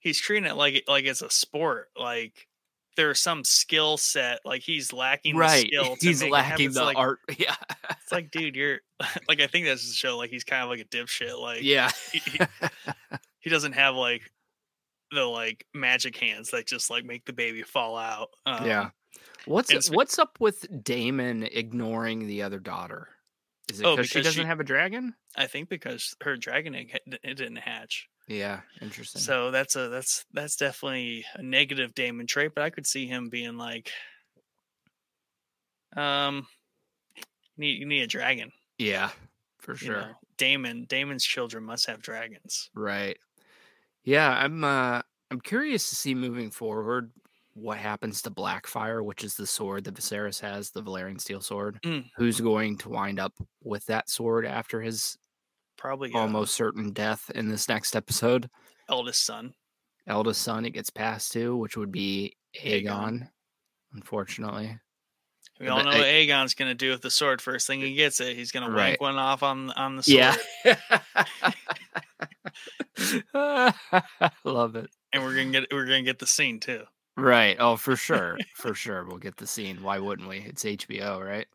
[0.00, 1.88] He's treating it like like it's a sport.
[1.98, 2.46] Like
[2.96, 4.38] there's some skill set.
[4.44, 5.96] Like he's lacking the right skill.
[6.00, 6.50] He's make it happen.
[6.50, 7.56] lacking the like, art yeah
[7.90, 8.78] It's like, dude, you're
[9.28, 10.16] like I think that's the show.
[10.16, 11.36] Like he's kind of like a dipshit.
[11.40, 12.38] Like yeah he, he,
[13.40, 14.22] he doesn't have like
[15.12, 18.28] the like magic hands that just like make the baby fall out.
[18.46, 18.90] Um, yeah
[19.46, 23.08] what's sp- what's up with damon ignoring the other daughter
[23.70, 26.74] is it Oh, because she doesn't she- have a dragon I think because her dragon
[26.74, 28.08] egg it didn't hatch.
[28.26, 32.86] yeah interesting So that's a that's that's definitely a negative Daemon trait, but I could
[32.86, 33.92] see him being like,
[35.96, 36.46] um,
[37.56, 38.50] need you need a dragon.
[38.78, 39.10] yeah
[39.60, 40.12] for you sure know?
[40.36, 42.70] Daemon Daemon's children must have dragons.
[42.74, 43.16] Right.
[44.06, 47.10] Yeah, I'm uh I'm curious to see moving forward
[47.54, 51.80] what happens to Blackfyre, which is the sword that Viserys has, the Valyrian steel sword.
[51.84, 52.04] Mm.
[52.16, 53.32] Who's going to wind up
[53.64, 55.18] with that sword after his
[55.76, 58.48] Probably uh, almost certain death in this next episode?
[58.88, 59.52] eldest son.
[60.06, 63.28] Eldest son it gets passed to, which would be Aegon, Aegon.
[63.94, 64.78] unfortunately.
[65.58, 67.40] We all know what Aegon's gonna do with the sword.
[67.42, 69.00] First thing he gets it, he's gonna Right.
[69.00, 70.36] one off on on the sword.
[70.64, 70.76] Yeah.
[74.44, 74.90] Love it.
[75.12, 76.82] and we're gonna get we're gonna get the scene too.
[77.16, 77.56] Right.
[77.58, 78.36] Oh, for sure.
[78.56, 79.06] For sure.
[79.06, 79.82] We'll get the scene.
[79.82, 80.38] Why wouldn't we?
[80.40, 81.46] It's HBO, right?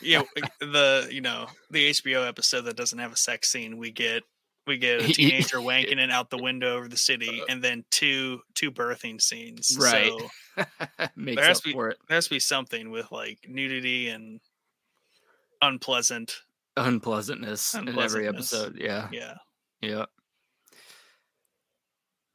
[0.00, 0.22] Yeah,
[0.60, 4.22] the you know the HBO episode that doesn't have a sex scene, we get
[4.68, 7.84] we get a teenager wanking it out the window over the city, uh, and then
[7.90, 9.76] two two birthing scenes.
[9.80, 10.12] Right.
[10.56, 10.64] So
[11.16, 11.98] Makes has up to be- for it.
[12.08, 14.40] there has to be something with like nudity and
[15.60, 16.36] unpleasant.
[16.76, 18.76] Unpleasantness, in every episode.
[18.78, 19.08] Yeah.
[19.12, 19.34] Yeah,
[19.80, 20.04] Yeah.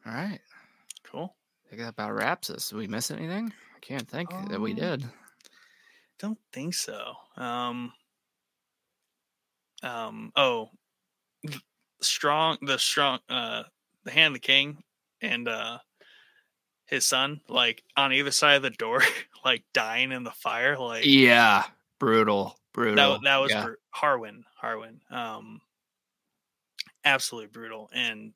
[0.05, 0.39] All right.
[1.03, 1.35] cool.
[1.65, 2.69] I think that about wraps us.
[2.69, 3.53] Did we miss anything?
[3.75, 5.05] I can't think that we Um, did.
[6.19, 7.13] Don't think so.
[7.37, 7.93] Um.
[9.83, 10.31] Um.
[10.35, 10.69] Oh,
[11.45, 11.61] th-
[12.01, 12.57] strong.
[12.61, 13.19] The strong.
[13.29, 13.63] Uh,
[14.03, 14.83] the hand of the king
[15.21, 15.77] and uh,
[16.85, 19.01] his son, like on either side of the door,
[19.45, 20.77] like dying in the fire.
[20.77, 21.63] Like Yeah.
[21.99, 22.57] Brutal.
[22.73, 23.13] Brutal.
[23.13, 23.21] that.
[23.23, 23.63] That was yeah.
[23.65, 24.43] bru- Harwin.
[24.61, 24.99] Harwin.
[25.11, 25.61] Um.
[27.05, 27.89] Absolutely brutal.
[27.93, 28.35] And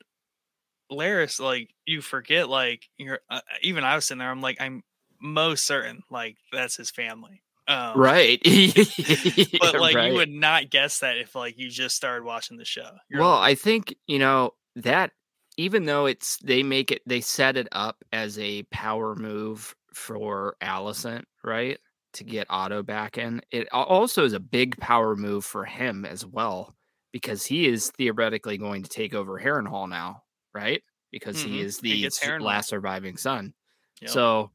[0.90, 3.20] Larys, like you forget, like you're.
[3.30, 4.30] Uh, even I was sitting there.
[4.30, 4.82] I'm like, I'm
[5.20, 7.42] most certain, like that's his family.
[7.66, 8.40] Um, right.
[9.58, 10.06] But like Right.
[10.06, 12.90] you would not guess that if like you just started watching the show.
[13.08, 15.12] You're well, like, I think you know that
[15.56, 20.56] even though it's they make it they set it up as a power move for
[20.62, 21.78] Alicent, right?
[22.14, 23.40] To get Otto back in.
[23.50, 26.74] It also is a big power move for him as well
[27.12, 30.23] because he is theoretically going to take over Harrenhal now,
[30.54, 30.82] right?
[31.10, 31.64] Because he Mhm.
[31.64, 32.10] is the
[32.40, 33.54] last surviving son.
[34.00, 34.10] yep.
[34.10, 34.52] So,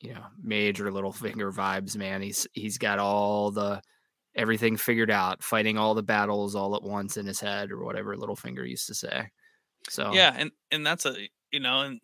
[0.00, 2.22] you know, major Littlefinger vibes, man.
[2.22, 3.82] He's he's got all the
[4.36, 8.16] everything figured out, fighting all the battles all at once in his head, or whatever
[8.16, 9.30] Littlefinger used to say.
[9.88, 12.00] So yeah, and and that's a you know and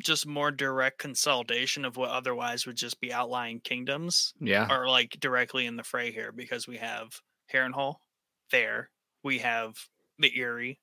[0.00, 5.10] just more direct consolidation of what otherwise would just be outlying kingdoms yeah, are like
[5.20, 7.20] directly in the fray here because we have
[7.52, 7.96] Harrenhal
[8.50, 8.90] there,
[9.22, 9.76] we have
[10.18, 10.80] the Eyrie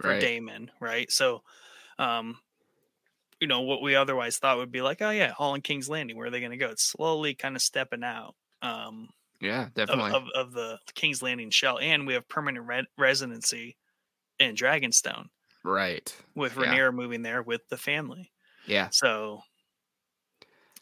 [0.00, 0.20] for right.
[0.20, 1.10] Daemon, right?
[1.10, 1.42] So,
[1.98, 2.38] um,
[3.40, 6.16] you know what we otherwise thought would be like, oh yeah, Hall and King's Landing,
[6.16, 6.70] where are they going to go?
[6.70, 8.34] It's slowly kind of stepping out.
[8.62, 9.08] Um,
[9.40, 10.12] Yeah, definitely.
[10.12, 13.76] of, of the King's Landing shell, and we have permanent re- residency
[14.38, 15.26] in Dragonstone
[15.64, 16.14] right.
[16.34, 16.90] with Yeah.
[16.90, 18.30] Moving there with the family.
[18.66, 18.88] Yeah.
[18.90, 19.42] So,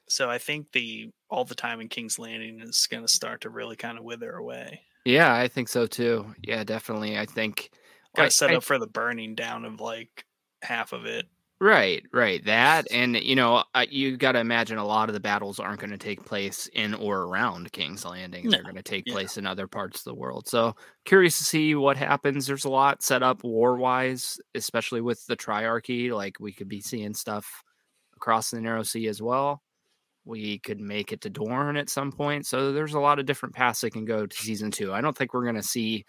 [0.09, 3.51] so I think the all the time in King's Landing is going to start to
[3.51, 4.83] really kind of wither away.
[5.05, 6.35] Yeah, I think so too.
[6.43, 7.19] Yeah, definitely.
[7.19, 7.71] I think
[8.17, 10.25] Got I- set I- up for the burning down of like
[10.63, 11.27] half of it.
[11.63, 12.45] Right, right.
[12.45, 15.93] That and you know, you got to imagine a lot of the battles aren't going
[15.93, 18.51] to take place in or around King's Landing.
[18.51, 19.13] They're going to take yeah.
[19.13, 20.49] place in other parts of the world.
[20.49, 20.75] So
[21.05, 22.49] curious to see what happens.
[22.49, 26.11] There's a lot set up war wise, especially with the Triarchy.
[26.11, 27.63] Like we could be seeing stuff
[28.17, 29.63] across the Narrow Sea as well.
[30.25, 32.45] We could make it to Dorne at some point.
[32.45, 34.93] So there's a lot of different paths that can go to season two.
[34.93, 36.07] I don't think we're going to see.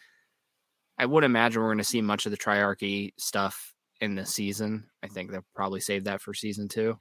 [0.97, 4.85] I would imagine we're going to see much of the Triarchy stuff in this season.
[5.03, 6.99] I think they'll probably save that for season two.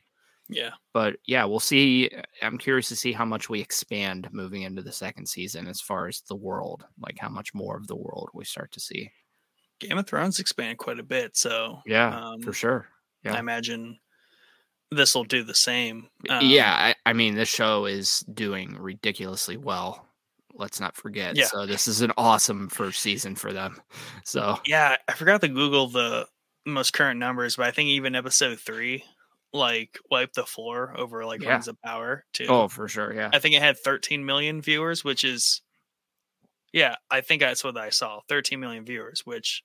[0.49, 0.71] Yeah.
[0.93, 2.11] But yeah, we'll see.
[2.43, 6.09] I'm curious to see how much we expand moving into the second season as far
[6.09, 9.11] as the world, like how much more of the world we start to see.
[9.79, 12.87] Game of Thrones expanded quite a bit, so Yeah, um, for sure.
[13.25, 13.35] yeah.
[13.35, 13.99] I imagine
[14.91, 16.09] this will do the same.
[16.29, 20.07] Um, yeah, I, I mean, this show is doing ridiculously well.
[20.55, 21.37] Let's not forget.
[21.37, 21.47] Yeah.
[21.47, 23.81] So this is an awesome first season for them.
[24.25, 24.97] So yeah.
[25.09, 26.27] I forgot to Google the
[26.67, 29.05] most current numbers, but I think even episode three,
[29.53, 31.51] like wiped the floor over like Yeah.
[31.53, 32.47] Rings of Power too.
[32.49, 33.13] oh, for sure.
[33.15, 33.31] Yeah.
[33.33, 35.63] I think it had 13 million viewers, which is,
[36.73, 38.21] yeah, I think that's what I saw.
[38.29, 39.63] 13 million viewers, which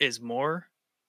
[0.00, 0.66] is more.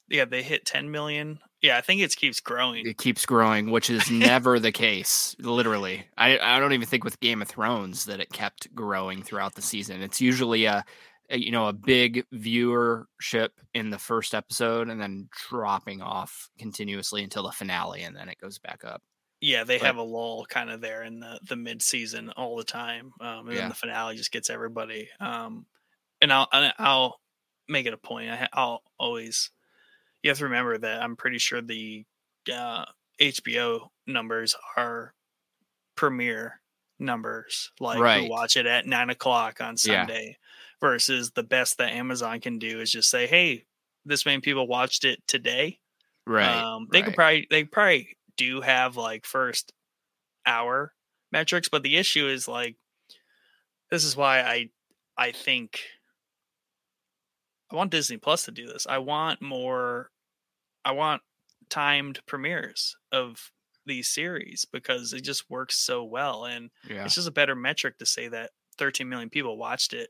[0.09, 1.39] Yeah, they hit 10 million.
[1.63, 2.85] Yeah, I think it keeps growing.
[2.85, 5.35] it keeps growing, which is never the case.
[5.39, 9.55] Literally, I, I don't even think with Game of Thrones that it kept growing throughout
[9.55, 10.01] the season.
[10.01, 10.83] It's usually a,
[11.29, 17.23] a you know a big viewership in the first episode and then dropping off continuously
[17.23, 19.01] until the finale, and then it goes back up.
[19.39, 22.57] Yeah, they but- have a lull kind of there in the the mid season all
[22.57, 23.61] the time, um, and Yeah.
[23.61, 25.09] then the finale just gets everybody.
[25.19, 25.65] Um,
[26.21, 27.19] and I'll I'll
[27.69, 28.29] make it a point.
[28.31, 29.49] I, I'll always
[30.23, 32.05] you have to remember that I'm pretty sure the
[32.53, 32.85] uh,
[33.21, 35.13] HBO numbers are
[35.95, 36.61] premiere
[36.99, 38.11] numbers, like Right.
[38.11, 40.07] who watch it at nine o'clock on Yeah.
[40.07, 40.37] Sunday,
[40.81, 43.65] versus the best that Amazon can do is just say, "Hey,
[44.05, 45.79] this many people watched it today."
[46.25, 46.65] Right.
[46.65, 49.73] Um, they could probably they probably do have like first
[50.45, 50.93] hour
[51.31, 52.77] metrics, but the issue is like
[53.89, 54.69] this is why I
[55.17, 55.81] I think
[57.71, 58.85] I want Disney Plus to do this.
[58.87, 60.11] I want more
[60.85, 61.21] I want
[61.69, 63.51] timed premieres of
[63.85, 67.03] these series because it just works so well and yeah.
[67.05, 70.09] it's just a better metric to say that 13 million people watched it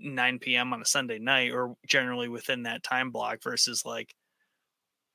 [0.00, 0.72] 9 p.m.
[0.72, 4.14] on a Sunday night or generally within that time block versus like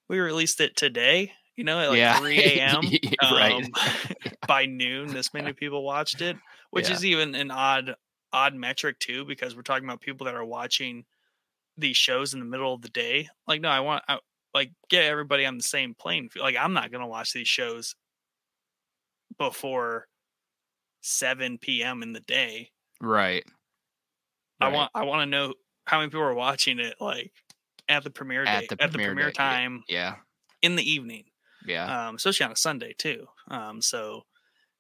[0.08, 2.18] we released it today, you know, at like Yeah.
[2.20, 2.82] 3 a.m.
[3.22, 3.52] Right.
[3.54, 3.72] um,
[4.48, 6.38] by noon, this many people watched it,
[6.72, 6.96] which Yeah.
[6.96, 7.96] is even an odd,
[8.34, 11.06] odd metric too, because we're talking about people that are watching
[11.78, 13.30] these shows in the middle of the day.
[13.48, 14.20] Like, no, I want, I,
[14.54, 16.30] like, get everybody on the same plane.
[16.40, 17.96] Like, I'm not going to watch these shows
[19.38, 20.08] before
[21.02, 22.04] 7 p.m.
[22.04, 22.72] in the day.
[23.02, 23.44] Right.
[24.60, 24.74] I Right.
[24.74, 25.54] want, I want to know
[25.86, 27.32] how many people are watching it, like,
[27.88, 29.50] at the premiere At date, the at the premiere premiere date, yeah.
[29.50, 30.16] time Yeah.
[30.62, 31.26] in the evening.
[31.66, 32.08] Yeah.
[32.08, 33.28] um, especially on a Sunday too.
[33.50, 34.24] Um, so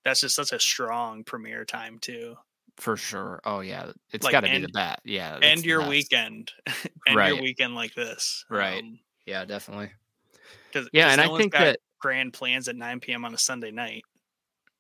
[0.06, 2.36] that's just such a strong premiere time too.
[2.78, 3.42] for sure.
[3.44, 3.92] Oh yeah.
[4.14, 5.02] It's like, got to be the end- bet.
[5.04, 5.38] Yeah.
[5.42, 6.54] End your weekend,
[7.06, 7.34] end Right.
[7.34, 8.82] your weekend like this, Right.
[9.30, 9.92] Yeah, definitely.
[10.72, 13.26] Because Yeah, and I think that grand plans at 9 p.m.
[13.26, 14.04] on a Sunday night.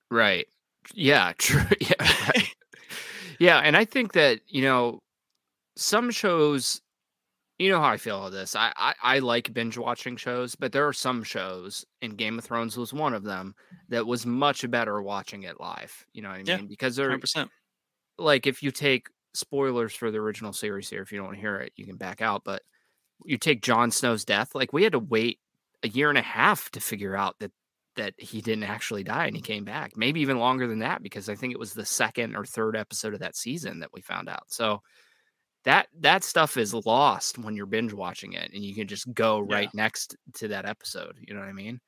[0.09, 0.47] Right.
[0.93, 1.61] Yeah, true.
[1.79, 1.93] Yeah.
[1.99, 2.55] Right.
[3.39, 4.99] yeah, and I think that, you know,
[5.75, 6.81] some shows
[7.59, 8.55] you know how I feel about this.
[8.55, 12.45] I, I I like binge watching shows, but there are some shows, and Game of
[12.45, 13.53] Thrones was one of them
[13.89, 16.05] that was much better watching it live.
[16.13, 16.47] You know what I mean?
[16.47, 17.49] Yeah, because they're 100%.
[18.17, 21.41] like if you take spoilers for the original series here, if you don't want to
[21.41, 22.43] hear it, you can back out.
[22.45, 22.61] But
[23.25, 25.39] you take Jon Snow's death, like we had to wait
[25.83, 27.51] a year and a half to figure out that
[27.95, 29.97] that he didn't actually die and he came back.
[29.97, 33.13] Maybe even longer than that because I think it was the second or third episode
[33.13, 34.43] of that season that we found out.
[34.47, 34.81] So
[35.65, 39.39] that that stuff is lost when you're binge watching it and you can just go
[39.49, 39.55] Yeah.
[39.55, 41.17] right next to that episode.
[41.19, 41.81] You know what I mean?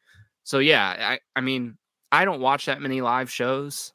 [0.44, 1.78] So yeah, I I mean
[2.12, 3.94] I don't watch that many live shows.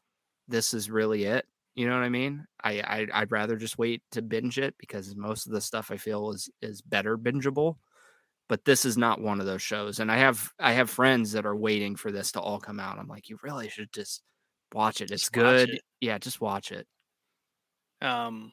[0.48, 1.44] This is really it.
[1.76, 2.46] You know what I mean?
[2.64, 5.98] I, I I'd rather just wait to binge it because most of the stuff I
[5.98, 7.76] feel is is better bingeable.
[8.48, 11.46] But this is not one of those shows, and I have I have friends that
[11.46, 12.98] are waiting for this to all come out.
[12.98, 14.22] I'm like, you really should just
[14.72, 15.10] watch it.
[15.12, 15.70] It's Just good.
[15.70, 15.82] it.
[16.00, 16.86] Yeah, just watch it.
[18.00, 18.52] Um,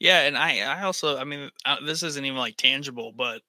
[0.00, 3.42] yeah, and I, I also, I mean, uh, this isn't even like tangible, but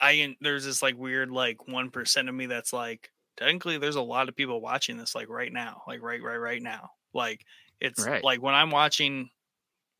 [0.00, 4.02] I, there's this like weird, like one percent of me that's like, technically, there's a
[4.02, 6.90] lot of people watching this like right now, like right, right, right now.
[7.16, 7.44] Like
[7.80, 8.22] it's Right.
[8.22, 9.30] like when I'm watching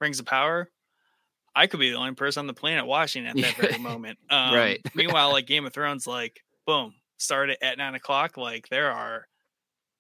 [0.01, 0.71] Rings of Power,
[1.55, 4.19] I could be the only person on the planet watching at that very moment.
[4.31, 4.81] Um, Right.
[4.95, 8.37] meanwhile, like Game of Thrones, like boom, started at nine o'clock.
[8.37, 9.27] Like there are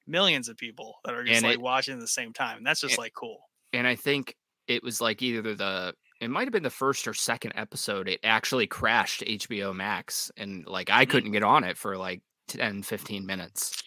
[0.07, 2.59] millions of people that are just And like it- watching at the same time.
[2.59, 3.39] And that's just and- like cool.
[3.73, 4.37] and I think
[4.69, 8.21] it was like either the it might have been the first or second episode it
[8.25, 11.11] actually crashed HBO Max and like I Mhm.
[11.11, 13.83] couldn't get on it for like 10 15 minutes.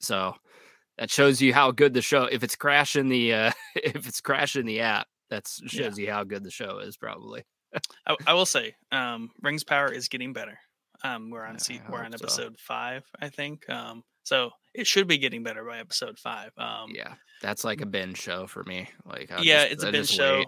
[0.00, 0.34] So
[0.98, 4.66] that shows you how good the show if it's crashing the uh if it's crashing
[4.66, 7.44] the app that shows you how good the show is probably.
[8.06, 10.58] I, I will say, um, Rings Power is getting better.
[11.04, 12.24] Um, we're on Yeah, we're on hope so.
[12.24, 13.68] episode five, I think.
[13.68, 16.50] Um, so it should be getting better by episode five.
[16.56, 17.14] Um, yeah.
[17.42, 18.88] That's like a binge show for me.
[19.04, 20.44] Like I'll yeah, just- it's a binge show,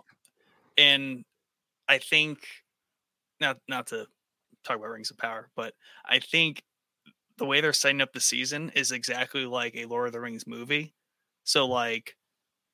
[0.78, 1.24] and
[1.88, 2.38] I think
[3.40, 4.06] not not to
[4.64, 5.74] talk about Rings of Power, but
[6.06, 6.62] I think
[7.40, 10.46] the way they're setting up the season is exactly like a Lord of the Rings
[10.46, 10.94] movie.
[11.42, 12.16] So like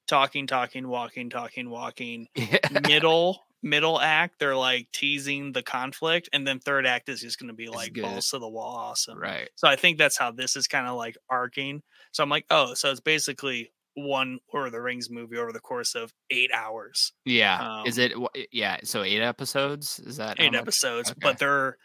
[0.06, 2.26] talking, talking, walking, talking, walking.
[2.36, 2.58] Yeah.
[2.86, 7.48] Middle middle act, they're like teasing the conflict, and then third act is just going
[7.48, 9.18] to be like balls to the wall, awesome.
[9.18, 9.48] right.
[9.56, 11.82] So I think that's how this is kind of like arcing.
[12.12, 15.58] So I'm like, oh, so it's basically one Lord of the Rings movie over the
[15.60, 17.82] course of eight hours, Yeah.
[17.86, 19.98] is Um, it yeah, so 8 episodes?
[20.00, 21.18] Is that eight episodes, Okay.
[21.22, 21.78] but they're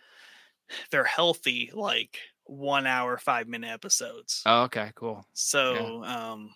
[0.91, 2.17] they're healthy, like
[2.51, 4.41] one hour, five minute episodes.
[4.45, 5.25] Oh, okay, cool.
[5.33, 6.53] so um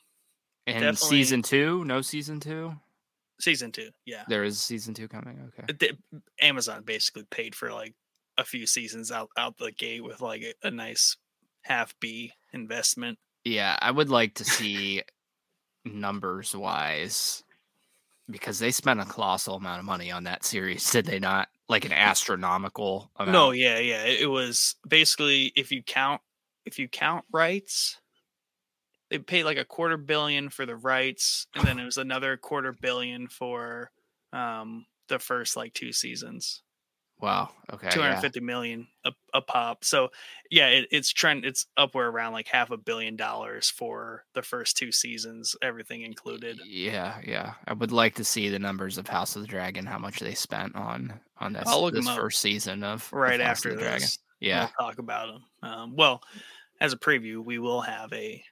[0.68, 1.86] And season two?
[1.86, 2.74] No season two?
[3.40, 4.24] season two, yeah.
[4.28, 5.50] There is season two coming.
[5.60, 5.74] Okay.
[5.74, 5.98] Did-
[6.42, 7.94] Amazon basically paid for like
[8.38, 11.16] a few seasons out out the gate with like a, a nice
[11.64, 13.18] half B investment.
[13.46, 15.02] Yeah, I would like to see
[15.86, 17.44] numbers wise
[18.30, 21.48] because they spent a colossal amount of money on that series, did they not?
[21.68, 23.34] Like an astronomical amount.
[23.34, 24.04] No, yeah, yeah.
[24.06, 26.22] It, was basically if you count
[26.66, 28.00] if you count rights,
[29.10, 32.72] they paid like a quarter billion for the rights, and then it was another quarter
[32.72, 33.92] billion for
[34.32, 36.62] um the first like two seasons.
[37.22, 37.50] Wow.
[37.72, 37.90] Okay.
[37.90, 38.20] Two hundred yeah.
[38.22, 39.86] fifty million a, a pop.
[39.86, 40.10] So
[40.52, 41.46] yeah, it, it's trend.
[41.46, 46.60] It's upward around like half a billion dollars for the first two seasons, everything included.
[46.66, 47.54] Yeah, yeah.
[47.66, 50.34] I would like to see the numbers of House of the Dragon, how much they
[50.34, 53.70] spent on on this, I'll look 'em this first season of of Right House after
[53.70, 54.02] of the Dragon.
[54.02, 54.70] this, Yeah.
[54.78, 55.44] we'll talk about them.
[55.64, 56.22] Um, well,
[56.82, 58.44] as a preview, we will have a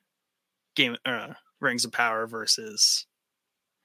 [0.75, 3.05] game uh, Rings of Power versus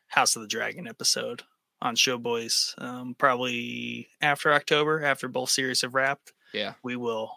[0.06, 1.42] House of the Dragon episode
[1.80, 2.74] on Showboys.
[2.82, 6.74] Um, probably after October, after both series have wrapped, Yeah.
[6.82, 7.32] we will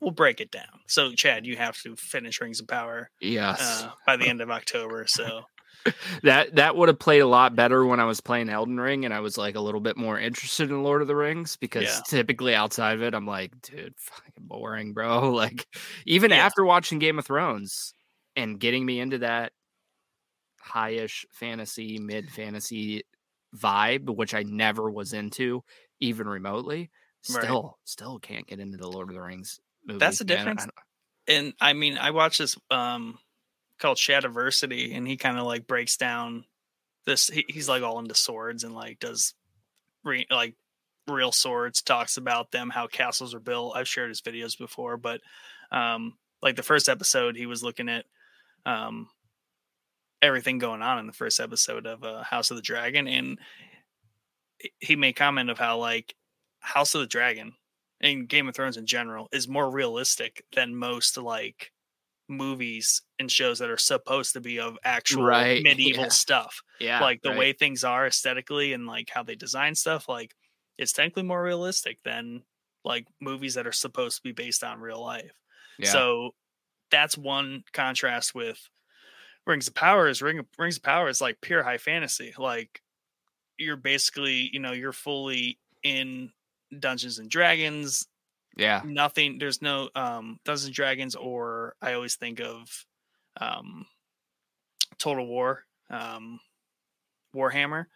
[0.00, 0.80] we'll break it down.
[0.86, 3.82] So, Chad, you have to finish Rings of Power Yes.
[3.84, 5.06] uh, by the end of October.
[5.08, 5.42] So,
[6.22, 9.14] that that would have played a lot better when I was playing Elden Ring and
[9.14, 12.00] I was like a little bit more interested in Lord of the Rings because Yeah.
[12.06, 15.30] typically outside of it I'm like, dude, fucking boring, bro.
[15.34, 15.66] Like
[16.04, 16.44] even Yeah.
[16.46, 17.94] after watching Game of Thrones
[18.36, 19.52] and getting me into that
[20.68, 23.04] highish fantasy, mid fantasy
[23.56, 25.64] vibe, which I never was into
[26.00, 26.90] even remotely,
[27.30, 27.42] Right.
[27.44, 30.00] still still can't get into the Lord of the Rings movies.
[30.00, 30.36] That's the man.
[30.36, 30.62] I difference.
[30.64, 30.74] don't-
[31.36, 33.18] and I mean, I watched this um
[33.78, 36.44] called Shadiversity, and he kind of like breaks down
[37.06, 37.28] this.
[37.28, 39.34] He, he's like all into swords and like does
[40.04, 40.54] re, like
[41.06, 41.82] real swords.
[41.82, 43.76] Talks about them, how castles are built.
[43.76, 45.20] I've shared his videos before, but
[45.72, 48.04] um, like the first episode, he was looking at
[48.66, 49.08] um
[50.22, 53.38] everything going on in the first episode of uh, House of the Dragon, and
[54.80, 56.14] he made comment of how like
[56.60, 57.54] House of the Dragon
[58.00, 61.72] and Game of Thrones in general is more realistic than most like
[62.28, 66.10] movies and shows that are supposed to be of actual Right, medieval yeah.
[66.10, 66.60] stuff.
[66.80, 67.38] yeah, like the right.
[67.38, 70.08] way things are aesthetically and like how they design stuff.
[70.08, 70.34] Like
[70.76, 72.42] it's technically more realistic than
[72.84, 75.32] like movies that are supposed to be based on real life.
[75.78, 75.90] Yeah.
[75.90, 76.30] So
[76.90, 78.58] that's one contrast with
[79.48, 82.34] Rings of Power is Ring Rings of Power is like pure high fantasy.
[82.38, 82.82] Like
[83.56, 86.30] you're basically, you know, you're fully in
[86.78, 88.06] Dungeons and Dragons.
[88.56, 88.82] yeah.
[88.84, 92.68] Nothing there's no um Dungeons and Dragons or I always think of
[93.40, 93.86] um
[94.98, 96.40] Total War, um
[97.34, 97.86] Warhammer.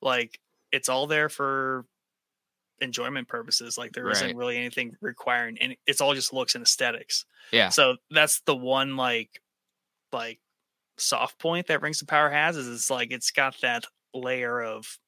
[0.00, 0.40] Like
[0.72, 1.84] it's all there for
[2.80, 3.76] enjoyment purposes.
[3.76, 4.28] Like there Right.
[4.28, 7.26] not really anything requiring and it's all just looks and aesthetics.
[7.52, 7.68] Yeah.
[7.68, 9.42] So that's the one like
[10.12, 10.38] like
[11.02, 13.84] soft point that Rings of Power has is it's like it's got that
[14.14, 14.98] layer of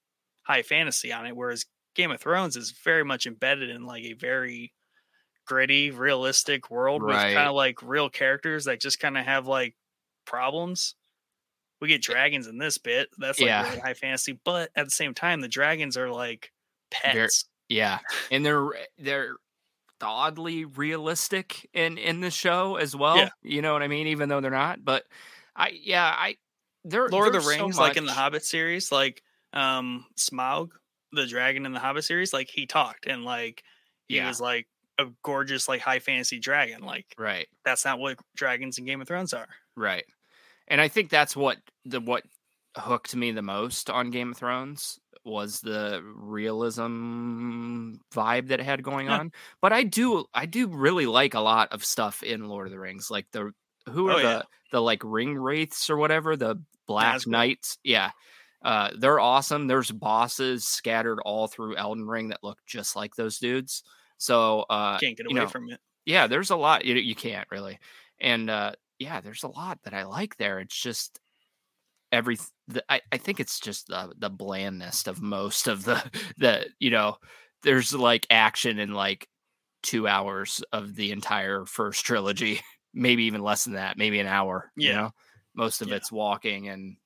[0.43, 4.15] high fantasy on it, whereas Game of Thrones is very much embedded in like a
[4.15, 4.73] very
[5.47, 9.77] gritty, realistic world with kind of like real characters that just kind of have like
[10.27, 10.95] problems.
[11.81, 13.09] We get eh dragons in this bit.
[13.19, 13.62] That's like Yeah.
[13.62, 16.53] really high fantasy, but at the same time, the dragons are like
[16.91, 17.45] pets.
[17.69, 18.01] Yeah,
[18.31, 19.37] and they're eh, they're
[20.03, 23.16] oddly realistic in in the show as well.
[23.19, 23.31] Yeah.
[23.43, 24.07] You know what I mean?
[24.09, 25.05] Even though they're not, but
[25.56, 26.36] I yeah I
[26.85, 29.22] they're Lord of the there's so Rings, like in the Hobbit series, like
[29.52, 30.70] um Smaug,
[31.12, 33.62] the dragon in the Hobbit series, like he talked and like
[34.09, 34.28] he Yeah.
[34.28, 34.66] was like
[34.98, 36.82] a gorgeous, like high fantasy dragon.
[36.82, 39.48] Like right, that's not what dragons in Game of Thrones are.
[39.76, 40.05] right,
[40.68, 42.24] and I think that's what the what
[42.76, 46.02] hooked me the most on Game of Thrones was the
[46.85, 49.20] realism vibe that it had going Yeah.
[49.20, 49.32] on.
[49.62, 52.78] But I do I do really like a lot of stuff in Lord of the
[52.78, 53.52] Rings, like the
[53.90, 54.43] who are Oh, the yeah.
[54.73, 56.56] the like ring wraiths or whatever the
[56.86, 57.78] black knights.
[57.85, 58.11] Yeah.
[58.62, 59.66] Uh, they're awesome.
[59.66, 63.82] There's bosses scattered all through Elden Ring that look just like those dudes.
[64.16, 65.81] So uh, Can't get you away know, from it.
[66.06, 67.78] yeah, there's a lot you, you can't really,
[68.20, 70.61] and uh, yeah, there's a lot that I like there.
[70.61, 71.20] It's just
[72.11, 72.39] every
[72.69, 76.02] the, I, I think it's just the the blandness of most of the
[76.39, 77.16] the you know
[77.65, 79.28] there's like action in like
[79.82, 82.61] two hours of the entire first trilogy,
[82.95, 84.71] maybe even less than that, maybe an hour.
[84.77, 84.95] You Yeah.
[84.97, 85.11] know?
[85.57, 85.97] most of Yeah.
[85.97, 86.97] it's walking and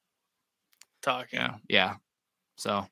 [1.02, 1.39] Talking.
[1.40, 1.94] yeah, yeah.
[2.56, 2.86] So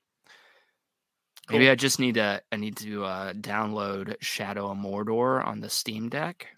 [1.51, 5.69] maybe I just need to I need to uh, download Shadow of Mordor on the
[5.71, 6.49] Steam Deck.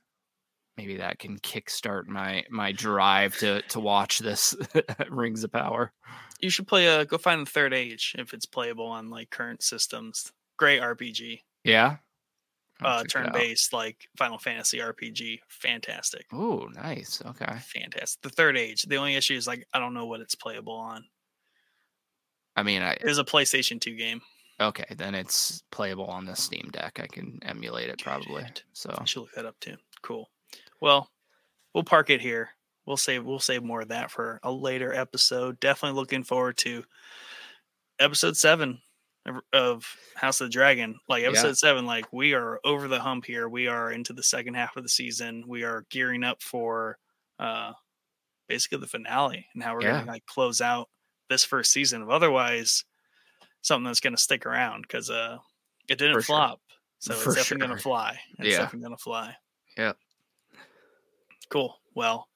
[0.77, 4.55] Maybe that can kickstart my my drive to to watch this
[5.11, 5.93] Rings of Power.
[6.41, 9.63] You should play a go find the third age if it's playable on like current
[9.63, 10.33] systems.
[10.57, 11.43] Great RPG.
[11.65, 11.97] Yeah.
[12.83, 15.41] Uh turn based like Final Fantasy RPG.
[15.49, 16.27] Fantastic.
[16.33, 17.21] Oh, nice.
[17.27, 17.59] Okay.
[17.75, 18.23] Fantastic.
[18.23, 18.83] The third age.
[18.85, 21.05] The only issue is like I don't know what it's playable on.
[22.57, 24.21] I mean, I It is a PlayStation 2 game.
[24.61, 26.99] okay, then it's playable on the Steam Deck.
[27.03, 28.43] I can emulate it probably.
[28.43, 28.63] Good.
[28.73, 29.77] So I should look that up too.
[30.03, 30.29] Cool.
[30.81, 31.11] Well,
[31.75, 32.51] we'll park it here.
[32.87, 35.61] We'll save we'll save more of that for a later episode.
[35.61, 36.85] Definitely looking forward to
[37.99, 38.81] episode seven
[39.53, 39.87] of-
[40.17, 40.99] House of the Dragon.
[41.09, 41.29] Like Yeah.
[41.29, 43.49] episode seven, like we are over the hump here.
[43.49, 45.45] We are into the second half of the season.
[45.47, 46.99] We are gearing up for
[47.39, 47.73] uh
[48.49, 49.99] basically the finale and how we're Yeah.
[50.01, 50.89] gonna like close out
[51.29, 52.85] this first season of otherwise
[53.63, 55.39] something that's gonna stick around because uh
[55.89, 56.37] it didn't For sure.
[56.37, 56.61] flop.
[57.01, 58.19] So For it's definitely gonna fly.
[58.39, 58.59] It's Yeah.
[58.59, 59.37] definitely gonna fly.
[59.77, 59.93] Yeah.
[61.49, 61.79] Cool.
[61.95, 62.29] Well,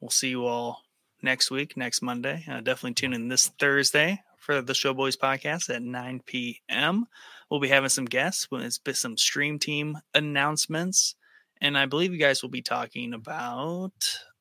[0.00, 0.82] we'll see you all
[1.22, 2.44] next week, next Monday.
[2.48, 7.04] Uh, definitely tune in this Thursday for the Showboys podcast at 9 p.m.
[7.50, 8.48] We'll be having some guests.
[8.50, 11.16] It's been some stream team announcements.
[11.60, 13.92] And I believe you guys will be talking about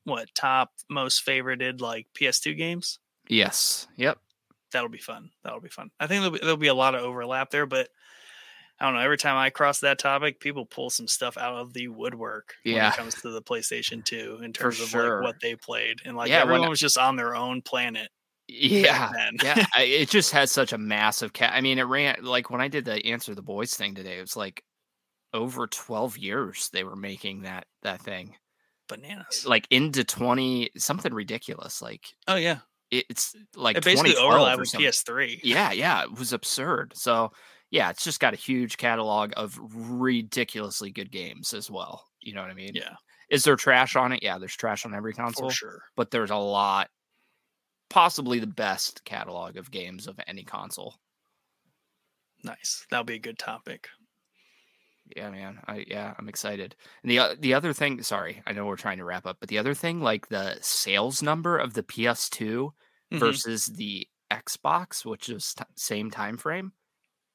[0.06, 3.00] what top most favorited like PS2 games.
[3.28, 3.86] yes.
[3.98, 4.18] Yep.
[4.72, 5.32] That'll be fun.
[5.44, 5.92] That'll be fun.
[6.00, 7.90] I think there'll be, there'll be a lot of overlap there, but
[8.80, 9.00] I don't know.
[9.02, 12.76] Every time I cross that topic, people pull some stuff out of the woodwork when
[12.76, 12.90] Yeah.
[12.90, 15.16] it comes to the PlayStation 2 in For terms of sure.
[15.22, 16.00] like what they played.
[16.06, 18.10] And like Yeah, everyone I- was just on their own planet.
[18.48, 19.11] Yeah.
[19.44, 19.65] yeah.
[19.76, 21.53] I- It just has such a massive cat.
[21.53, 24.22] I mean, it ran like when I did the answer the boys thing today, it
[24.22, 24.64] was like
[25.34, 28.36] over 12 years they were making that that thing.
[28.90, 29.45] Bananas.
[29.45, 31.82] Like into 20 something ridiculous.
[31.82, 32.60] Like oh yeah.
[32.91, 34.82] it- it's like It basically 2012 overlapped with.
[34.82, 35.40] PS3.
[35.44, 36.94] Yeah, yeah, it was absurd.
[36.95, 37.32] So,
[37.69, 42.06] yeah, it's just got a huge catalog of ridiculously good games as well.
[42.22, 42.72] You know what I mean?
[42.74, 42.94] Yeah,
[43.30, 44.24] Is there trash on it?
[44.24, 45.82] Yeah, there's trash on every console, for sure.
[45.98, 46.88] but there's a lot
[47.89, 50.95] possibly the best catalog of games of any console.
[52.43, 52.85] Nice.
[52.89, 53.89] That'll be a good topic.
[55.15, 55.59] Yeah, man.
[55.68, 56.76] I yeah, I'm excited.
[57.01, 59.57] And the the other thing, sorry, I know we're trying to wrap up, but the
[59.57, 62.73] other thing like the sales number of the PS2
[63.14, 63.19] Mhm.
[63.19, 66.73] versus the Xbox, which is t- same time frame.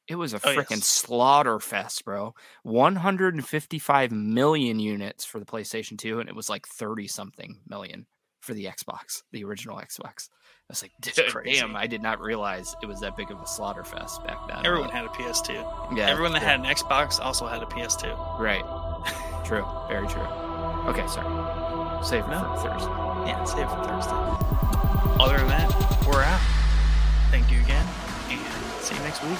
[0.08, 0.84] It was a Oh, freaking yes.
[0.84, 2.34] slaughter fest, bro.
[2.64, 8.06] 155 million units for the PlayStation 2 and it was like 30 something million
[8.40, 10.28] for the Xbox, the original Xbox
[10.72, 10.92] was like,
[11.44, 14.64] damn, I did not realize it was that big of a slaughter fest back then.
[14.64, 14.94] Everyone but...
[14.94, 15.96] had a PS2.
[15.96, 18.38] Yeah, everyone that had an Xbox also had a PS2.
[18.38, 18.64] Right.
[19.44, 19.64] true.
[19.88, 20.22] Very true.
[20.88, 22.04] Okay, sorry.
[22.04, 22.40] Save it no.
[22.56, 22.90] for Thursday.
[23.28, 25.22] Yeah, save it for Thursday.
[25.22, 25.70] Other than that,
[26.06, 26.40] we're out.
[27.30, 27.86] Thank you again,
[28.30, 28.40] and
[28.82, 29.38] see you next week.